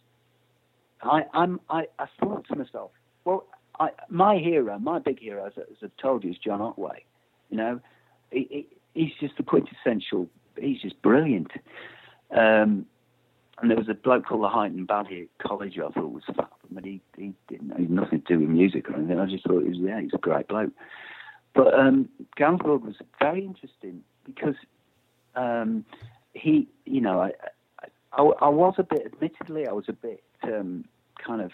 I 1.01 1.25
I'm 1.33 1.59
I, 1.69 1.87
I 1.99 2.05
thought 2.19 2.47
to 2.47 2.55
myself, 2.55 2.91
well, 3.25 3.45
I, 3.83 3.89
my 4.09 4.37
hero, 4.37 4.77
my 4.79 4.99
big 4.99 5.19
hero, 5.19 5.45
as, 5.45 5.53
as 5.57 5.77
I've 5.83 5.97
told 5.97 6.23
you, 6.23 6.31
is 6.31 6.37
John 6.37 6.61
Otway. 6.61 7.03
You 7.49 7.57
know, 7.57 7.79
he, 8.31 8.47
he, 8.49 8.67
he's 8.93 9.13
just 9.19 9.37
the 9.37 9.43
quintessential. 9.43 10.27
He's 10.59 10.81
just 10.81 11.01
brilliant. 11.01 11.51
Um, 12.31 12.85
and 13.59 13.69
there 13.69 13.77
was 13.77 13.89
a 13.89 13.93
bloke 13.93 14.25
called 14.25 14.43
the 14.43 14.49
Heighton 14.49 14.85
Baddy 14.87 15.23
at 15.23 15.47
college 15.47 15.77
I 15.77 15.89
thought 15.91 16.11
was 16.11 16.23
fab, 16.35 16.47
but 16.71 16.83
he, 16.83 17.01
he 17.15 17.33
didn't 17.47 17.77
he 17.77 17.85
nothing 17.85 18.21
to 18.21 18.33
do 18.33 18.39
with 18.39 18.49
music 18.49 18.89
or 18.89 18.95
anything. 18.95 19.19
I 19.19 19.25
just 19.25 19.45
thought 19.45 19.63
he 19.63 19.69
was, 19.69 19.77
yeah, 19.77 20.01
he's 20.01 20.13
a 20.13 20.17
great 20.17 20.47
bloke. 20.47 20.71
But 21.53 21.73
um, 21.79 22.09
Gainsbourg 22.37 22.81
was 22.81 22.95
very 23.19 23.45
interesting 23.45 24.03
because 24.25 24.55
um, 25.35 25.85
he, 26.33 26.67
you 26.85 27.01
know, 27.01 27.21
I, 27.21 27.31
I, 28.13 28.23
I 28.23 28.49
was 28.49 28.75
a 28.77 28.83
bit, 28.83 29.03
admittedly, 29.05 29.67
I 29.67 29.71
was 29.71 29.85
a 29.87 29.93
bit 29.93 30.23
um, 30.43 30.85
kind 31.25 31.41
of, 31.41 31.51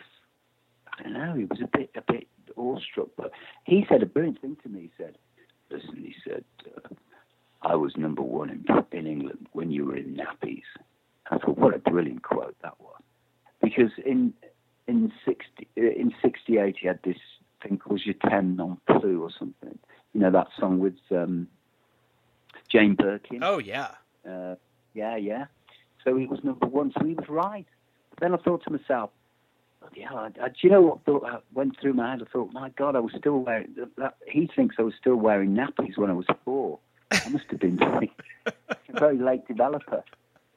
I 1.00 1.04
don't 1.04 1.14
know, 1.14 1.34
he 1.36 1.45
was 1.45 1.62
a 1.62 1.78
bit, 1.78 1.91
a 1.95 2.02
bit 2.12 2.28
awestruck. 2.56 3.10
But 3.18 3.32
he 3.66 3.86
said 3.89 4.04
a 4.04 4.06
brilliant 4.06 4.41
thing 4.41 4.58
to 4.64 4.70
me. 4.70 4.82
He 4.82 4.91
said, 4.97 5.18
listen, 5.72 5.95
he 5.97 6.16
said, 6.28 6.43
uh, 6.76 6.89
I 7.62 7.76
was 7.76 7.95
number 7.97 8.22
one 8.22 8.50
in, 8.50 8.66
in 8.97 9.08
England 9.08 9.47
when 9.54 9.72
you 9.72 9.86
were 9.86 9.97
in 9.97 10.16
nappies. 10.16 10.64
I 11.32 11.38
thought, 11.38 11.58
what 11.58 11.76
a 11.76 11.80
brilliant 11.80 12.24
quote 12.24 12.56
that 12.62 12.80
was. 12.80 13.02
Because 13.62 13.91
in 14.06 14.34
in 14.88 15.12
sixty 15.26 15.68
in 15.76 16.14
sixty 16.22 16.58
eight 16.58 16.78
he 16.80 16.88
had 16.88 17.00
this 17.04 17.18
thing 17.62 17.78
called 17.78 18.02
Je 18.04 18.14
t'aime 18.14 18.56
non 18.56 18.78
plus 18.88 19.04
or 19.04 19.30
something. 19.38 19.78
You 20.14 20.22
know 20.22 20.32
that 20.32 20.47
song 20.58 20.80
with 20.80 20.97
um, 21.12 21.47
Jane 22.70 22.95
Birkin. 22.95 23.43
Oh 23.43 23.60
yeah. 23.60 23.89
Uh, 24.28 24.56
yeah, 24.93 25.18
yeah. 25.18 25.45
So 26.04 26.16
he 26.18 26.26
was 26.26 26.39
number 26.43 26.66
one. 26.66 26.91
So 26.97 27.06
he 27.06 27.14
was 27.14 27.28
right. 27.30 27.68
But 28.12 28.20
then 28.22 28.34
I 28.34 28.38
thought 28.38 28.64
to 28.64 28.72
myself, 28.72 29.12
yeah, 29.95 30.13
I, 30.13 30.25
I, 30.41 30.47
do 30.49 30.55
you 30.61 30.69
know 30.69 30.82
what 30.82 31.05
thought 31.05 31.23
uh, 31.23 31.39
went 31.53 31.80
through 31.80 31.93
my 31.93 32.11
head? 32.11 32.21
I 32.21 32.32
thought, 32.32 32.51
my 32.53 32.69
God, 32.69 32.95
I 32.95 32.99
was 32.99 33.13
still 33.17 33.39
wearing. 33.39 33.75
That, 33.97 34.15
he 34.27 34.49
thinks 34.55 34.75
I 34.80 34.84
was 34.84 34.93
still 34.99 35.15
wearing 35.15 35.55
nappies 35.55 35.97
when 35.97 36.09
I 36.09 36.13
was 36.13 36.25
four. 36.45 36.80
I 37.11 37.30
must 37.30 37.45
have 37.49 37.59
been 37.59 37.77
very, 37.77 38.11
a 38.45 38.53
very 38.99 39.17
late 39.17 39.47
developer. 39.47 40.03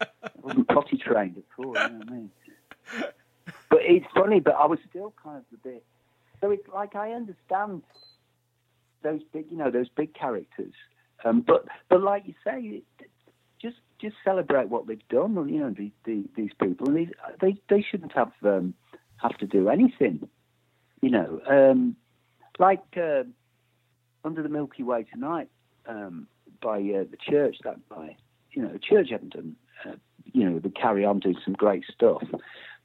I 0.00 0.06
wasn't 0.42 0.68
potty 0.68 0.98
trained 0.98 1.38
at 1.38 1.44
four. 1.56 1.66
You 1.66 1.72
know 1.72 1.98
what 1.98 2.08
I 2.08 2.12
mean? 2.12 2.30
But 3.70 3.80
it's 3.82 4.06
funny, 4.14 4.40
but 4.40 4.54
I 4.54 4.66
was 4.66 4.78
still 4.88 5.14
kind 5.22 5.38
of 5.38 5.58
a 5.58 5.68
bit. 5.68 5.84
So 6.40 6.50
it's 6.50 6.66
like 6.72 6.94
I 6.94 7.12
understand 7.12 7.82
those 9.02 9.20
big, 9.32 9.46
you 9.50 9.56
know, 9.56 9.70
those 9.70 9.88
big 9.88 10.14
characters. 10.14 10.74
Um, 11.24 11.40
but 11.40 11.66
but 11.88 12.02
like 12.02 12.24
you 12.26 12.34
say, 12.44 12.82
just 13.60 13.76
just 14.00 14.16
celebrate 14.24 14.68
what 14.68 14.86
they've 14.86 15.08
done. 15.08 15.34
You 15.48 15.60
know, 15.60 15.70
the, 15.70 15.90
the, 16.04 16.24
these 16.36 16.50
people, 16.60 16.88
and 16.88 16.96
these, 16.96 17.10
they 17.40 17.56
they 17.68 17.82
shouldn't 17.88 18.12
have 18.12 18.32
um, 18.42 18.74
have 19.22 19.36
to 19.38 19.46
do 19.46 19.68
anything. 19.68 20.28
You 21.00 21.10
know, 21.10 21.40
um, 21.48 21.96
like 22.58 22.82
uh, 22.96 23.24
under 24.24 24.42
the 24.42 24.48
Milky 24.48 24.82
Way 24.82 25.04
tonight 25.12 25.48
um, 25.86 26.26
by 26.60 26.76
uh, 26.76 27.04
the 27.10 27.18
church. 27.28 27.56
That 27.64 27.88
by 27.88 28.16
you 28.52 28.62
know, 28.62 28.72
the 28.72 28.78
church 28.78 29.08
haven't 29.10 29.32
done. 29.32 29.56
Uh, 29.84 29.96
you 30.32 30.48
know, 30.48 30.58
they 30.58 30.70
carry 30.70 31.04
on 31.04 31.18
doing 31.18 31.36
some 31.44 31.54
great 31.54 31.84
stuff. 31.92 32.22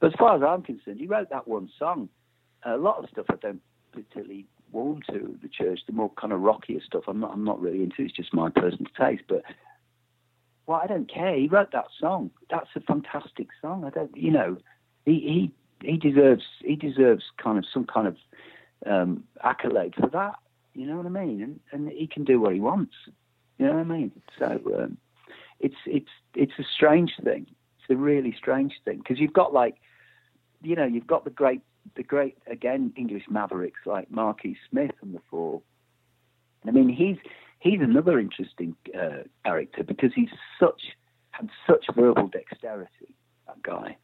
But 0.00 0.08
as 0.08 0.12
far 0.18 0.36
as 0.36 0.42
I'm 0.42 0.62
concerned, 0.62 0.98
he 0.98 1.06
wrote 1.06 1.30
that 1.30 1.48
one 1.48 1.70
song. 1.78 2.08
A 2.64 2.76
lot 2.76 3.02
of 3.02 3.08
stuff 3.10 3.26
I 3.30 3.36
don't 3.36 3.62
particularly 3.92 4.46
warm 4.72 5.00
to 5.10 5.38
the 5.40 5.48
church. 5.48 5.80
The 5.86 5.92
more 5.92 6.10
kind 6.20 6.32
of 6.32 6.40
rockier 6.40 6.80
stuff, 6.84 7.04
I'm 7.06 7.20
not. 7.20 7.32
I'm 7.32 7.44
not 7.44 7.60
really 7.60 7.82
into. 7.82 8.02
It's 8.02 8.14
just 8.14 8.34
my 8.34 8.50
personal 8.50 8.90
taste. 8.98 9.24
But 9.28 9.42
well, 10.66 10.80
I 10.82 10.86
don't 10.86 11.12
care. 11.12 11.34
He 11.34 11.48
wrote 11.48 11.72
that 11.72 11.86
song. 12.00 12.30
That's 12.50 12.68
a 12.74 12.80
fantastic 12.80 13.48
song. 13.60 13.84
I 13.84 13.90
don't. 13.90 14.16
You 14.16 14.32
know, 14.32 14.56
he 15.04 15.12
he 15.12 15.52
he 15.82 15.96
deserves 15.96 16.44
he 16.60 16.76
deserves 16.76 17.24
kind 17.42 17.58
of 17.58 17.64
some 17.72 17.86
kind 17.86 18.08
of 18.08 18.16
um, 18.86 19.24
accolade 19.42 19.94
for 19.98 20.08
that. 20.08 20.34
You 20.74 20.86
know 20.86 20.96
what 20.96 21.06
I 21.06 21.10
mean? 21.10 21.42
And 21.42 21.60
and 21.72 21.90
he 21.90 22.06
can 22.06 22.24
do 22.24 22.40
what 22.40 22.54
he 22.54 22.60
wants. 22.60 22.94
You 23.58 23.66
know 23.66 23.74
what 23.74 23.80
I 23.80 23.84
mean? 23.84 24.12
So 24.38 24.60
um, 24.78 24.98
it's 25.60 25.76
it's 25.86 26.10
it's 26.34 26.52
a 26.58 26.64
strange 26.74 27.12
thing. 27.22 27.46
It's 27.78 27.90
a 27.90 27.96
really 27.96 28.34
strange 28.36 28.74
thing 28.84 28.98
because 28.98 29.18
you've 29.18 29.32
got 29.32 29.52
like, 29.52 29.76
you 30.62 30.76
know, 30.76 30.84
you've 30.84 31.06
got 31.06 31.24
the 31.24 31.30
great 31.30 31.62
the 31.96 32.02
great 32.02 32.36
again 32.46 32.92
English 32.96 33.24
mavericks 33.28 33.80
like 33.86 34.10
Marquis 34.10 34.56
Smith 34.70 34.92
and 35.02 35.14
the 35.14 35.20
Fall. 35.30 35.62
I 36.66 36.70
mean, 36.70 36.88
he's 36.88 37.16
he's 37.60 37.80
another 37.80 38.18
interesting 38.18 38.74
uh, 38.98 39.24
character 39.44 39.82
because 39.82 40.12
he's 40.14 40.30
such 40.60 40.82
had 41.30 41.50
such 41.66 41.86
verbal 41.94 42.28
dexterity. 42.28 43.14
That 43.46 43.62
guy. 43.62 43.96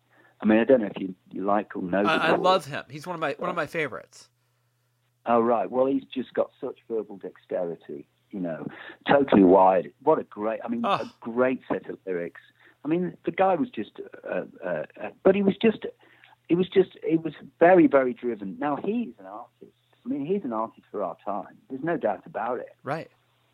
I 0.44 0.46
mean, 0.46 0.58
I 0.58 0.64
don't 0.64 0.82
know 0.82 0.90
if 0.94 1.00
you, 1.00 1.14
you 1.32 1.42
like 1.42 1.74
or 1.74 1.82
know. 1.82 2.02
I, 2.02 2.16
I 2.16 2.36
love 2.36 2.66
him. 2.66 2.84
He's 2.90 3.06
one 3.06 3.14
of 3.14 3.20
my 3.20 3.34
one 3.38 3.48
of 3.48 3.56
my 3.56 3.66
favorites. 3.66 4.28
Oh 5.24 5.40
right. 5.40 5.70
Well, 5.70 5.86
he's 5.86 6.04
just 6.14 6.34
got 6.34 6.50
such 6.60 6.80
verbal 6.86 7.16
dexterity. 7.16 8.06
You 8.30 8.40
know, 8.40 8.66
totally 9.08 9.42
wired. 9.42 9.90
What 10.02 10.18
a 10.18 10.24
great. 10.24 10.60
I 10.62 10.68
mean, 10.68 10.82
oh. 10.84 10.96
a 10.96 11.12
great 11.20 11.62
set 11.66 11.88
of 11.88 11.98
lyrics. 12.06 12.42
I 12.84 12.88
mean, 12.88 13.16
the 13.24 13.30
guy 13.30 13.54
was 13.54 13.70
just, 13.70 13.92
uh, 14.30 14.42
uh, 14.62 14.82
uh, 15.02 15.08
but 15.22 15.34
he 15.34 15.42
was 15.42 15.54
just, 15.62 15.86
it 16.50 16.56
was 16.56 16.68
just, 16.68 16.90
it 17.02 17.22
was 17.22 17.32
very, 17.58 17.86
very 17.86 18.12
driven. 18.12 18.58
Now 18.58 18.76
he's 18.76 19.14
an 19.18 19.24
artist. 19.24 19.72
I 20.04 20.08
mean, 20.10 20.26
he's 20.26 20.44
an 20.44 20.52
artist 20.52 20.86
for 20.90 21.02
our 21.02 21.16
time. 21.24 21.56
There's 21.70 21.82
no 21.82 21.96
doubt 21.96 22.26
about 22.26 22.58
it. 22.58 22.76
Right. 22.82 23.10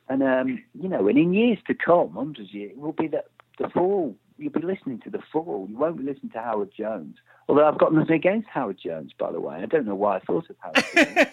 And 0.09 0.24
um, 0.24 0.64
you 0.74 0.88
know, 0.88 1.07
and 1.07 1.16
in 1.16 1.32
years 1.32 1.59
to 1.68 1.74
come, 1.74 2.14
hundreds 2.14 2.49
of 2.49 2.55
years, 2.55 2.72
it 2.72 2.78
will 2.78 2.93
be 2.93 3.07
the 3.07 3.22
the 3.59 3.68
fall. 3.68 4.16
You'll 4.41 4.53
be 4.53 4.62
listening 4.62 5.01
to 5.01 5.11
the 5.11 5.20
fall. 5.32 5.66
You 5.68 5.76
won't 5.76 5.99
be 5.99 6.05
listening 6.05 6.32
to 6.32 6.38
Howard 6.38 6.70
Jones. 6.76 7.18
Although 7.47 7.68
I've 7.68 7.78
got 7.78 7.93
nothing 7.93 8.14
against 8.14 8.49
Howard 8.49 8.78
Jones, 8.82 9.12
by 9.18 9.30
the 9.30 9.41
way. 9.41 9.57
I 9.57 9.66
don't 9.66 9.86
know 9.86 9.95
why 9.95 10.16
I 10.16 10.20
thought 10.20 10.49
of 10.49 10.57
Howard 10.61 10.84
Jones. 10.95 11.28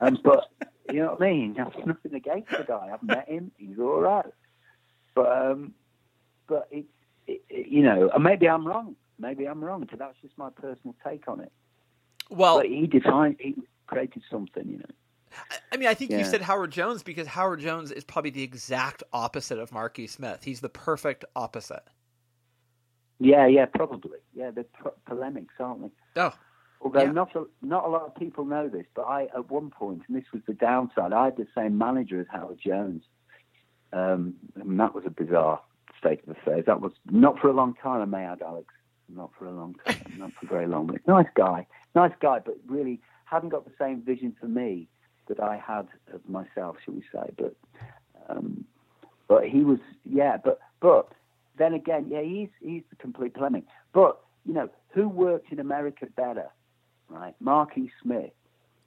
um, 0.00 0.18
but 0.24 0.50
you 0.92 1.00
know 1.00 1.12
what 1.12 1.22
I 1.22 1.30
mean? 1.30 1.56
I've 1.60 1.86
nothing 1.86 2.14
against 2.14 2.50
the 2.50 2.64
guy. 2.66 2.90
I've 2.92 3.02
met 3.02 3.28
him. 3.28 3.52
He's 3.56 3.78
all 3.78 4.00
right. 4.00 4.26
But 5.14 5.30
um, 5.30 5.74
but 6.48 6.68
it's 6.72 6.88
it, 7.28 7.42
it, 7.48 7.68
you 7.68 7.82
know, 7.82 8.10
and 8.12 8.24
maybe 8.24 8.48
I'm 8.48 8.66
wrong. 8.66 8.96
Maybe 9.18 9.46
I'm 9.46 9.62
wrong. 9.62 9.86
But 9.88 9.98
that's 9.98 10.16
just 10.20 10.36
my 10.36 10.50
personal 10.50 10.96
take 11.06 11.28
on 11.28 11.40
it. 11.40 11.52
Well, 12.28 12.58
but 12.58 12.66
he 12.66 12.88
defined. 12.88 13.36
He 13.38 13.54
created 13.86 14.22
something. 14.28 14.68
You 14.68 14.78
know. 14.78 14.94
I 15.72 15.76
mean, 15.76 15.88
I 15.88 15.94
think 15.94 16.10
yeah. 16.10 16.18
you 16.18 16.24
said 16.24 16.42
Howard 16.42 16.72
Jones 16.72 17.02
because 17.02 17.26
Howard 17.26 17.60
Jones 17.60 17.92
is 17.92 18.04
probably 18.04 18.30
the 18.30 18.42
exact 18.42 19.02
opposite 19.12 19.58
of 19.58 19.72
Marquis 19.72 20.08
Smith. 20.08 20.44
He's 20.44 20.60
the 20.60 20.68
perfect 20.68 21.24
opposite. 21.34 21.84
Yeah, 23.18 23.46
yeah, 23.46 23.66
probably. 23.66 24.18
Yeah, 24.34 24.50
they're 24.50 24.66
polemics, 25.06 25.54
aren't 25.58 25.82
they? 25.82 26.20
Oh. 26.20 26.34
Although 26.82 27.02
yeah. 27.02 27.12
not 27.12 27.34
a, 27.34 27.44
not 27.62 27.84
a 27.84 27.88
lot 27.88 28.02
of 28.02 28.14
people 28.14 28.44
know 28.44 28.68
this, 28.68 28.84
but 28.94 29.02
I 29.02 29.24
at 29.34 29.50
one 29.50 29.70
point, 29.70 30.02
and 30.06 30.16
this 30.16 30.26
was 30.32 30.42
the 30.46 30.52
downside, 30.52 31.12
I 31.12 31.26
had 31.26 31.36
the 31.36 31.46
same 31.56 31.78
manager 31.78 32.20
as 32.20 32.26
Howard 32.30 32.58
Jones, 32.62 33.02
um, 33.92 34.34
and 34.54 34.78
that 34.78 34.94
was 34.94 35.04
a 35.06 35.10
bizarre 35.10 35.60
state 35.98 36.22
of 36.26 36.36
affairs. 36.36 36.64
That 36.66 36.80
was 36.80 36.92
not 37.10 37.38
for 37.38 37.48
a 37.48 37.54
long 37.54 37.74
time, 37.82 38.02
I 38.02 38.04
may 38.04 38.24
add, 38.24 38.42
Alex. 38.42 38.72
Not 39.08 39.30
for 39.38 39.46
a 39.46 39.52
long 39.52 39.76
time, 39.86 39.96
not 40.18 40.32
for 40.38 40.46
very 40.46 40.66
long. 40.66 40.86
But 40.86 41.06
nice 41.08 41.28
guy, 41.34 41.66
nice 41.94 42.14
guy, 42.20 42.40
but 42.44 42.56
really 42.66 43.00
hadn't 43.24 43.50
got 43.50 43.64
the 43.64 43.72
same 43.78 44.02
vision 44.02 44.36
for 44.38 44.46
me 44.46 44.88
that 45.28 45.40
I 45.40 45.56
had 45.56 45.88
of 46.12 46.28
myself, 46.28 46.76
shall 46.84 46.94
we 46.94 47.02
say? 47.12 47.32
But 47.38 47.56
um, 48.28 48.64
but 49.28 49.44
he 49.48 49.62
was, 49.62 49.78
yeah. 50.04 50.36
But 50.42 50.60
but 50.80 51.10
then 51.58 51.74
again, 51.74 52.06
yeah, 52.10 52.22
he's 52.22 52.48
he's 52.60 52.82
the 52.90 52.96
complete 52.96 53.34
polemic. 53.34 53.64
But 53.92 54.18
you 54.44 54.54
know, 54.54 54.68
who 54.90 55.08
worked 55.08 55.52
in 55.52 55.60
America 55.60 56.06
better, 56.16 56.48
right? 57.08 57.34
Marquis 57.40 57.90
Smith 58.02 58.32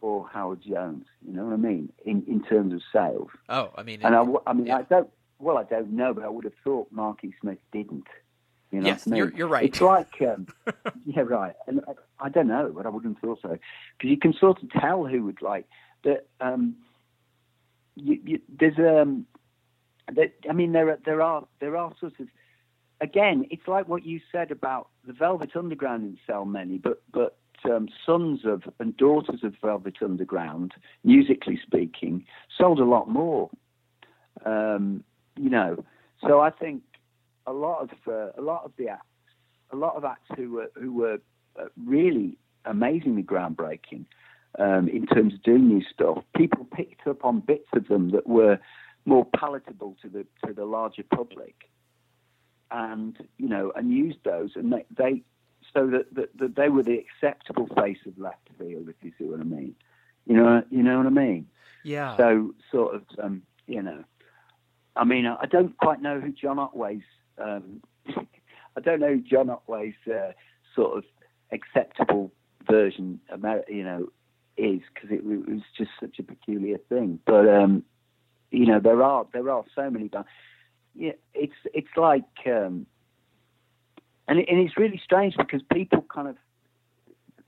or 0.01 0.28
Howard 0.28 0.61
Jones? 0.61 1.05
You 1.26 1.34
know 1.34 1.45
what 1.45 1.53
I 1.53 1.57
mean? 1.57 1.91
In 2.05 2.24
in 2.28 2.43
terms 2.43 2.74
of 2.74 2.82
sales. 2.93 3.30
Oh, 3.49 3.72
I 3.76 3.84
mean, 3.84 4.01
and 4.03 4.15
I, 4.15 4.26
I 4.47 4.53
mean, 4.53 4.67
yeah. 4.67 4.78
I 4.78 4.82
don't. 4.84 5.09
Well, 5.39 5.57
I 5.57 5.63
don't 5.63 5.91
know, 5.91 6.13
but 6.13 6.26
I 6.26 6.30
would 6.30 6.43
have 6.43 6.53
thought 6.63 6.88
Marquis 6.91 7.34
Smith 7.41 7.59
didn't. 7.72 8.07
You 8.72 8.82
know 8.82 8.88
yes, 8.88 9.07
I 9.07 9.09
mean? 9.09 9.17
you're, 9.17 9.34
you're 9.34 9.47
right. 9.47 9.63
It's 9.63 9.82
like, 9.82 10.22
um, 10.22 10.47
yeah, 11.05 11.22
right. 11.22 11.55
And 11.65 11.82
I, 11.88 12.26
I, 12.26 12.30
don't 12.30 12.47
know, 12.47 12.72
but 12.76 12.86
I 12.86 12.89
wouldn't 12.89 13.15
have 13.15 13.22
thought 13.22 13.39
so 13.41 13.57
because 13.97 14.11
you 14.11 14.17
can 14.17 14.34
sort 14.34 14.61
of 14.61 14.70
tell 14.70 15.05
who 15.05 15.24
would 15.24 15.41
like 15.41 15.65
that 16.03 16.28
um, 16.39 16.76
you, 17.95 18.20
you, 18.24 18.41
there's 18.47 18.78
um, 18.78 19.26
that 20.13 20.34
I 20.49 20.53
mean 20.53 20.72
there 20.72 20.89
are 20.89 20.99
there 21.05 21.22
are 21.22 21.47
there 21.59 21.78
are 21.78 21.93
sort 21.99 22.20
of 22.20 22.28
again 23.02 23.45
it's 23.52 23.68
like 23.68 23.88
what 23.88 24.06
you 24.06 24.20
said 24.32 24.52
about 24.52 24.89
the 25.06 25.14
Velvet 25.14 25.56
Underground 25.56 26.04
didn't 26.04 26.20
sell 26.28 26.45
many, 26.45 26.78
but 26.78 27.02
but 27.12 27.38
um, 27.66 27.89
sons 28.06 28.41
of 28.45 28.64
and 28.80 28.95
daughters 28.97 29.43
of 29.43 29.54
Velvet 29.62 29.97
Underground, 30.02 30.74
musically 31.04 31.60
speaking, 31.66 32.26
sold 32.58 32.80
a 32.80 32.86
lot 32.86 33.10
more. 33.10 33.50
Um, 34.45 35.04
you 35.36 35.50
know, 35.50 35.84
so 36.26 36.39
I 36.39 36.50
think 36.50 36.84
a 37.47 37.54
lot 37.54 37.82
of 37.82 37.89
uh, 38.08 38.32
a 38.38 38.41
lot 38.41 38.64
of 38.66 38.72
the 38.78 38.89
acts, 38.89 39.06
a 39.72 39.76
lot 39.76 39.95
of 39.95 40.06
acts 40.06 40.30
who 40.36 40.52
were 40.52 40.72
who 40.76 40.93
were 40.93 41.20
uh, 41.60 41.66
really 41.86 42.38
amazingly 42.66 43.24
groundbreaking 43.24 44.06
um, 44.58 44.88
in 44.88 45.06
terms 45.08 45.34
of 45.34 45.43
doing 45.43 45.68
new 45.68 45.84
stuff. 45.91 46.24
People 46.36 46.66
picked 46.66 47.08
up 47.08 47.24
on 47.26 47.39
bits 47.39 47.68
of 47.74 47.88
them 47.88 48.12
that 48.12 48.28
were 48.28 48.60
more 49.06 49.26
palatable 49.26 49.95
to 50.02 50.10
the 50.10 50.26
to 50.45 50.54
the 50.54 50.66
larger 50.66 51.04
public, 51.04 51.70
and 52.72 53.17
you 53.38 53.47
know, 53.47 53.72
and 53.76 53.91
used 53.91 54.20
those, 54.24 54.51
and 54.55 54.72
they, 54.72 54.86
they 54.95 55.24
so 55.74 55.88
that, 55.88 56.13
that, 56.15 56.38
that 56.39 56.55
they 56.55 56.70
were 56.70 56.84
the 56.84 56.97
acceptable 56.97 57.67
face 57.76 57.99
of 58.05 58.17
left 58.17 58.49
field, 58.57 58.89
if 58.89 58.95
you 59.01 59.11
see 59.17 59.26
what 59.26 59.39
I 59.39 59.43
mean. 59.43 59.76
You 60.26 60.36
know, 60.36 60.63
you 60.70 60.84
know 60.84 60.97
what 60.97 61.05
I 61.05 61.11
mean. 61.11 61.47
Yeah. 61.84 62.17
So 62.17 62.53
sort 62.72 62.95
of, 62.95 63.03
um, 63.22 63.41
you 63.67 63.82
know, 63.82 64.03
I 64.95 65.03
mean, 65.03 65.26
I 65.26 65.45
don't 65.45 65.78
quite 65.78 66.01
know 66.01 66.20
who 66.20 66.32
John 66.32 66.59
Otway's. 66.59 67.03
Um, 67.38 67.82
I 68.07 68.82
don't 68.82 68.99
know 68.99 69.15
who 69.15 69.22
John 69.22 69.49
Otway's 69.49 69.95
uh, 70.07 70.32
sort 70.76 70.97
of 70.97 71.03
acceptable 71.51 72.32
version, 72.70 73.20
you 73.67 73.84
know, 73.84 74.09
is 74.57 74.82
because 74.93 75.09
it, 75.09 75.24
it, 75.26 75.49
was 75.49 75.61
just 75.78 75.91
such 75.99 76.20
a 76.20 76.24
peculiar 76.24 76.78
thing. 76.89 77.20
But 77.26 77.47
um, 77.47 77.84
you 78.51 78.65
know, 78.65 78.80
there 78.80 79.01
are 79.03 79.26
there 79.34 79.49
are 79.49 79.63
so 79.76 79.89
many 79.89 80.07
bands. 80.07 80.28
Yeah, 81.00 81.14
it's 81.34 81.54
it's 81.74 81.95
like, 81.95 82.26
um, 82.45 82.86
and 84.28 84.39
it, 84.39 84.50
and 84.50 84.60
it's 84.60 84.78
really 84.78 85.00
strange 85.02 85.36
because 85.38 85.62
people 85.74 86.06
kind 86.14 86.28
of 86.28 86.36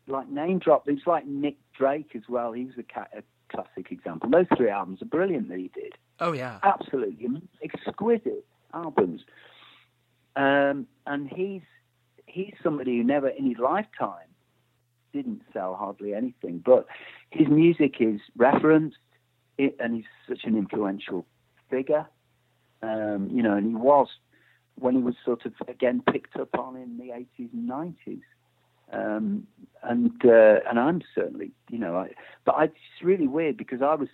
like 0.08 0.30
name 0.30 0.60
drop. 0.60 0.88
It's 0.88 1.06
like 1.06 1.28
Nick 1.28 1.58
Drake 1.78 2.12
as 2.16 2.24
well. 2.30 2.54
He 2.54 2.64
was 2.64 2.76
a, 2.80 2.84
ca- 2.84 3.10
a 3.18 3.24
classic 3.50 3.92
example. 3.92 4.30
Those 4.30 4.46
three 4.56 4.70
albums 4.70 5.02
are 5.02 5.06
brilliant 5.06 5.50
that 5.50 5.58
he 5.58 5.70
did. 5.74 5.94
Oh 6.22 6.32
yeah. 6.32 6.60
absolutely 6.64 7.28
exquisite 7.62 8.46
albums. 8.74 9.22
Um, 10.38 10.88
and 11.06 11.28
he's 11.28 11.64
he's 12.26 12.54
somebody 12.64 12.98
who 12.98 13.04
never 13.04 13.28
in 13.28 13.46
his 13.46 13.58
lifetime 13.58 14.30
didn't 15.12 15.42
sell 15.52 15.76
hardly 15.76 16.14
anything, 16.14 16.62
but 16.64 16.86
his 17.32 17.50
music 17.50 17.96
is 18.00 18.22
referenced, 18.38 18.96
it, 19.58 19.76
and 19.78 19.96
he's 19.96 20.06
such 20.26 20.46
an 20.46 20.56
influential 20.56 21.26
figure. 21.70 22.06
Um, 22.84 23.30
you 23.32 23.44
know, 23.44 23.56
and 23.56 23.68
he 23.68 23.76
was 23.76 24.08
when 24.76 24.96
he 24.96 25.02
was 25.02 25.16
sort 25.24 25.46
of 25.46 25.54
again 25.68 26.02
picked 26.12 26.36
up 26.36 26.58
on 26.58 26.76
in 26.76 26.98
the 26.98 27.14
80s 27.14 27.54
and 27.54 27.70
90s. 27.70 28.22
Um, 28.92 29.48
and 29.84 30.12
uh, 30.26 30.60
and 30.70 30.78
I'm 30.78 31.02
certainly, 31.16 31.52
you 31.70 31.80
know, 31.80 31.96
I, 31.96 32.10
but 32.46 32.56
I, 32.56 32.64
it's 32.66 33.04
really 33.04 33.28
weird 33.28 33.56
because 33.56 33.82
I 33.82 33.96
was 33.96 34.10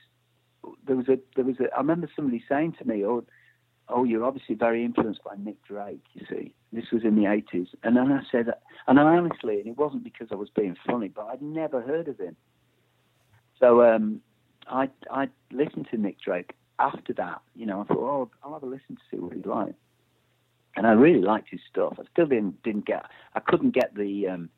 there 0.86 0.95
was 0.95 1.07
a 1.07 1.18
there 1.36 1.45
was 1.45 1.55
a 1.59 1.74
I 1.74 1.80
remember 1.80 2.09
somebody 2.15 2.43
saying 2.47 2.76
to 2.80 2.88
me, 2.88 3.03
"Oh, 3.03 3.24
oh, 3.89 4.03
you're 4.03 4.24
obviously 4.24 4.55
very 4.55 4.86
influenced 4.86 5.24
by 5.24 5.36
Nick 5.38 5.63
Drake." 5.63 6.03
You 6.13 6.26
see, 6.30 6.53
this 6.72 6.86
was 6.91 7.03
in 7.03 7.15
the 7.15 7.24
'80s, 7.24 7.70
and 7.84 7.97
then 7.97 8.11
I 8.11 8.22
said, 8.32 8.53
and 8.88 8.99
I 8.99 9.03
honestly, 9.03 9.59
and 9.59 9.68
it 9.68 9.78
wasn't 9.78 10.03
because 10.03 10.28
I 10.32 10.36
was 10.36 10.49
being 10.55 10.76
funny, 10.86 11.07
but 11.07 11.26
I'd 11.26 11.41
never 11.41 11.82
heard 11.82 12.07
of 12.07 12.20
him. 12.20 12.36
So 13.59 13.82
um, 13.84 14.22
I 14.68 14.89
I 15.09 15.28
listened 15.51 15.88
to 15.91 15.97
Nick 15.97 16.22
Drake 16.22 16.53
after 16.80 17.14
that. 17.14 17.42
You 17.56 17.66
know, 17.66 17.82
I 17.82 17.84
thought, 17.86 17.98
oh, 17.98 18.30
I'll 18.44 18.54
have 18.54 18.64
a 18.64 18.66
listen 18.66 18.96
to 18.96 19.02
see 19.10 19.18
what 19.18 19.34
he's 19.34 19.46
like, 19.46 19.74
and 20.76 20.86
I 20.88 20.92
really 20.92 21.22
liked 21.22 21.50
his 21.50 21.62
stuff. 21.70 21.96
I 22.00 22.04
still 22.12 22.26
didn't 22.28 22.62
didn't 22.64 22.86
get, 22.86 23.06
I 23.36 23.40
couldn't 23.40 23.72
get 23.74 23.96
the 23.96 24.28
um, 24.28 24.50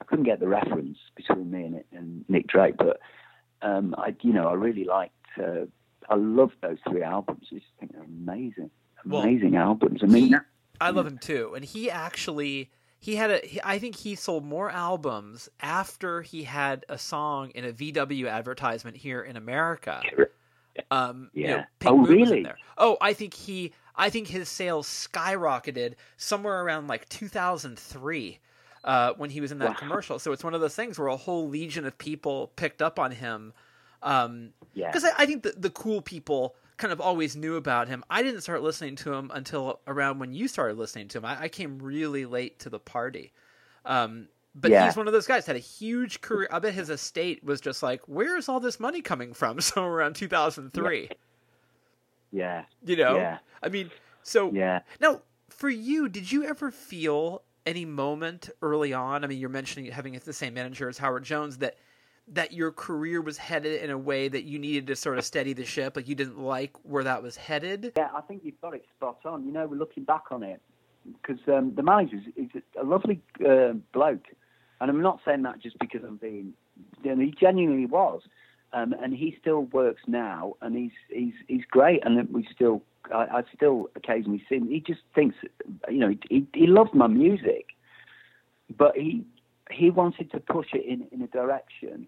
I 0.00 0.04
couldn't 0.04 0.24
get 0.24 0.40
the 0.40 0.48
reference 0.48 0.98
between 1.16 1.50
me 1.50 1.64
and, 1.64 1.84
and 1.92 2.24
Nick 2.28 2.46
Drake, 2.46 2.76
but 2.78 3.00
um, 3.62 3.94
I, 3.98 4.14
you 4.22 4.32
know, 4.32 4.48
I 4.48 4.54
really 4.54 4.84
liked. 4.84 5.14
Uh, 5.38 5.66
I 6.08 6.14
love 6.16 6.50
those 6.62 6.78
three 6.88 7.02
albums. 7.02 7.46
I 7.52 7.56
just 7.56 7.66
think 7.78 7.92
they're 7.92 8.02
amazing, 8.02 8.70
Well, 9.04 9.22
amazing 9.22 9.56
albums. 9.56 10.00
I 10.02 10.06
mean, 10.06 10.28
he- 10.28 10.34
I 10.80 10.90
love 10.90 11.06
him 11.06 11.18
too, 11.18 11.52
and 11.54 11.62
he 11.64 11.90
actually 11.90 12.70
he 12.98 13.16
had 13.16 13.30
a. 13.30 13.38
He, 13.46 13.60
I 13.62 13.78
think 13.78 13.96
he 13.96 14.14
sold 14.14 14.44
more 14.46 14.70
albums 14.70 15.48
after 15.60 16.22
he 16.22 16.44
had 16.44 16.86
a 16.88 16.96
song 16.96 17.50
in 17.50 17.64
a 17.66 17.72
VW 17.72 18.28
advertisement 18.30 18.96
here 18.96 19.20
in 19.22 19.36
America. 19.36 20.00
Um, 20.90 21.30
you 21.34 21.48
know, 21.48 21.58
Yeah. 21.58 21.66
Oh, 21.86 21.96
Moon 21.96 22.20
was 22.20 22.32
in 22.32 22.42
really? 22.42 22.42
there. 22.42 22.58
Oh, 22.78 22.96
I 23.00 23.12
think 23.12 23.34
he. 23.34 23.72
I 23.96 24.08
think 24.08 24.28
his 24.28 24.48
sales 24.48 24.86
skyrocketed 24.88 25.94
somewhere 26.16 26.62
around 26.64 26.86
like 26.88 27.08
2003 27.10 28.38
uh, 28.84 29.12
when 29.16 29.30
he 29.30 29.40
was 29.40 29.52
in 29.52 29.58
that 29.58 29.66
Wow. 29.68 29.76
commercial. 29.76 30.18
So 30.18 30.32
it's 30.32 30.44
one 30.44 30.54
of 30.54 30.60
those 30.62 30.74
things 30.74 30.98
where 30.98 31.08
a 31.08 31.16
whole 31.16 31.48
legion 31.48 31.84
of 31.84 31.98
people 31.98 32.52
picked 32.56 32.80
up 32.80 32.98
on 32.98 33.10
him. 33.10 33.52
Um, 34.02 34.50
yeah, 34.74 34.90
because 34.90 35.04
I, 35.04 35.10
I 35.18 35.26
think 35.26 35.42
the, 35.42 35.52
the 35.56 35.70
cool 35.70 36.00
people 36.00 36.54
kind 36.78 36.92
of 36.92 37.00
always 37.00 37.36
knew 37.36 37.56
about 37.56 37.88
him. 37.88 38.02
I 38.08 38.22
didn't 38.22 38.40
start 38.40 38.62
listening 38.62 38.96
to 38.96 39.12
him 39.12 39.30
until 39.34 39.80
around 39.86 40.18
when 40.18 40.32
you 40.32 40.48
started 40.48 40.78
listening 40.78 41.08
to 41.08 41.18
him. 41.18 41.24
I, 41.26 41.42
I 41.42 41.48
came 41.48 41.78
really 41.78 42.24
late 42.24 42.58
to 42.60 42.70
the 42.70 42.78
party. 42.78 43.32
Um, 43.84 44.28
but 44.54 44.70
Yeah. 44.70 44.86
he's 44.86 44.96
one 44.96 45.06
of 45.06 45.12
those 45.12 45.26
guys 45.26 45.46
had 45.46 45.56
a 45.56 45.60
huge 45.60 46.20
career. 46.20 46.48
I 46.50 46.58
bet 46.58 46.74
his 46.74 46.90
estate 46.90 47.44
was 47.44 47.60
just 47.60 47.82
like, 47.82 48.02
where's 48.06 48.48
all 48.48 48.60
this 48.60 48.80
money 48.80 49.00
coming 49.02 49.32
from? 49.34 49.60
So 49.60 49.84
around 49.84 50.14
2003, 50.16 51.10
yeah, 52.32 52.64
you 52.84 52.96
know. 52.96 53.16
Yeah. 53.16 53.38
I 53.62 53.68
mean, 53.68 53.90
so 54.22 54.52
yeah. 54.52 54.80
now 55.00 55.22
for 55.48 55.68
you, 55.68 56.08
did 56.08 56.30
you 56.30 56.44
ever 56.44 56.70
feel 56.70 57.42
any 57.66 57.84
moment 57.84 58.48
early 58.62 58.92
on? 58.92 59.24
I 59.24 59.26
mean, 59.26 59.38
you're 59.38 59.48
mentioning 59.48 59.90
having 59.90 60.18
the 60.24 60.32
same 60.32 60.54
manager 60.54 60.88
as 60.88 60.98
Howard 60.98 61.24
Jones 61.24 61.58
that 61.58 61.76
that 62.32 62.52
your 62.52 62.70
career 62.70 63.20
was 63.20 63.36
headed 63.38 63.82
in 63.82 63.90
a 63.90 63.98
way 63.98 64.28
that 64.28 64.44
you 64.44 64.58
needed 64.58 64.86
to 64.86 64.94
sort 64.94 65.18
of 65.18 65.24
steady 65.24 65.52
the 65.52 65.64
ship, 65.64 65.96
like 65.96 66.06
you 66.08 66.14
didn't 66.14 66.38
like 66.38 66.72
where 66.84 67.02
that 67.02 67.22
was 67.22 67.36
headed. 67.36 67.92
Yeah, 67.96 68.08
I 68.14 68.20
think 68.20 68.42
you've 68.44 68.60
got 68.60 68.74
it 68.74 68.84
spot 68.96 69.18
on. 69.24 69.44
You 69.44 69.52
know, 69.52 69.66
we're 69.66 69.76
looking 69.76 70.04
back 70.04 70.24
on 70.30 70.44
it 70.44 70.60
because 71.04 71.40
um, 71.48 71.74
the 71.74 71.82
manager 71.82 72.16
is, 72.36 72.48
is 72.54 72.62
a 72.80 72.84
lovely 72.84 73.20
uh, 73.44 73.72
bloke, 73.92 74.26
and 74.80 74.90
I'm 74.90 75.02
not 75.02 75.20
saying 75.24 75.42
that 75.42 75.60
just 75.60 75.78
because 75.78 76.02
I'm 76.06 76.16
being. 76.16 76.54
You 77.02 77.14
know, 77.14 77.22
he 77.22 77.34
genuinely 77.38 77.86
was, 77.86 78.22
um, 78.72 78.94
and 79.02 79.14
he 79.14 79.36
still 79.40 79.62
works 79.64 80.02
now, 80.06 80.54
and 80.60 80.76
he's 80.76 80.92
he's 81.08 81.34
he's 81.48 81.64
great, 81.70 82.04
and 82.04 82.28
we 82.32 82.46
still 82.54 82.82
I, 83.14 83.38
I 83.38 83.42
still 83.54 83.90
occasionally 83.96 84.42
see 84.48 84.56
him. 84.56 84.68
He 84.68 84.80
just 84.80 85.00
thinks, 85.14 85.36
you 85.88 85.98
know, 85.98 86.14
he 86.28 86.46
he 86.54 86.66
loved 86.66 86.94
my 86.94 87.06
music, 87.06 87.66
but 88.76 88.96
he 88.96 89.24
he 89.70 89.90
wanted 89.90 90.30
to 90.32 90.40
push 90.40 90.68
it 90.72 90.84
in 90.86 91.06
in 91.12 91.22
a 91.22 91.28
direction 91.28 92.06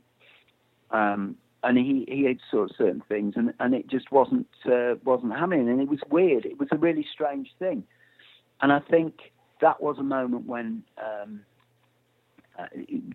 um, 0.93 1.37
and 1.65 1.79
he, 1.79 2.05
he 2.09 2.25
had 2.25 2.39
sort 2.51 2.71
of 2.71 2.77
certain 2.77 3.03
things, 3.09 3.35
and, 3.37 3.53
and 3.61 3.75
it 3.75 3.89
just 3.89 4.11
wasn't 4.13 4.47
uh, 4.67 4.95
wasn't 5.05 5.33
happening, 5.33 5.69
and 5.69 5.81
it 5.81 5.89
was 5.89 6.01
weird. 6.11 6.45
It 6.45 6.59
was 6.59 6.69
a 6.73 6.77
really 6.77 7.07
strange 7.13 7.49
thing, 7.59 7.85
and 8.61 8.73
I 8.73 8.81
think 8.81 9.15
that 9.61 9.83
was 9.83 9.97
a 9.99 10.03
moment 10.03 10.47
when 10.47 10.83
um, 10.99 11.41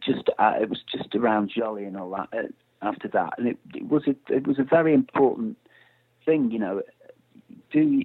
just 0.06 0.30
uh, 0.38 0.54
it 0.62 0.70
was 0.70 0.80
just 0.92 1.16
around 1.16 1.52
Jolly 1.56 1.86
and 1.86 1.98
all 1.98 2.10
that. 2.12 2.30
Uh, 2.38 2.48
after 2.82 3.08
that, 3.08 3.34
and 3.38 3.48
it, 3.48 3.58
it 3.74 3.90
was 3.90 4.04
a 4.08 4.16
it 4.32 4.46
was 4.46 4.60
a 4.60 4.64
very 4.64 4.94
important 4.94 5.58
thing, 6.26 6.52
you 6.52 6.60
know. 6.60 6.82
Do 7.72 8.04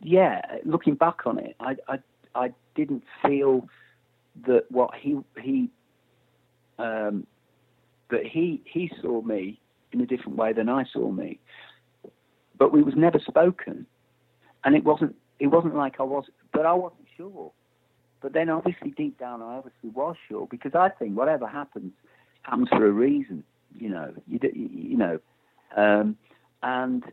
yeah, 0.00 0.40
looking 0.64 0.94
back 0.94 1.26
on 1.26 1.38
it, 1.38 1.56
I 1.60 1.76
I 1.88 1.98
I 2.34 2.52
didn't 2.74 3.04
feel 3.22 3.68
that 4.46 4.64
what 4.70 4.94
he 4.94 5.18
he 5.40 5.68
um, 6.78 7.26
that 8.10 8.24
he 8.24 8.62
he 8.64 8.90
saw 9.02 9.20
me 9.22 9.60
in 9.92 10.00
a 10.00 10.06
different 10.06 10.36
way 10.36 10.52
than 10.52 10.68
I 10.68 10.84
saw 10.92 11.10
me. 11.10 11.38
But 12.58 12.72
we 12.72 12.82
was 12.82 12.94
never 12.96 13.18
spoken, 13.18 13.86
and 14.64 14.74
it 14.74 14.84
wasn't 14.84 15.16
it 15.38 15.48
wasn't 15.48 15.76
like 15.76 16.00
I 16.00 16.04
was, 16.04 16.24
but 16.52 16.66
I 16.66 16.72
wasn't 16.72 17.06
sure. 17.16 17.52
But 18.20 18.32
then 18.32 18.48
obviously 18.48 18.90
deep 18.90 19.18
down 19.18 19.42
I 19.42 19.56
obviously 19.56 19.90
was 19.90 20.16
sure 20.28 20.46
because 20.50 20.74
I 20.74 20.88
think 20.88 21.16
whatever 21.16 21.46
happens 21.46 21.92
happens 22.42 22.68
for 22.68 22.86
a 22.86 22.90
reason. 22.90 23.44
You 23.78 23.90
know, 23.90 24.12
you 24.26 24.40
you 24.52 24.96
know, 24.96 25.20
um, 25.76 26.16
and 26.62 27.04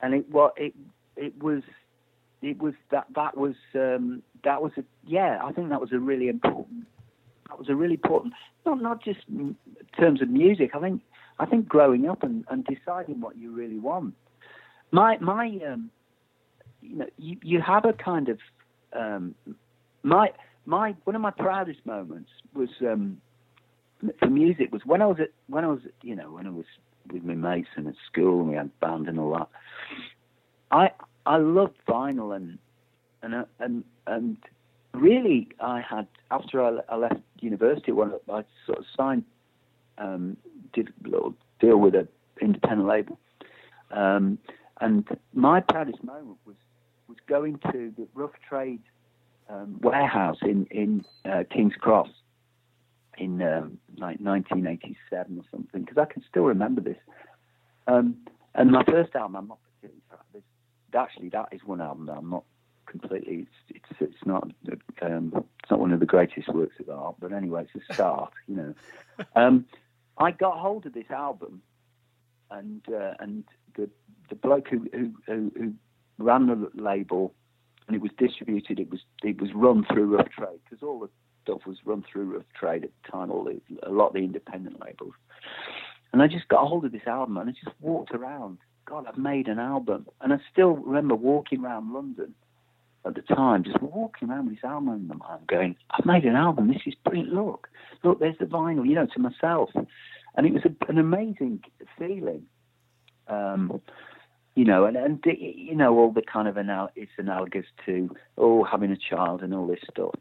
and 0.00 0.14
it 0.14 0.28
what 0.30 0.54
it 0.56 0.74
it 1.16 1.40
was 1.42 1.62
it 2.40 2.60
was 2.60 2.74
that 2.90 3.06
that 3.14 3.36
was 3.36 3.54
um, 3.74 4.22
that 4.44 4.62
was 4.62 4.72
a 4.76 4.84
yeah 5.06 5.38
I 5.44 5.52
think 5.52 5.68
that 5.68 5.80
was 5.80 5.92
a 5.92 5.98
really 5.98 6.28
important 6.28 6.86
that 7.48 7.58
was 7.58 7.68
a 7.68 7.74
really 7.74 7.94
important 7.94 8.34
not 8.66 8.80
not 8.82 9.02
just 9.02 9.20
in 9.28 9.56
terms 9.98 10.22
of 10.22 10.28
music. 10.28 10.70
I 10.74 10.80
think 10.80 11.02
I 11.38 11.46
think 11.46 11.68
growing 11.68 12.08
up 12.08 12.22
and, 12.22 12.44
and 12.50 12.64
deciding 12.64 13.20
what 13.20 13.36
you 13.36 13.52
really 13.52 13.78
want. 13.78 14.14
My 14.90 15.18
my 15.18 15.58
um, 15.66 15.90
you 16.80 16.96
know 16.96 17.06
you, 17.18 17.36
you 17.42 17.60
have 17.60 17.84
a 17.84 17.92
kind 17.92 18.28
of 18.28 18.38
um, 18.92 19.34
my 20.02 20.32
my 20.66 20.94
one 21.04 21.16
of 21.16 21.22
my 21.22 21.30
proudest 21.30 21.84
moments 21.84 22.30
was 22.54 22.68
um, 22.82 23.20
for 24.18 24.28
music 24.28 24.72
was 24.72 24.82
when 24.84 25.02
I 25.02 25.06
was 25.06 25.18
at 25.20 25.30
when 25.48 25.64
I 25.64 25.68
was 25.68 25.80
you 26.02 26.16
know 26.16 26.32
when 26.32 26.46
I 26.46 26.50
was 26.50 26.66
with 27.12 27.24
my 27.24 27.34
mates 27.34 27.68
and 27.76 27.88
at 27.88 27.94
school 28.10 28.40
and 28.40 28.48
we 28.50 28.56
had 28.56 28.78
band 28.80 29.08
and 29.08 29.18
all 29.18 29.32
that. 29.32 29.48
I 30.70 30.90
I 31.26 31.36
loved 31.36 31.76
vinyl 31.88 32.34
and 32.34 32.58
and 33.22 33.34
uh, 33.34 33.44
and 33.58 33.84
and 34.06 34.36
really 34.94 35.48
I 35.60 35.80
had 35.80 36.06
after 36.30 36.62
I, 36.62 36.78
I 36.88 36.96
left 36.96 37.20
university 37.40 37.92
I 37.92 38.44
sort 38.66 38.78
of 38.78 38.84
signed 38.96 39.24
um, 39.98 40.36
did 40.72 40.92
a 41.04 41.08
little 41.08 41.34
deal 41.60 41.76
with 41.76 41.94
an 41.94 42.08
independent 42.40 42.88
label 42.88 43.18
um, 43.90 44.38
and 44.80 45.06
my 45.32 45.60
proudest 45.60 46.02
moment 46.02 46.38
was 46.46 46.56
was 47.08 47.18
going 47.26 47.58
to 47.70 47.92
the 47.96 48.06
rough 48.14 48.32
trade 48.48 48.80
um, 49.48 49.78
warehouse 49.80 50.38
in 50.42 50.66
in 50.70 51.04
uh, 51.24 51.44
King's 51.50 51.74
Cross 51.74 52.08
in 53.18 53.42
um, 53.42 53.78
like 53.98 54.18
1987 54.20 55.38
or 55.38 55.44
something 55.50 55.82
because 55.82 55.98
I 55.98 56.10
can 56.10 56.22
still 56.28 56.44
remember 56.44 56.80
this 56.80 56.96
um, 57.86 58.16
and 58.54 58.70
my 58.70 58.84
first 58.84 59.14
album 59.14 59.36
I'm 59.36 59.48
not 59.48 59.58
particularly 59.62 60.02
proud 60.08 60.20
of 60.20 60.32
this 60.32 60.42
actually 60.94 61.28
that 61.30 61.48
is 61.52 61.60
one 61.64 61.80
album 61.80 62.06
that 62.06 62.16
I'm 62.16 62.30
not 62.30 62.44
completely. 62.92 63.46
It's 63.70 63.84
it's, 63.90 64.00
it's 64.00 64.26
not 64.26 64.44
um, 65.00 65.32
it's 65.60 65.70
not 65.70 65.80
one 65.80 65.92
of 65.92 66.00
the 66.00 66.06
greatest 66.06 66.48
works 66.48 66.76
of 66.78 66.88
art, 66.90 67.16
but 67.18 67.32
anyway, 67.32 67.66
it's 67.74 67.90
a 67.90 67.94
start. 67.94 68.32
you 68.46 68.56
know, 68.56 68.74
um, 69.36 69.64
I 70.18 70.30
got 70.30 70.58
hold 70.58 70.86
of 70.86 70.94
this 70.94 71.10
album, 71.10 71.62
and 72.50 72.82
uh, 72.92 73.14
and 73.18 73.44
the 73.76 73.88
the 74.28 74.34
bloke 74.36 74.68
who 74.68 74.88
who, 74.92 75.12
who, 75.26 75.52
who 75.56 75.74
ran 76.18 76.46
the 76.46 76.70
label, 76.74 77.34
and 77.86 77.96
it 77.96 78.02
was 78.02 78.10
distributed. 78.18 78.78
It 78.78 78.90
was 78.90 79.00
it 79.22 79.40
was 79.40 79.50
run 79.54 79.84
through 79.92 80.16
Rough 80.16 80.30
Trade 80.30 80.60
because 80.64 80.82
all 80.82 81.00
the 81.00 81.08
stuff 81.42 81.66
was 81.66 81.78
run 81.84 82.04
through 82.10 82.34
Rough 82.34 82.46
Trade 82.58 82.84
at 82.84 82.90
the 83.02 83.10
time. 83.10 83.30
All 83.30 83.44
the, 83.44 83.60
a 83.82 83.90
lot 83.90 84.08
of 84.08 84.12
the 84.14 84.20
independent 84.20 84.80
labels, 84.84 85.14
and 86.12 86.22
I 86.22 86.28
just 86.28 86.48
got 86.48 86.66
hold 86.66 86.84
of 86.84 86.92
this 86.92 87.06
album 87.06 87.36
and 87.36 87.50
I 87.50 87.52
just 87.52 87.76
walked 87.80 88.12
around. 88.12 88.58
God, 88.84 89.06
I've 89.08 89.18
made 89.18 89.46
an 89.46 89.60
album, 89.60 90.06
and 90.20 90.32
I 90.32 90.38
still 90.52 90.70
remember 90.70 91.14
walking 91.14 91.64
around 91.64 91.92
London 91.92 92.34
at 93.06 93.14
the 93.14 93.22
time, 93.22 93.62
just 93.64 93.80
walking 93.80 94.28
around 94.28 94.46
with 94.46 94.56
this 94.56 94.64
album 94.64 94.88
in 94.94 95.08
my 95.08 95.14
mind, 95.14 95.46
going, 95.46 95.76
"I've 95.90 96.04
made 96.04 96.24
an 96.24 96.36
album. 96.36 96.68
This 96.68 96.82
is 96.86 96.94
brilliant. 97.04 97.32
Look, 97.32 97.68
look, 98.02 98.18
there's 98.18 98.38
the 98.38 98.46
vinyl." 98.46 98.86
You 98.86 98.94
know, 98.94 99.06
to 99.06 99.20
myself, 99.20 99.70
and 100.36 100.46
it 100.46 100.52
was 100.52 100.62
a, 100.64 100.90
an 100.90 100.98
amazing 100.98 101.62
feeling. 101.98 102.46
Um, 103.28 103.80
you 104.54 104.64
know, 104.64 104.84
and 104.84 104.96
and 104.96 105.22
you 105.24 105.74
know 105.74 105.96
all 105.98 106.12
the 106.12 106.22
kind 106.22 106.48
of 106.48 106.58
anal- 106.58 106.90
it's 106.94 107.12
analogous 107.18 107.66
to 107.86 108.14
oh 108.36 108.64
having 108.64 108.90
a 108.90 108.96
child 108.96 109.42
and 109.42 109.54
all 109.54 109.66
this 109.66 109.80
stuff. 109.90 110.14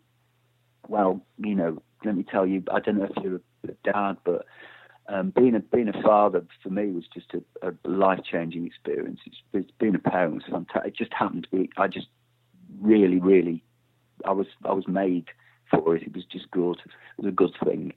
Well, 0.88 1.22
you 1.38 1.56
know, 1.56 1.82
let 2.04 2.16
me 2.16 2.24
tell 2.24 2.46
you, 2.46 2.64
I 2.72 2.80
don't 2.80 2.98
know 2.98 3.10
if 3.16 3.24
you're 3.24 3.42
a 3.68 3.92
dad, 3.92 4.18
but 4.24 4.46
um, 5.08 5.32
being 5.36 5.56
a 5.56 5.60
being 5.60 5.90
a 5.90 6.02
father 6.02 6.46
for 6.64 6.70
me 6.70 6.92
was 6.92 7.04
just 7.14 7.34
a, 7.34 7.68
a 7.68 7.90
life 7.90 8.20
changing 8.30 8.66
experience. 8.66 9.20
It's, 9.26 9.38
it's, 9.54 9.72
being 9.80 9.96
a 9.96 10.00
parent 10.00 10.36
was 10.36 10.44
fantastic. 10.50 10.94
It 10.94 10.98
just 10.98 11.14
happened 11.14 11.48
to 11.52 11.58
be. 11.58 11.70
I 11.78 11.88
just 11.88 12.08
really, 12.80 13.20
really, 13.20 13.64
I 14.26 14.32
was 14.32 14.48
I 14.64 14.74
was 14.74 14.88
made 14.88 15.26
for 15.70 15.96
it. 15.96 16.04
It 16.04 16.16
was 16.16 16.26
just 16.26 16.50
good. 16.52 16.78
It 16.80 17.24
was 17.24 17.28
a 17.28 17.32
good 17.32 17.56
thing. 17.64 17.94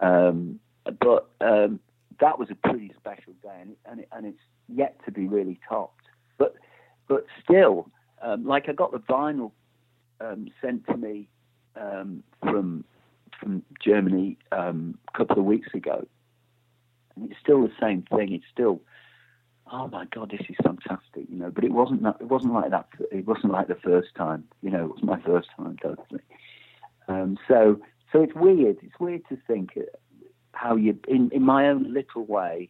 Um, 0.00 0.60
but 0.84 1.28
um, 1.40 1.80
that 2.20 2.38
was 2.38 2.48
a 2.50 2.54
pretty 2.54 2.92
special 2.98 3.32
day, 3.42 3.58
and, 3.60 3.76
and, 3.86 4.00
it, 4.00 4.08
and 4.12 4.26
it's 4.26 4.38
yet 4.68 5.00
to 5.04 5.10
be 5.10 5.26
really 5.26 5.58
topped. 5.68 6.04
But 6.38 6.54
but 7.08 7.26
still, 7.42 7.90
um, 8.22 8.46
like 8.46 8.68
I 8.68 8.72
got 8.72 8.92
the 8.92 8.98
vinyl 8.98 9.52
um, 10.20 10.48
sent 10.60 10.86
to 10.86 10.96
me 10.96 11.28
um, 11.80 12.22
from 12.40 12.84
from 13.38 13.62
Germany 13.82 14.36
um, 14.52 14.98
a 15.12 15.18
couple 15.18 15.38
of 15.38 15.44
weeks 15.44 15.68
ago, 15.74 16.06
and 17.16 17.30
it's 17.30 17.40
still 17.40 17.62
the 17.62 17.72
same 17.80 18.04
thing. 18.14 18.32
It's 18.32 18.44
still, 18.52 18.80
oh 19.72 19.88
my 19.88 20.04
god, 20.14 20.30
this 20.30 20.46
is 20.48 20.56
fantastic, 20.62 21.24
you 21.28 21.36
know. 21.36 21.50
But 21.50 21.64
it 21.64 21.72
wasn't 21.72 22.02
that. 22.02 22.16
It 22.20 22.28
wasn't 22.28 22.52
like 22.52 22.70
that. 22.70 22.88
It 23.10 23.26
wasn't 23.26 23.52
like 23.52 23.68
the 23.68 23.76
first 23.76 24.08
time, 24.16 24.44
you 24.62 24.70
know. 24.70 24.84
It 24.84 24.90
was 24.90 25.02
my 25.02 25.20
first 25.22 25.48
time 25.56 25.76
totally. 25.82 26.20
Um, 27.08 27.38
so 27.48 27.80
so 28.12 28.22
it's 28.22 28.34
weird. 28.34 28.76
It's 28.82 29.00
weird 29.00 29.22
to 29.30 29.38
think 29.46 29.70
how 30.52 30.76
you, 30.76 30.98
in 31.08 31.30
in 31.32 31.42
my 31.42 31.68
own 31.68 31.92
little 31.92 32.24
way, 32.24 32.68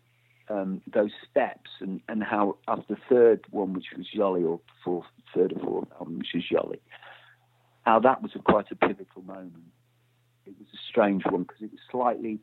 um, 0.49 0.81
those 0.93 1.13
steps 1.31 1.71
and, 1.81 2.01
and 2.09 2.23
how 2.23 2.57
after 2.69 2.95
the 2.95 3.01
third 3.09 3.45
one, 3.51 3.73
which 3.73 3.87
was 3.97 4.07
Jolly, 4.15 4.45
or 4.45 4.61
fourth, 4.85 5.07
third 5.35 5.53
or 5.53 5.61
fourth 5.61 5.89
album, 5.93 6.19
which 6.19 6.35
was 6.35 6.45
Jolly, 6.51 6.81
how 7.83 8.01
that 8.01 8.23
was 8.23 8.33
a, 8.35 8.39
quite 8.39 8.71
a 8.71 8.77
pivotal 8.77 9.23
moment. 9.23 9.65
It 10.47 10.55
was 10.59 10.69
a 10.75 10.81
strange 10.89 11.25
one 11.25 11.43
because 11.43 11.63
it 11.63 11.71
was 11.71 11.81
slightly 11.91 12.41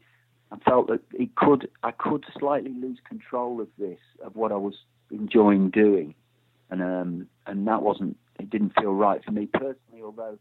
I 0.52 0.58
felt 0.58 0.88
that 0.88 1.02
it 1.14 1.36
could 1.36 1.70
I 1.84 1.92
could 1.92 2.26
slightly 2.40 2.72
lose 2.72 3.00
control 3.08 3.60
of 3.60 3.68
this 3.78 4.00
of 4.24 4.36
what 4.36 4.52
I 4.52 4.56
was 4.56 4.76
enjoying 5.12 5.70
doing, 5.70 6.16
and 6.70 6.82
um, 6.82 7.28
and 7.46 7.68
that 7.68 7.82
wasn't 7.82 8.18
it 8.40 8.50
didn't 8.50 8.74
feel 8.80 8.94
right 8.94 9.24
for 9.24 9.32
me 9.32 9.48
personally. 9.48 10.02
Although 10.04 10.38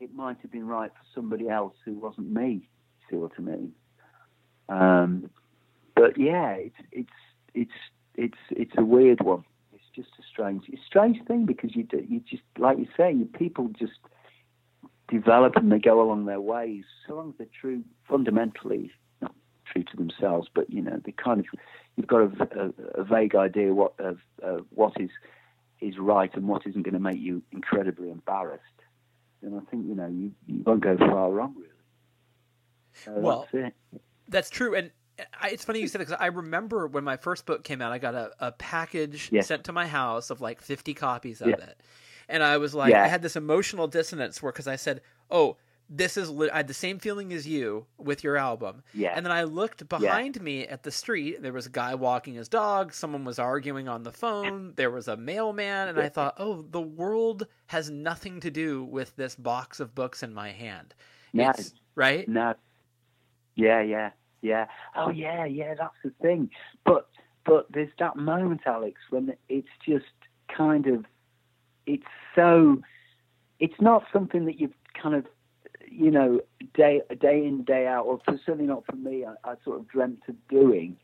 it 0.00 0.14
might 0.14 0.38
have 0.42 0.52
been 0.52 0.66
right 0.66 0.90
for 0.90 1.04
somebody 1.14 1.48
else 1.48 1.74
who 1.84 1.94
wasn't 1.94 2.30
me. 2.30 2.68
See 3.10 3.16
what 3.16 3.32
I 3.38 3.40
mean? 3.40 3.72
Um, 4.68 5.30
but 5.94 6.18
yeah, 6.18 6.52
it's 6.52 6.76
it's 6.90 7.10
it's 7.54 7.72
it's 8.14 8.38
it's 8.50 8.72
a 8.76 8.84
weird 8.84 9.20
one. 9.20 9.44
It's 9.74 9.84
just 9.94 10.10
a 10.18 10.22
strange, 10.30 10.64
it's 10.68 10.82
a 10.82 10.86
strange 10.86 11.24
thing 11.26 11.46
because 11.46 11.74
you 11.74 11.84
do, 11.84 12.04
you 12.08 12.20
just 12.20 12.42
like 12.58 12.78
you 12.78 12.88
say, 12.96 13.14
people 13.38 13.70
just 13.78 13.98
develop 15.08 15.56
and 15.56 15.70
they 15.70 15.78
go 15.78 16.00
along 16.00 16.24
their 16.24 16.40
ways 16.40 16.84
so 17.06 17.14
long 17.14 17.30
as 17.30 17.34
they're 17.38 17.46
true 17.60 17.82
fundamentally 18.08 18.90
not 19.20 19.34
true 19.66 19.84
to 19.84 19.96
themselves, 19.96 20.48
but 20.54 20.70
you 20.70 20.80
know, 20.82 21.00
they 21.04 21.12
kind 21.12 21.40
of 21.40 21.46
you've 21.96 22.06
got 22.06 22.20
a, 22.20 22.72
a, 22.96 23.00
a 23.02 23.04
vague 23.04 23.34
idea 23.34 23.72
what 23.74 23.92
of 23.98 24.18
uh, 24.42 24.58
what 24.70 24.94
is 24.98 25.10
is 25.80 25.98
right 25.98 26.32
and 26.34 26.46
what 26.46 26.66
isn't 26.66 26.82
going 26.82 26.94
to 26.94 27.00
make 27.00 27.18
you 27.18 27.42
incredibly 27.52 28.10
embarrassed. 28.10 28.62
And 29.42 29.56
I 29.56 29.70
think 29.70 29.86
you 29.86 29.94
know 29.94 30.06
you, 30.06 30.32
you 30.46 30.62
won't 30.64 30.80
go 30.80 30.96
far 30.96 31.30
wrong 31.30 31.54
really. 31.56 31.68
So 32.94 33.12
well, 33.12 33.48
that's, 34.28 34.50
true, 34.50 34.74
and 34.74 34.90
I, 35.40 35.50
it's 35.50 35.64
funny 35.64 35.80
you 35.80 35.88
said 35.88 36.00
it 36.00 36.06
because 36.06 36.20
I 36.20 36.26
remember 36.26 36.86
when 36.86 37.04
my 37.04 37.16
first 37.16 37.46
book 37.46 37.64
came 37.64 37.82
out, 37.82 37.92
I 37.92 37.98
got 37.98 38.14
a, 38.14 38.30
a 38.40 38.52
package 38.52 39.28
yeah. 39.32 39.42
sent 39.42 39.64
to 39.64 39.72
my 39.72 39.86
house 39.86 40.30
of 40.30 40.40
like 40.40 40.60
50 40.60 40.94
copies 40.94 41.40
of 41.40 41.48
yeah. 41.48 41.56
it. 41.56 41.80
And 42.28 42.42
I 42.42 42.56
was 42.58 42.74
like, 42.74 42.92
yeah. 42.92 43.04
I 43.04 43.08
had 43.08 43.22
this 43.22 43.36
emotional 43.36 43.86
dissonance 43.86 44.42
where, 44.42 44.52
because 44.52 44.68
I 44.68 44.76
said, 44.76 45.02
oh, 45.30 45.56
this 45.88 46.16
is 46.16 46.30
li- 46.30 46.50
I 46.50 46.58
had 46.58 46.68
the 46.68 46.74
same 46.74 46.98
feeling 46.98 47.32
as 47.32 47.46
you 47.46 47.86
with 47.98 48.24
your 48.24 48.36
album. 48.36 48.82
Yeah. 48.94 49.12
And 49.14 49.26
then 49.26 49.32
I 49.32 49.42
looked 49.42 49.86
behind 49.88 50.40
me 50.40 50.66
at 50.66 50.82
the 50.82 50.90
street. 50.90 51.42
There 51.42 51.52
was 51.52 51.66
a 51.66 51.70
guy 51.70 51.94
walking 51.94 52.34
his 52.34 52.48
dog. 52.48 52.94
Someone 52.94 53.24
was 53.24 53.38
arguing 53.38 53.88
on 53.88 54.02
the 54.02 54.12
phone. 54.12 54.72
There 54.76 54.90
was 54.90 55.08
a 55.08 55.16
mailman, 55.16 55.88
and 55.88 56.00
I 56.00 56.08
thought, 56.08 56.36
oh, 56.38 56.62
the 56.62 56.80
world 56.80 57.46
has 57.66 57.90
nothing 57.90 58.40
to 58.40 58.50
do 58.50 58.84
with 58.84 59.14
this 59.16 59.34
box 59.34 59.80
of 59.80 59.94
books 59.94 60.22
in 60.22 60.32
my 60.32 60.50
hand. 60.50 60.94
It's, 61.34 61.74
right? 61.94 62.26
No. 62.28 62.54
Yeah, 63.54 63.80
yeah, 63.82 64.10
yeah. 64.40 64.66
Oh, 64.96 65.10
yeah, 65.10 65.44
yeah. 65.44 65.74
That's 65.74 65.94
the 66.04 66.10
thing. 66.22 66.50
But 66.84 67.08
but 67.44 67.66
there's 67.72 67.90
that 67.98 68.16
moment, 68.16 68.62
Alex, 68.66 69.00
when 69.10 69.34
it's 69.48 69.68
just 69.86 70.04
kind 70.54 70.86
of 70.86 71.04
it's 71.86 72.02
so 72.34 72.82
it's 73.58 73.80
not 73.80 74.04
something 74.12 74.44
that 74.46 74.60
you've 74.60 74.74
kind 75.00 75.14
of 75.14 75.26
you 75.92 76.10
know, 76.10 76.40
day 76.74 77.02
day 77.20 77.44
in 77.44 77.64
day 77.64 77.86
out, 77.86 78.06
or 78.06 78.20
certainly 78.26 78.66
not 78.66 78.84
for 78.86 78.96
me. 78.96 79.24
I, 79.24 79.50
I 79.50 79.54
sort 79.64 79.78
of 79.80 79.88
dreamt 79.88 80.22
of 80.28 80.36
doing. 80.48 80.96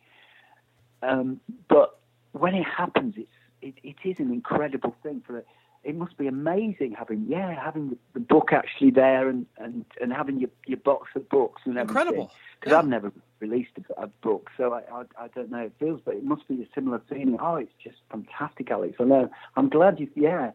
Um, 1.02 1.40
but 1.68 1.98
when 2.32 2.54
it 2.54 2.64
happens, 2.64 3.14
it's 3.16 3.30
it, 3.60 3.74
it 3.82 4.08
is 4.08 4.18
an 4.18 4.32
incredible 4.32 4.94
thing 5.02 5.22
for 5.26 5.38
it. 5.38 5.46
It 5.84 5.96
must 5.96 6.18
be 6.18 6.26
amazing 6.26 6.94
having 6.98 7.26
yeah 7.28 7.54
having 7.62 7.96
the, 8.12 8.20
book 8.20 8.52
actually 8.52 8.90
there 8.90 9.28
and, 9.28 9.46
and, 9.58 9.84
and 10.00 10.12
having 10.12 10.38
your, 10.38 10.50
your 10.66 10.78
box 10.78 11.08
of 11.14 11.28
books 11.28 11.62
and 11.64 11.78
everything. 11.78 11.96
Incredible. 12.00 12.32
Because 12.60 12.72
yeah. 12.72 12.78
I've 12.78 12.88
never 12.88 13.12
released 13.40 13.70
a, 13.78 14.02
a 14.02 14.06
book, 14.06 14.50
so 14.56 14.72
I, 14.72 14.82
I, 14.92 15.24
I 15.24 15.28
don't 15.28 15.50
know 15.50 15.58
how 15.58 15.64
it 15.64 15.72
feels, 15.78 16.00
but 16.04 16.14
it 16.14 16.24
must 16.24 16.46
be 16.48 16.60
a 16.62 16.66
similar 16.74 17.00
feeling. 17.08 17.38
Oh, 17.40 17.56
it's 17.56 17.72
just 17.82 17.98
fantastic, 18.10 18.70
Alex. 18.70 18.96
I 19.00 19.04
know. 19.04 19.30
I'm 19.56 19.68
glad 19.68 20.00
you 20.00 20.08
yeah. 20.14 20.50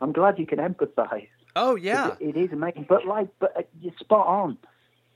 I'm 0.00 0.12
glad 0.12 0.38
you 0.38 0.46
can 0.46 0.58
empathise. 0.58 1.28
Oh 1.54 1.76
yeah, 1.76 2.16
it, 2.20 2.36
it 2.36 2.36
is 2.36 2.52
amazing. 2.52 2.86
But 2.88 3.06
like, 3.06 3.28
but 3.38 3.56
uh, 3.56 3.62
you're 3.80 3.92
spot 4.00 4.26
on. 4.26 4.58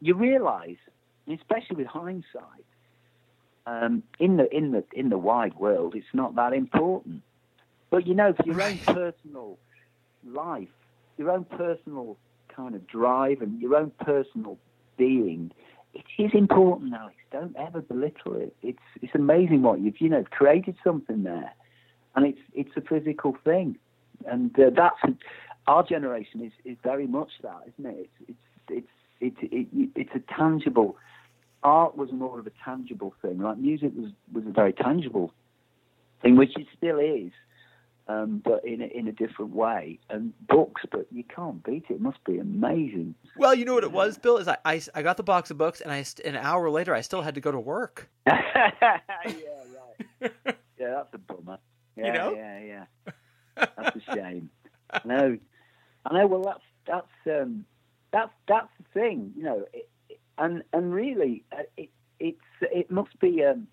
You 0.01 0.15
realise, 0.15 0.79
especially 1.27 1.77
with 1.77 1.87
hindsight, 1.87 2.67
um, 3.67 4.03
in 4.19 4.37
the 4.37 4.55
in 4.55 4.73
the 4.73 4.85
in 4.93 5.09
the 5.09 5.19
wide 5.19 5.55
world, 5.55 5.95
it's 5.95 6.07
not 6.13 6.35
that 6.37 6.53
important. 6.53 7.23
But 7.91 8.07
you 8.07 8.15
know, 8.15 8.33
for 8.33 8.47
your 8.47 8.63
own 8.63 8.79
personal 8.79 9.59
life, 10.25 10.69
your 11.19 11.31
own 11.31 11.45
personal 11.45 12.17
kind 12.49 12.75
of 12.75 12.87
drive, 12.87 13.43
and 13.43 13.61
your 13.61 13.77
own 13.77 13.93
personal 14.01 14.59
being, 14.97 15.53
it 15.95 16.05
is 16.19 16.31
important, 16.35 16.95
Alex. 16.95 17.17
Don't 17.33 17.57
ever 17.57 17.81
belittle 17.81 18.35
it. 18.37 18.55
It's 18.63 18.79
it's 19.01 19.15
amazing 19.15 19.63
what 19.63 19.81
you've 19.81 20.01
you 20.01 20.09
know 20.09 20.25
created 20.31 20.77
something 20.85 21.23
there, 21.23 21.53
and 22.15 22.27
it's 22.27 22.41
it's 22.55 22.77
a 22.77 22.81
physical 22.81 23.37
thing, 23.45 23.79
and 24.27 24.59
uh, 24.59 24.71
that's 24.75 25.17
our 25.67 25.83
generation 25.83 26.45
is, 26.45 26.53
is 26.65 26.77
very 26.83 27.07
much 27.07 27.31
that, 27.43 27.63
isn't 27.79 27.91
it? 27.91 28.11
It's 28.29 28.39
it's 28.69 28.89
it's 29.21 29.37
it, 29.43 29.69
it, 29.73 29.91
it's 29.95 30.15
a 30.15 30.35
tangible. 30.35 30.97
Art 31.63 31.97
was 31.97 32.13
more 32.13 32.39
of 32.39 32.47
a 32.47 32.53
tangible 32.65 33.15
thing. 33.23 33.39
Like 33.39 33.59
music 33.59 33.93
was 33.97 34.11
was 34.33 34.45
a 34.47 34.53
very 34.53 34.73
tangible 34.73 35.33
thing, 36.23 36.37
which 36.37 36.57
it 36.57 36.67
still 36.77 36.99
is, 36.99 37.33
um, 38.09 38.41
but 38.45 38.65
in 38.65 38.81
a, 38.83 38.87
in 38.87 39.09
a 39.09 39.13
different 39.13 39.55
way. 39.55 39.99
And 40.11 40.33
books, 40.47 40.83
but 40.91 41.07
you 41.11 41.25
can't 41.25 41.63
beat 41.65 41.85
it. 41.89 41.95
It 41.95 42.01
must 42.01 42.23
be 42.25 42.39
amazing. 42.39 43.15
Well, 43.37 43.55
you 43.55 43.65
know 43.65 43.75
what 43.75 43.85
it 43.85 43.93
was, 43.93 44.19
Bill? 44.19 44.39
Is 44.39 44.49
I, 44.49 44.59
I, 44.65 44.81
I 44.95 45.03
got 45.03 45.17
the 45.17 45.23
box 45.23 45.51
of 45.51 45.59
books, 45.59 45.81
and 45.81 45.93
I 45.93 46.05
an 46.25 46.37
hour 46.37 46.71
later 46.71 46.95
I 46.95 47.01
still 47.01 47.23
had 47.23 47.35
to 47.35 47.41
go 47.41 47.51
to 47.51 47.61
work. 47.61 48.09
yeah, 48.27 48.71
right. 48.71 49.35
yeah, 50.79 51.03
that's 51.03 51.15
a 51.15 51.19
bummer. 51.19 51.59
Yeah, 51.97 52.07
you 52.07 52.13
know? 52.13 52.35
yeah, 52.35 52.61
yeah. 52.61 53.13
That's 53.57 53.97
a 53.97 54.15
shame. 54.15 54.51
No, 55.05 55.39
I 56.05 56.15
know. 56.15 56.27
Well, 56.27 56.43
that's 56.43 56.63
that's 56.87 57.43
um, 57.43 57.65
that's 58.13 58.33
that's 58.47 58.69
the 58.79 59.01
thing, 59.01 59.33
you 59.37 59.43
know. 59.43 59.65
It, 59.73 59.89
and 60.39 60.63
and 60.73 60.93
really, 60.93 61.45
uh, 61.53 61.63
it 61.77 61.91
it's 62.21 62.39
it 62.61 62.91
must 62.91 63.19
be 63.19 63.43
um, 63.45 63.67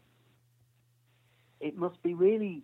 it 1.60 1.78
must 1.78 2.02
be 2.02 2.14
really 2.14 2.64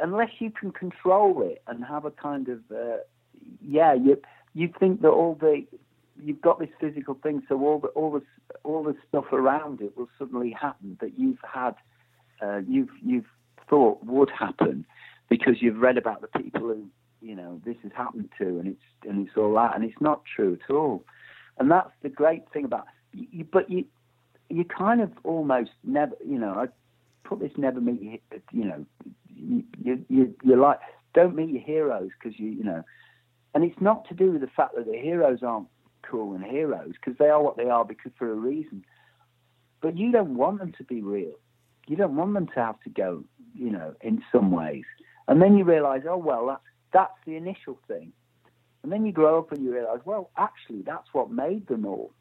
unless 0.00 0.30
you 0.38 0.50
can 0.50 0.70
control 0.70 1.42
it 1.42 1.62
and 1.66 1.84
have 1.84 2.04
a 2.04 2.10
kind 2.10 2.48
of 2.48 2.60
uh, 2.74 2.98
yeah 3.62 3.94
you 3.94 4.20
you 4.54 4.72
think 4.78 5.02
that 5.02 5.08
all 5.08 5.36
the 5.40 5.64
you've 6.20 6.40
got 6.40 6.58
this 6.58 6.70
physical 6.80 7.14
thing 7.22 7.42
so 7.48 7.60
all 7.60 7.78
the 7.78 7.88
all 7.88 8.12
the 8.12 8.22
all 8.64 8.82
the 8.82 8.94
stuff 9.08 9.32
around 9.32 9.80
it 9.80 9.96
will 9.96 10.08
suddenly 10.18 10.50
happen 10.50 10.96
that 11.00 11.18
you've 11.18 11.38
had 11.42 11.74
uh, 12.42 12.60
you've 12.68 12.90
you've 13.04 13.26
thought 13.68 14.02
would 14.04 14.30
happen 14.30 14.86
because 15.28 15.56
you've 15.60 15.78
read 15.78 15.98
about 15.98 16.20
the 16.20 16.40
people 16.40 16.60
who 16.62 16.86
you 17.20 17.34
know 17.34 17.60
this 17.64 17.76
has 17.82 17.92
happened 17.96 18.28
to, 18.38 18.44
and 18.44 18.68
it's 18.68 19.08
and 19.08 19.26
it's 19.26 19.36
all 19.36 19.54
that, 19.54 19.74
and 19.74 19.84
it's 19.84 20.00
not 20.00 20.22
true 20.24 20.58
at 20.62 20.72
all. 20.72 21.04
And 21.58 21.70
that's 21.70 21.90
the 22.02 22.08
great 22.08 22.42
thing 22.52 22.64
about 22.64 22.86
you. 23.12 23.44
But 23.44 23.70
you 23.70 23.84
you 24.48 24.64
kind 24.64 25.00
of 25.00 25.10
almost 25.24 25.70
never, 25.84 26.14
you 26.26 26.38
know, 26.38 26.54
I 26.54 26.66
put 27.24 27.40
this 27.40 27.52
never 27.56 27.80
meet 27.80 28.02
your, 28.02 28.40
you 28.52 28.64
know, 28.64 28.86
you 29.34 29.64
you 29.82 30.04
you 30.08 30.34
you're 30.42 30.58
like 30.58 30.80
don't 31.14 31.36
meet 31.36 31.50
your 31.50 31.62
heroes 31.62 32.10
because 32.18 32.38
you 32.38 32.50
you 32.50 32.64
know, 32.64 32.82
and 33.54 33.64
it's 33.64 33.80
not 33.80 34.08
to 34.08 34.14
do 34.14 34.32
with 34.32 34.40
the 34.42 34.48
fact 34.48 34.76
that 34.76 34.86
the 34.86 34.98
heroes 34.98 35.40
aren't 35.42 35.68
cool 36.02 36.34
and 36.34 36.44
heroes 36.44 36.92
because 36.94 37.18
they 37.18 37.28
are 37.28 37.42
what 37.42 37.56
they 37.56 37.68
are 37.68 37.84
because 37.84 38.12
for 38.18 38.30
a 38.30 38.34
reason. 38.36 38.84
But 39.80 39.96
you 39.96 40.12
don't 40.12 40.36
want 40.36 40.58
them 40.60 40.72
to 40.78 40.84
be 40.84 41.02
real. 41.02 41.34
You 41.88 41.96
don't 41.96 42.16
want 42.16 42.34
them 42.34 42.48
to 42.48 42.54
have 42.60 42.80
to 42.82 42.90
go, 42.90 43.24
you 43.54 43.70
know, 43.70 43.94
in 44.02 44.22
some 44.32 44.50
ways 44.50 44.84
And 45.28 45.42
then 45.42 45.56
you 45.56 45.64
realize, 45.64 46.02
oh, 46.08 46.16
well, 46.18 46.46
that's, 46.46 46.62
that's 46.92 47.18
the 47.26 47.36
initial 47.36 47.78
thing. 47.88 48.12
And 48.82 48.92
then 48.92 49.06
you 49.06 49.12
grow 49.12 49.38
up 49.38 49.52
and 49.52 49.62
you 49.62 49.72
realize, 49.72 50.00
well, 50.04 50.30
actually, 50.38 50.82
that's 50.82 51.08
what 51.12 51.30
made 51.30 51.68
them 51.68 51.86
all 51.86 52.12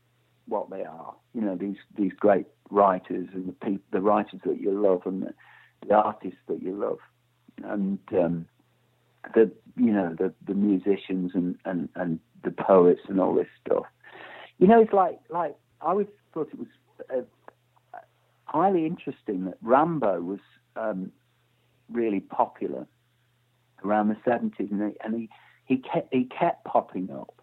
what 0.47 0.69
they 0.69 0.83
are. 0.83 1.13
You 1.33 1.41
know, 1.41 1.55
these, 1.55 1.77
these 1.97 2.13
great 2.13 2.47
writers 2.69 3.27
and 3.33 3.47
the, 3.49 3.53
people, 3.53 3.83
the 3.91 4.01
writers 4.01 4.41
that 4.45 4.59
you 4.59 4.71
love 4.71 5.01
and 5.05 5.23
the, 5.23 5.33
the 5.87 5.95
artists 5.95 6.39
that 6.47 6.61
you 6.61 6.75
love. 6.75 6.99
And 7.63 7.99
um, 8.11 8.47
the, 9.33 9.51
you 9.75 9.91
know, 9.91 10.15
the, 10.17 10.33
the 10.45 10.53
musicians 10.53 11.31
and, 11.33 11.57
and, 11.65 11.89
and 11.95 12.19
the 12.43 12.51
poets 12.51 13.01
and 13.07 13.19
all 13.19 13.33
this 13.33 13.47
stuff. 13.65 13.85
You 14.59 14.67
know, 14.67 14.81
it's 14.81 14.93
like, 14.93 15.19
like 15.29 15.55
I 15.81 15.91
always 15.91 16.07
thought 16.33 16.49
it 16.51 16.59
was 16.59 16.67
uh, 17.13 17.21
highly 18.45 18.85
interesting 18.85 19.45
that 19.45 19.63
Rimbaud 19.63 20.23
was 20.23 20.39
um, 20.75 21.11
really 21.91 22.19
popular 22.19 22.87
around 23.83 24.09
the 24.09 24.15
70s, 24.29 24.71
and 24.71 24.93
and 25.03 25.15
he, 25.15 25.29
he 25.65 25.77
kept 25.77 26.13
he 26.13 26.25
kept 26.25 26.65
popping 26.65 27.09
up 27.11 27.41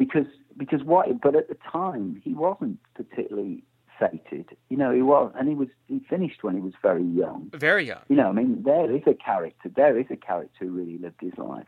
because 0.00 0.26
because 0.56 0.82
what? 0.82 1.20
But 1.20 1.36
at 1.36 1.48
the 1.48 1.58
time, 1.70 2.20
he 2.24 2.32
wasn't 2.32 2.78
particularly 2.94 3.62
fated. 3.98 4.56
You 4.70 4.78
know, 4.78 4.90
he 4.92 5.02
was, 5.02 5.30
and 5.38 5.46
he 5.46 5.54
was 5.54 5.68
he 5.88 6.00
finished 6.08 6.42
when 6.42 6.54
he 6.54 6.62
was 6.62 6.72
very 6.80 7.04
young. 7.04 7.50
Very 7.54 7.86
young. 7.86 8.00
You 8.08 8.16
know, 8.16 8.30
I 8.30 8.32
mean, 8.32 8.62
there 8.64 8.90
is 8.90 9.02
a 9.06 9.12
character. 9.12 9.68
There 9.68 10.00
is 10.00 10.06
a 10.10 10.16
character 10.16 10.64
who 10.64 10.70
really 10.70 10.96
lived 10.96 11.20
his 11.20 11.36
life. 11.36 11.66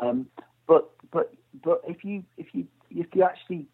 Um, 0.00 0.28
but 0.68 0.92
but 1.10 1.34
but 1.64 1.82
if 1.88 2.04
you 2.04 2.22
if 2.38 2.46
you 2.52 2.68
if 2.88 3.08
you 3.14 3.24
actually 3.24 3.66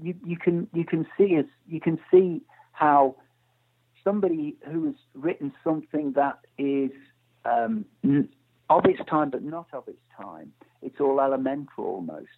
you, 0.00 0.14
you 0.24 0.36
can 0.36 0.68
you 0.72 0.84
can 0.84 1.04
see 1.18 1.34
as 1.34 1.46
you 1.66 1.80
can 1.80 1.98
see 2.12 2.40
how 2.70 3.16
somebody 4.04 4.56
who 4.70 4.86
has 4.86 4.94
written 5.14 5.52
something 5.64 6.12
that 6.12 6.38
is 6.56 6.92
um, 7.44 7.84
of 8.70 8.86
its 8.86 9.00
time 9.10 9.30
but 9.30 9.42
not 9.42 9.66
of 9.72 9.88
its 9.88 9.98
time. 10.16 10.52
It's 10.82 11.00
all 11.00 11.20
elemental 11.20 11.84
almost. 11.84 12.28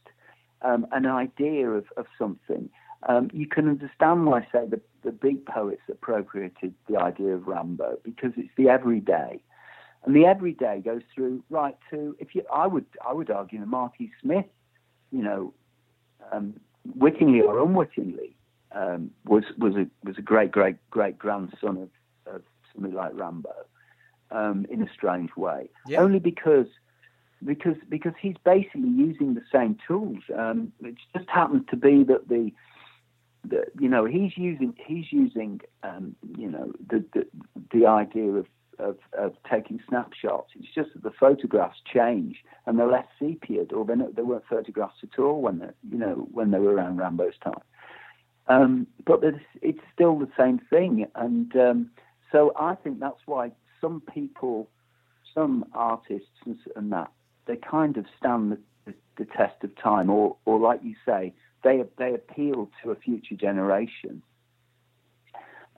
Um, 0.63 0.87
an 0.91 1.07
idea 1.07 1.69
of, 1.69 1.85
of 1.97 2.07
something. 2.19 2.71
Um, 3.09 3.31
you 3.33 3.47
can 3.47 3.69
understand 3.69 4.27
why, 4.27 4.41
I 4.41 4.49
say, 4.51 4.67
the, 4.67 4.81
the 5.05 5.13
big 5.13 5.45
poets 5.47 5.83
appropriated 5.91 6.75
the 6.89 6.97
idea 6.97 7.35
of 7.35 7.43
Rimbaud 7.43 8.03
because 8.03 8.33
it's 8.37 8.51
the 8.57 8.69
everyday, 8.69 9.41
and 10.05 10.17
the 10.17 10.25
everyday 10.25 10.81
goes 10.81 11.03
through 11.15 11.43
right 11.51 11.77
to 11.91 12.17
if 12.19 12.35
you. 12.35 12.43
I 12.53 12.67
would 12.67 12.87
I 13.07 13.13
would 13.13 13.31
argue 13.31 13.61
that 13.61 13.67
Marty 13.67 14.11
Smith, 14.23 14.47
you 15.13 15.23
know, 15.23 15.53
um, 16.33 16.55
wittingly 16.95 17.43
or 17.43 17.63
unwittingly, 17.63 18.35
um, 18.73 19.11
was 19.25 19.45
was 19.59 19.75
a 19.77 19.87
was 20.05 20.17
a 20.19 20.23
great 20.23 20.51
great 20.51 20.77
great 20.91 21.19
grandson 21.19 21.77
of, 21.77 22.35
of 22.35 22.43
somebody 22.73 22.95
like 22.95 23.13
Rimbaud, 23.13 23.67
um, 24.31 24.67
in 24.71 24.83
a 24.83 24.93
strange 24.93 25.37
way. 25.37 25.69
Yeah. 25.87 26.01
Only 26.01 26.19
because 26.19 26.67
because 27.45 27.77
because 27.89 28.13
he's 28.21 28.37
basically 28.45 28.89
using 28.89 29.35
the 29.35 29.43
same 29.53 29.77
tools. 29.87 30.19
Um, 30.37 30.73
it 30.83 30.95
just 31.15 31.29
happens 31.29 31.65
to 31.71 31.77
be 31.77 32.05
that 32.05 32.29
the 32.29 32.53
the, 33.45 33.65
you 33.79 33.89
know 33.89 34.05
he's 34.05 34.37
using 34.37 34.75
he's 34.87 35.13
using 35.13 35.61
um, 35.83 36.17
you 36.37 36.51
know 36.51 36.73
the, 36.89 37.05
the 37.13 37.27
the 37.73 37.87
idea 37.87 38.31
of, 38.31 38.47
of 38.79 38.97
of 39.17 39.35
taking 39.51 39.81
snapshots. 39.89 40.51
It's 40.59 40.75
just 40.75 40.93
that 40.95 41.03
the 41.03 41.13
photographs 41.19 41.79
change 41.93 42.37
and 42.67 42.79
they're 42.79 42.91
less 42.91 43.07
sepiaed, 43.21 43.73
or 43.73 43.85
not, 43.95 44.17
they 44.17 44.23
weren't 44.23 44.45
photographs 44.49 44.97
at 45.03 45.19
all 45.19 45.41
when 45.41 45.59
they 45.59 45.71
you 45.91 45.99
know 45.99 46.29
when 46.33 46.51
they 46.51 46.59
were 46.59 46.75
around 46.75 46.99
Rimbaud's 46.99 47.39
time. 47.43 47.61
Um, 48.49 48.87
but 49.05 49.25
it's, 49.25 49.39
it's 49.61 49.81
still 49.93 50.19
the 50.19 50.31
same 50.39 50.61
thing, 50.71 51.07
and 51.17 51.55
um, 51.57 51.91
so 52.31 52.53
I 52.57 52.77
think 52.77 53.01
that's 53.01 53.21
why 53.27 53.51
some 53.81 54.03
people, 54.13 54.69
some 55.35 55.65
artists 55.75 56.29
and 56.77 56.93
that 56.93 57.11
they 57.47 57.57
kind 57.57 57.97
of 57.97 58.07
stand 58.19 58.53
the, 58.87 58.95
the, 59.19 59.25
test 59.25 59.63
of 59.63 59.71
time, 59.77 60.11
or 60.11 60.37
or 60.45 60.59
like 60.59 60.81
you 60.83 60.95
say, 61.05 61.33
they 61.63 61.83
they 61.99 62.15
appeal 62.15 62.71
to 62.83 62.91
a 62.91 62.97
future 62.97 63.35
generation. 63.35 64.23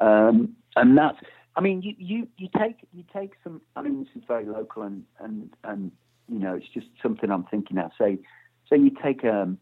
Um, 0.01 0.57
and 0.77 0.97
that's, 0.97 1.17
I 1.57 1.61
mean, 1.61 1.83
you, 1.83 1.95
you, 1.99 2.29
you 2.37 2.49
take 2.57 2.77
you 2.93 3.05
take 3.13 3.33
some. 3.43 3.61
I 3.77 3.83
mean, 3.83 4.01
this 4.01 4.09
is 4.17 4.23
very 4.27 4.47
local, 4.47 4.83
and 4.83 5.05
and 5.21 5.51
and 5.65 5.93
you 6.29 6.39
know, 6.39 6.55
it's 6.55 6.69
just 6.73 6.87
something 7.03 7.31
I'm 7.31 7.45
thinking 7.45 7.77
now. 7.77 7.91
Say, 7.99 8.19
say 8.71 8.77
you 8.79 8.91
take 9.03 9.25
um, 9.25 9.59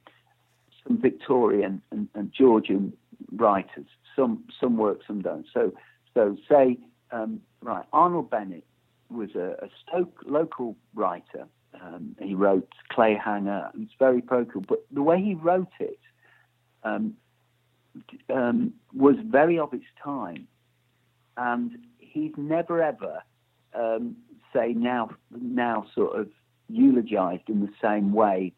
some 0.86 1.00
Victorian 1.00 1.82
and, 1.90 2.08
and 2.14 2.32
Georgian 2.32 2.92
writers. 3.32 3.86
Some 4.14 4.44
some 4.60 4.76
work, 4.76 5.00
some 5.06 5.22
don't. 5.22 5.46
So 5.52 5.72
so 6.14 6.36
say 6.48 6.78
um, 7.10 7.40
right, 7.62 7.84
Arnold 7.92 8.30
Bennett 8.30 8.64
was 9.10 9.30
a, 9.34 9.56
a 9.64 9.68
Stoke 9.82 10.20
local 10.24 10.76
writer. 10.94 11.46
Um, 11.82 12.16
he 12.20 12.34
wrote 12.34 12.68
Clayhanger. 12.90 13.70
It's 13.74 13.92
very 13.98 14.22
parochial, 14.22 14.64
but 14.66 14.84
the 14.90 15.02
way 15.02 15.22
he 15.22 15.34
wrote 15.34 15.72
it 15.78 15.98
um, 16.82 17.14
um, 18.32 18.72
was 18.94 19.16
very 19.24 19.58
of 19.58 19.72
its 19.72 19.84
time, 20.02 20.46
and 21.36 21.72
he's 21.98 22.32
never 22.36 22.82
ever 22.82 23.22
um, 23.74 24.16
say 24.52 24.72
now 24.72 25.10
now 25.30 25.86
sort 25.94 26.18
of 26.18 26.28
eulogized 26.68 27.48
in 27.48 27.60
the 27.60 27.72
same 27.80 28.12
way 28.12 28.52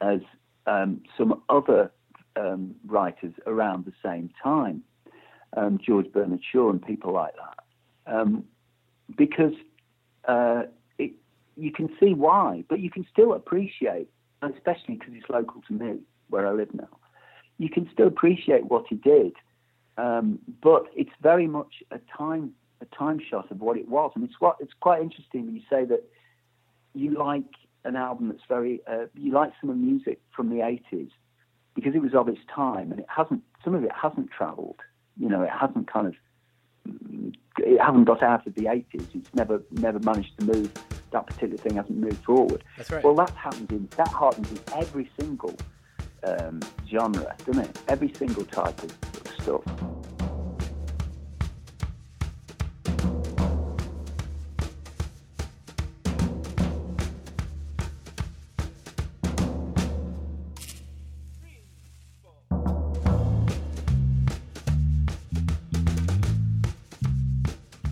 as 0.00 0.20
um, 0.66 1.00
some 1.16 1.42
other 1.48 1.90
um, 2.36 2.74
writers 2.86 3.34
around 3.46 3.84
the 3.84 3.92
same 4.02 4.30
time, 4.42 4.82
George 5.84 6.10
Bernard 6.12 6.40
Shaw 6.50 6.70
and 6.70 6.84
people 6.84 7.12
like 7.12 7.34
that, 7.36 8.42
because 9.16 9.52
uh, 10.26 10.62
you 11.60 11.72
can 11.72 11.88
see 12.00 12.14
why, 12.14 12.64
but 12.68 12.80
you 12.80 12.90
can 12.90 13.06
still 13.12 13.34
appreciate, 13.34 14.08
especially 14.42 14.94
because 14.94 15.14
it's 15.14 15.28
local 15.28 15.62
to 15.68 15.72
me 15.72 15.98
where 16.28 16.46
I 16.46 16.52
live 16.52 16.72
now. 16.74 16.88
You 17.58 17.68
can 17.68 17.88
still 17.92 18.06
appreciate 18.06 18.66
what 18.66 18.86
he 18.88 18.96
did, 18.96 19.32
um, 19.98 20.38
but 20.62 20.84
it's 20.96 21.10
very 21.22 21.46
much 21.46 21.82
a 21.90 21.98
time 22.16 22.52
a 22.82 22.86
time 22.96 23.20
shot 23.30 23.50
of 23.50 23.60
what 23.60 23.76
it 23.76 23.88
was, 23.88 24.12
and 24.14 24.24
it's 24.24 24.40
what 24.40 24.56
it's 24.60 24.72
quite 24.80 25.02
interesting 25.02 25.46
when 25.46 25.54
you 25.54 25.62
say 25.68 25.84
that 25.84 26.02
you 26.94 27.10
like 27.18 27.44
an 27.84 27.96
album 27.96 28.28
that's 28.28 28.42
very 28.48 28.80
uh, 28.86 29.06
you 29.14 29.32
like 29.32 29.52
some 29.60 29.70
of 29.70 29.76
the 29.76 29.82
music 29.82 30.20
from 30.34 30.48
the 30.50 30.56
80s 30.56 31.10
because 31.74 31.94
it 31.94 32.02
was 32.02 32.14
of 32.14 32.28
its 32.28 32.40
time 32.54 32.90
and 32.90 33.00
it 33.00 33.06
hasn't 33.08 33.42
some 33.64 33.74
of 33.74 33.84
it 33.84 33.92
hasn't 33.92 34.30
traveled 34.30 34.80
you 35.18 35.28
know 35.28 35.42
it 35.42 35.50
hasn't 35.50 35.90
kind 35.90 36.06
of 36.06 36.14
it 37.58 37.80
hasn't 37.80 38.06
got 38.06 38.22
out 38.22 38.46
of 38.46 38.54
the 38.54 38.64
80s 38.64 39.06
it's 39.14 39.34
never 39.34 39.62
never 39.70 39.98
managed 39.98 40.36
to 40.36 40.42
move 40.42 40.70
that 41.10 41.26
particular 41.26 41.56
thing 41.56 41.76
hasn't 41.76 41.98
moved 41.98 42.24
forward. 42.24 42.64
That's 42.76 42.90
right. 42.90 43.04
well 43.04 43.14
that 43.16 43.30
happens 43.30 43.70
in 43.70 43.88
that 43.96 44.08
happens 44.08 44.50
in 44.50 44.58
every 44.74 45.10
single 45.18 45.56
um, 46.24 46.60
genre 46.88 47.34
doesn't 47.44 47.64
it? 47.64 47.78
Every 47.88 48.12
single 48.14 48.44
type 48.44 48.82
of, 48.82 48.90
of 48.90 49.42
stuff 49.42 49.99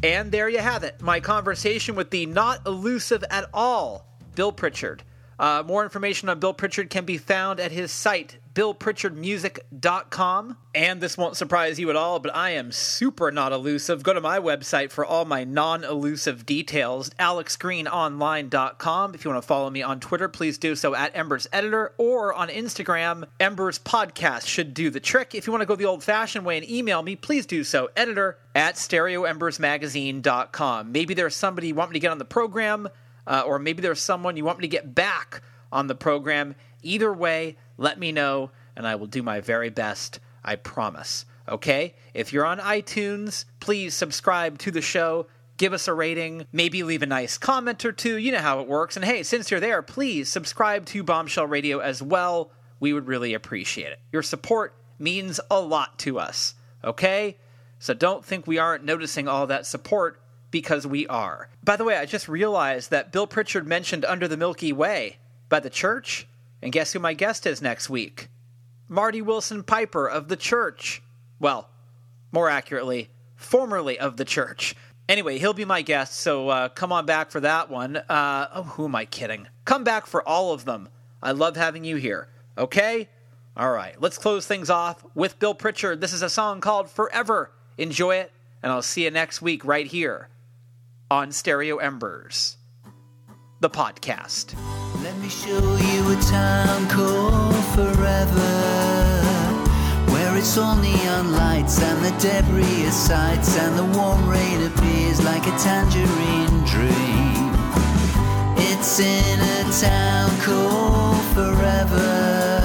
And 0.08 0.32
there 0.32 0.48
you 0.48 0.60
have 0.60 0.84
it. 0.84 1.02
My 1.02 1.20
conversation 1.20 1.94
with 1.94 2.08
the 2.08 2.24
not 2.24 2.66
elusive 2.66 3.22
at 3.28 3.50
all, 3.52 4.06
Bill 4.34 4.52
Pritchard. 4.52 5.02
Uh, 5.38 5.62
more 5.64 5.84
information 5.84 6.28
on 6.28 6.40
Bill 6.40 6.52
Pritchard 6.52 6.90
can 6.90 7.04
be 7.04 7.16
found 7.16 7.60
at 7.60 7.70
his 7.70 7.92
site, 7.92 8.38
billpritchardmusic.com. 8.54 10.56
And 10.74 11.00
this 11.00 11.16
won't 11.16 11.36
surprise 11.36 11.78
you 11.78 11.90
at 11.90 11.96
all, 11.96 12.18
but 12.18 12.34
I 12.34 12.50
am 12.50 12.72
super 12.72 13.30
not 13.30 13.52
elusive. 13.52 14.02
Go 14.02 14.14
to 14.14 14.20
my 14.20 14.40
website 14.40 14.90
for 14.90 15.06
all 15.06 15.24
my 15.24 15.44
non 15.44 15.84
elusive 15.84 16.44
details, 16.44 17.10
alexgreenonline.com. 17.20 19.14
If 19.14 19.24
you 19.24 19.30
want 19.30 19.40
to 19.42 19.46
follow 19.46 19.70
me 19.70 19.82
on 19.82 20.00
Twitter, 20.00 20.28
please 20.28 20.58
do 20.58 20.74
so 20.74 20.96
at 20.96 21.16
Embers 21.16 21.46
Editor 21.52 21.92
or 21.98 22.34
on 22.34 22.48
Instagram. 22.48 23.22
Embers 23.38 23.78
Podcast 23.78 24.48
should 24.48 24.74
do 24.74 24.90
the 24.90 24.98
trick. 24.98 25.36
If 25.36 25.46
you 25.46 25.52
want 25.52 25.62
to 25.62 25.66
go 25.66 25.76
the 25.76 25.84
old 25.84 26.02
fashioned 26.02 26.44
way 26.44 26.58
and 26.58 26.68
email 26.68 27.00
me, 27.02 27.14
please 27.14 27.46
do 27.46 27.62
so, 27.62 27.90
editor 27.96 28.38
at 28.56 28.74
stereoembersmagazine.com. 28.74 30.90
Maybe 30.90 31.14
there's 31.14 31.36
somebody 31.36 31.68
you 31.68 31.76
want 31.76 31.90
me 31.90 31.94
to 31.94 32.00
get 32.00 32.10
on 32.10 32.18
the 32.18 32.24
program 32.24 32.88
uh, 33.28 33.42
or 33.46 33.58
maybe 33.58 33.82
there's 33.82 34.00
someone 34.00 34.36
you 34.36 34.44
want 34.44 34.58
me 34.58 34.62
to 34.62 34.68
get 34.68 34.94
back 34.94 35.42
on 35.70 35.86
the 35.86 35.94
program. 35.94 36.56
Either 36.82 37.12
way, 37.12 37.56
let 37.76 38.00
me 38.00 38.10
know, 38.10 38.50
and 38.74 38.88
I 38.88 38.94
will 38.94 39.06
do 39.06 39.22
my 39.22 39.40
very 39.40 39.68
best. 39.70 40.18
I 40.42 40.56
promise. 40.56 41.26
Okay? 41.46 41.94
If 42.14 42.32
you're 42.32 42.46
on 42.46 42.58
iTunes, 42.58 43.44
please 43.60 43.94
subscribe 43.94 44.58
to 44.60 44.70
the 44.70 44.80
show. 44.80 45.26
Give 45.58 45.72
us 45.72 45.88
a 45.88 45.94
rating, 45.94 46.46
maybe 46.52 46.82
leave 46.82 47.02
a 47.02 47.06
nice 47.06 47.36
comment 47.36 47.84
or 47.84 47.92
two. 47.92 48.16
You 48.16 48.32
know 48.32 48.38
how 48.38 48.60
it 48.60 48.68
works. 48.68 48.96
And 48.96 49.04
hey, 49.04 49.22
since 49.22 49.50
you're 49.50 49.60
there, 49.60 49.82
please 49.82 50.28
subscribe 50.30 50.86
to 50.86 51.02
Bombshell 51.02 51.46
Radio 51.46 51.80
as 51.80 52.00
well. 52.00 52.50
We 52.80 52.92
would 52.92 53.08
really 53.08 53.34
appreciate 53.34 53.92
it. 53.92 54.00
Your 54.12 54.22
support 54.22 54.74
means 54.98 55.40
a 55.50 55.60
lot 55.60 55.98
to 56.00 56.18
us. 56.18 56.54
Okay? 56.82 57.36
So 57.78 57.92
don't 57.92 58.24
think 58.24 58.46
we 58.46 58.58
aren't 58.58 58.84
noticing 58.84 59.28
all 59.28 59.48
that 59.48 59.66
support 59.66 60.20
because 60.50 60.86
we 60.86 61.06
are. 61.06 61.48
By 61.62 61.76
the 61.76 61.84
way, 61.84 61.96
I 61.96 62.06
just 62.06 62.28
realized 62.28 62.90
that 62.90 63.12
Bill 63.12 63.26
Pritchard 63.26 63.66
mentioned 63.66 64.04
Under 64.04 64.28
the 64.28 64.36
Milky 64.36 64.72
Way 64.72 65.18
by 65.48 65.60
the 65.60 65.70
church. 65.70 66.26
And 66.62 66.72
guess 66.72 66.92
who 66.92 66.98
my 66.98 67.14
guest 67.14 67.46
is 67.46 67.62
next 67.62 67.88
week? 67.88 68.28
Marty 68.88 69.22
Willson-Piper 69.22 70.08
of 70.08 70.28
the 70.28 70.36
church. 70.36 71.02
Well, 71.38 71.68
more 72.32 72.48
accurately, 72.48 73.10
formerly 73.36 73.98
of 73.98 74.16
the 74.16 74.24
church. 74.24 74.74
Anyway, 75.08 75.38
he'll 75.38 75.54
be 75.54 75.64
my 75.64 75.82
guest, 75.82 76.14
so 76.14 76.48
uh, 76.48 76.68
come 76.68 76.92
on 76.92 77.06
back 77.06 77.30
for 77.30 77.40
that 77.40 77.70
one. 77.70 77.96
Uh, 77.96 78.48
oh, 78.54 78.62
who 78.62 78.86
am 78.86 78.94
I 78.94 79.04
kidding? 79.04 79.46
Come 79.64 79.84
back 79.84 80.06
for 80.06 80.26
all 80.26 80.52
of 80.52 80.64
them. 80.64 80.88
I 81.22 81.32
love 81.32 81.56
having 81.56 81.84
you 81.84 81.96
here. 81.96 82.28
Okay? 82.56 83.08
All 83.56 83.70
right, 83.70 84.00
let's 84.00 84.18
close 84.18 84.46
things 84.46 84.70
off 84.70 85.04
with 85.14 85.38
Bill 85.38 85.54
Pritchard. 85.54 86.00
This 86.00 86.12
is 86.12 86.22
a 86.22 86.28
song 86.28 86.60
called 86.60 86.90
Forever. 86.90 87.50
Enjoy 87.76 88.16
it, 88.16 88.32
and 88.62 88.72
I'll 88.72 88.82
see 88.82 89.04
you 89.04 89.10
next 89.10 89.40
week 89.40 89.64
right 89.64 89.86
here 89.86 90.28
on 91.10 91.32
Stereo 91.32 91.78
Embers, 91.78 92.58
the 93.60 93.70
podcast. 93.70 94.54
Let 95.02 95.16
me 95.18 95.28
show 95.30 95.56
you 95.56 96.12
a 96.12 96.20
town 96.20 96.86
called 96.88 97.64
Forever. 97.74 99.22
Where 100.12 100.36
it's 100.36 100.58
all 100.58 100.76
neon 100.76 101.32
lights 101.32 101.80
and 101.80 102.04
the 102.04 102.10
debris 102.20 102.82
is 102.82 102.94
sights 102.94 103.56
and 103.56 103.78
the 103.78 103.98
warm 103.98 104.28
rain 104.28 104.62
appears 104.64 105.24
like 105.24 105.46
a 105.46 105.56
tangerine 105.58 106.64
dream. 106.66 107.54
It's 108.58 109.00
in 109.00 109.40
a 109.40 109.72
town 109.80 110.30
called 110.40 111.24
Forever. 111.34 112.57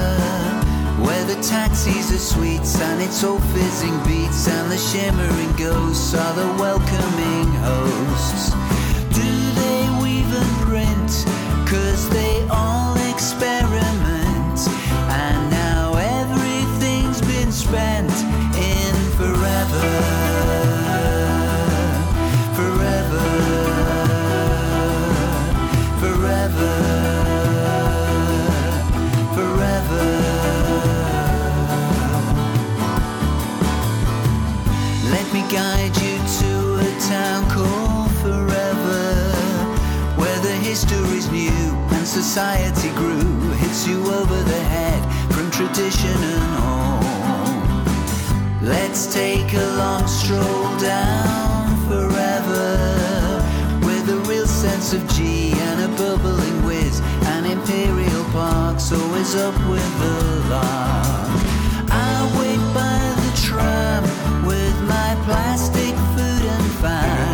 Where 1.04 1.24
the 1.26 1.36
taxis 1.42 2.10
are 2.12 2.18
sweets 2.18 2.80
and 2.80 3.02
it's 3.02 3.22
all 3.22 3.38
fizzing 3.38 3.96
beats 4.04 4.48
and 4.48 4.72
the 4.72 4.78
shimmering 4.78 5.52
ghosts 5.56 6.14
are 6.14 6.34
the 6.34 6.48
welcoming 6.58 7.48
hosts. 7.68 8.52
Do 9.12 9.30
they 9.60 9.80
weave 10.02 10.32
and 10.32 10.54
print? 10.66 11.10
Cause 11.68 12.08
they 12.08 12.46
all 12.48 12.96
experiment. 13.12 14.58
And 15.24 15.50
now 15.50 15.94
everything's 16.20 17.20
been 17.20 17.52
spent 17.52 18.12
in 18.56 18.94
forever. 19.18 20.13
History's 40.74 41.30
new 41.30 41.68
and 41.94 42.04
society 42.04 42.90
grew, 42.96 43.52
hits 43.62 43.86
you 43.86 44.00
over 44.12 44.38
the 44.42 44.62
head 44.74 45.02
from 45.32 45.48
tradition 45.52 46.16
and 46.34 46.46
home. 46.58 47.84
Let's 48.60 49.06
take 49.14 49.52
a 49.54 49.68
long 49.82 50.04
stroll 50.08 50.66
down 50.78 51.62
forever, 51.86 52.66
with 53.86 54.04
a 54.16 54.18
real 54.28 54.48
sense 54.48 54.92
of 54.92 55.08
G 55.14 55.52
and 55.52 55.78
a 55.86 55.90
bubbling 55.96 56.58
whiz, 56.66 57.00
and 57.32 57.46
Imperial 57.46 58.24
Park's 58.32 58.90
always 58.90 59.36
up 59.36 59.56
with 59.70 59.90
the 60.02 60.16
lark. 60.50 61.38
I 62.10 62.14
wait 62.38 62.62
by 62.80 62.98
the 63.22 63.32
tram 63.46 64.02
with 64.44 64.76
my 64.94 65.10
plastic 65.24 65.94
food 66.14 66.44
and 66.56 66.68
fan, 66.82 67.33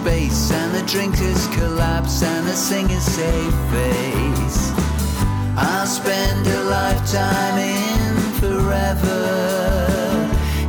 space, 0.00 0.50
and 0.52 0.74
the 0.74 0.84
drinkers 0.86 1.46
collapse 1.48 2.22
and 2.22 2.46
the 2.46 2.54
singers 2.54 3.02
say 3.02 3.38
face. 3.72 4.72
I'll 5.56 5.86
spend 5.86 6.46
a 6.46 6.62
lifetime 6.64 7.58
in 7.58 8.14
forever. 8.40 9.20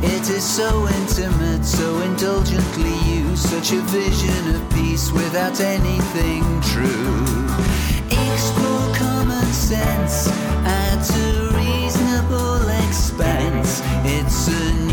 It 0.02 0.28
is 0.30 0.44
so 0.44 0.88
intimate, 0.98 1.64
so 1.64 2.00
indulgently 2.00 2.96
used, 3.20 3.48
such 3.48 3.72
a 3.72 3.82
vision 3.98 4.54
of 4.56 4.62
peace 4.74 5.12
without 5.12 5.60
anything 5.60 6.42
true. 6.72 7.24
Explore 8.24 8.94
common 8.94 9.46
sense 9.52 10.28
at 10.66 11.04
a 11.26 11.26
reasonable 11.60 12.62
expense. 12.84 13.82
It's 14.04 14.48
a 14.48 14.89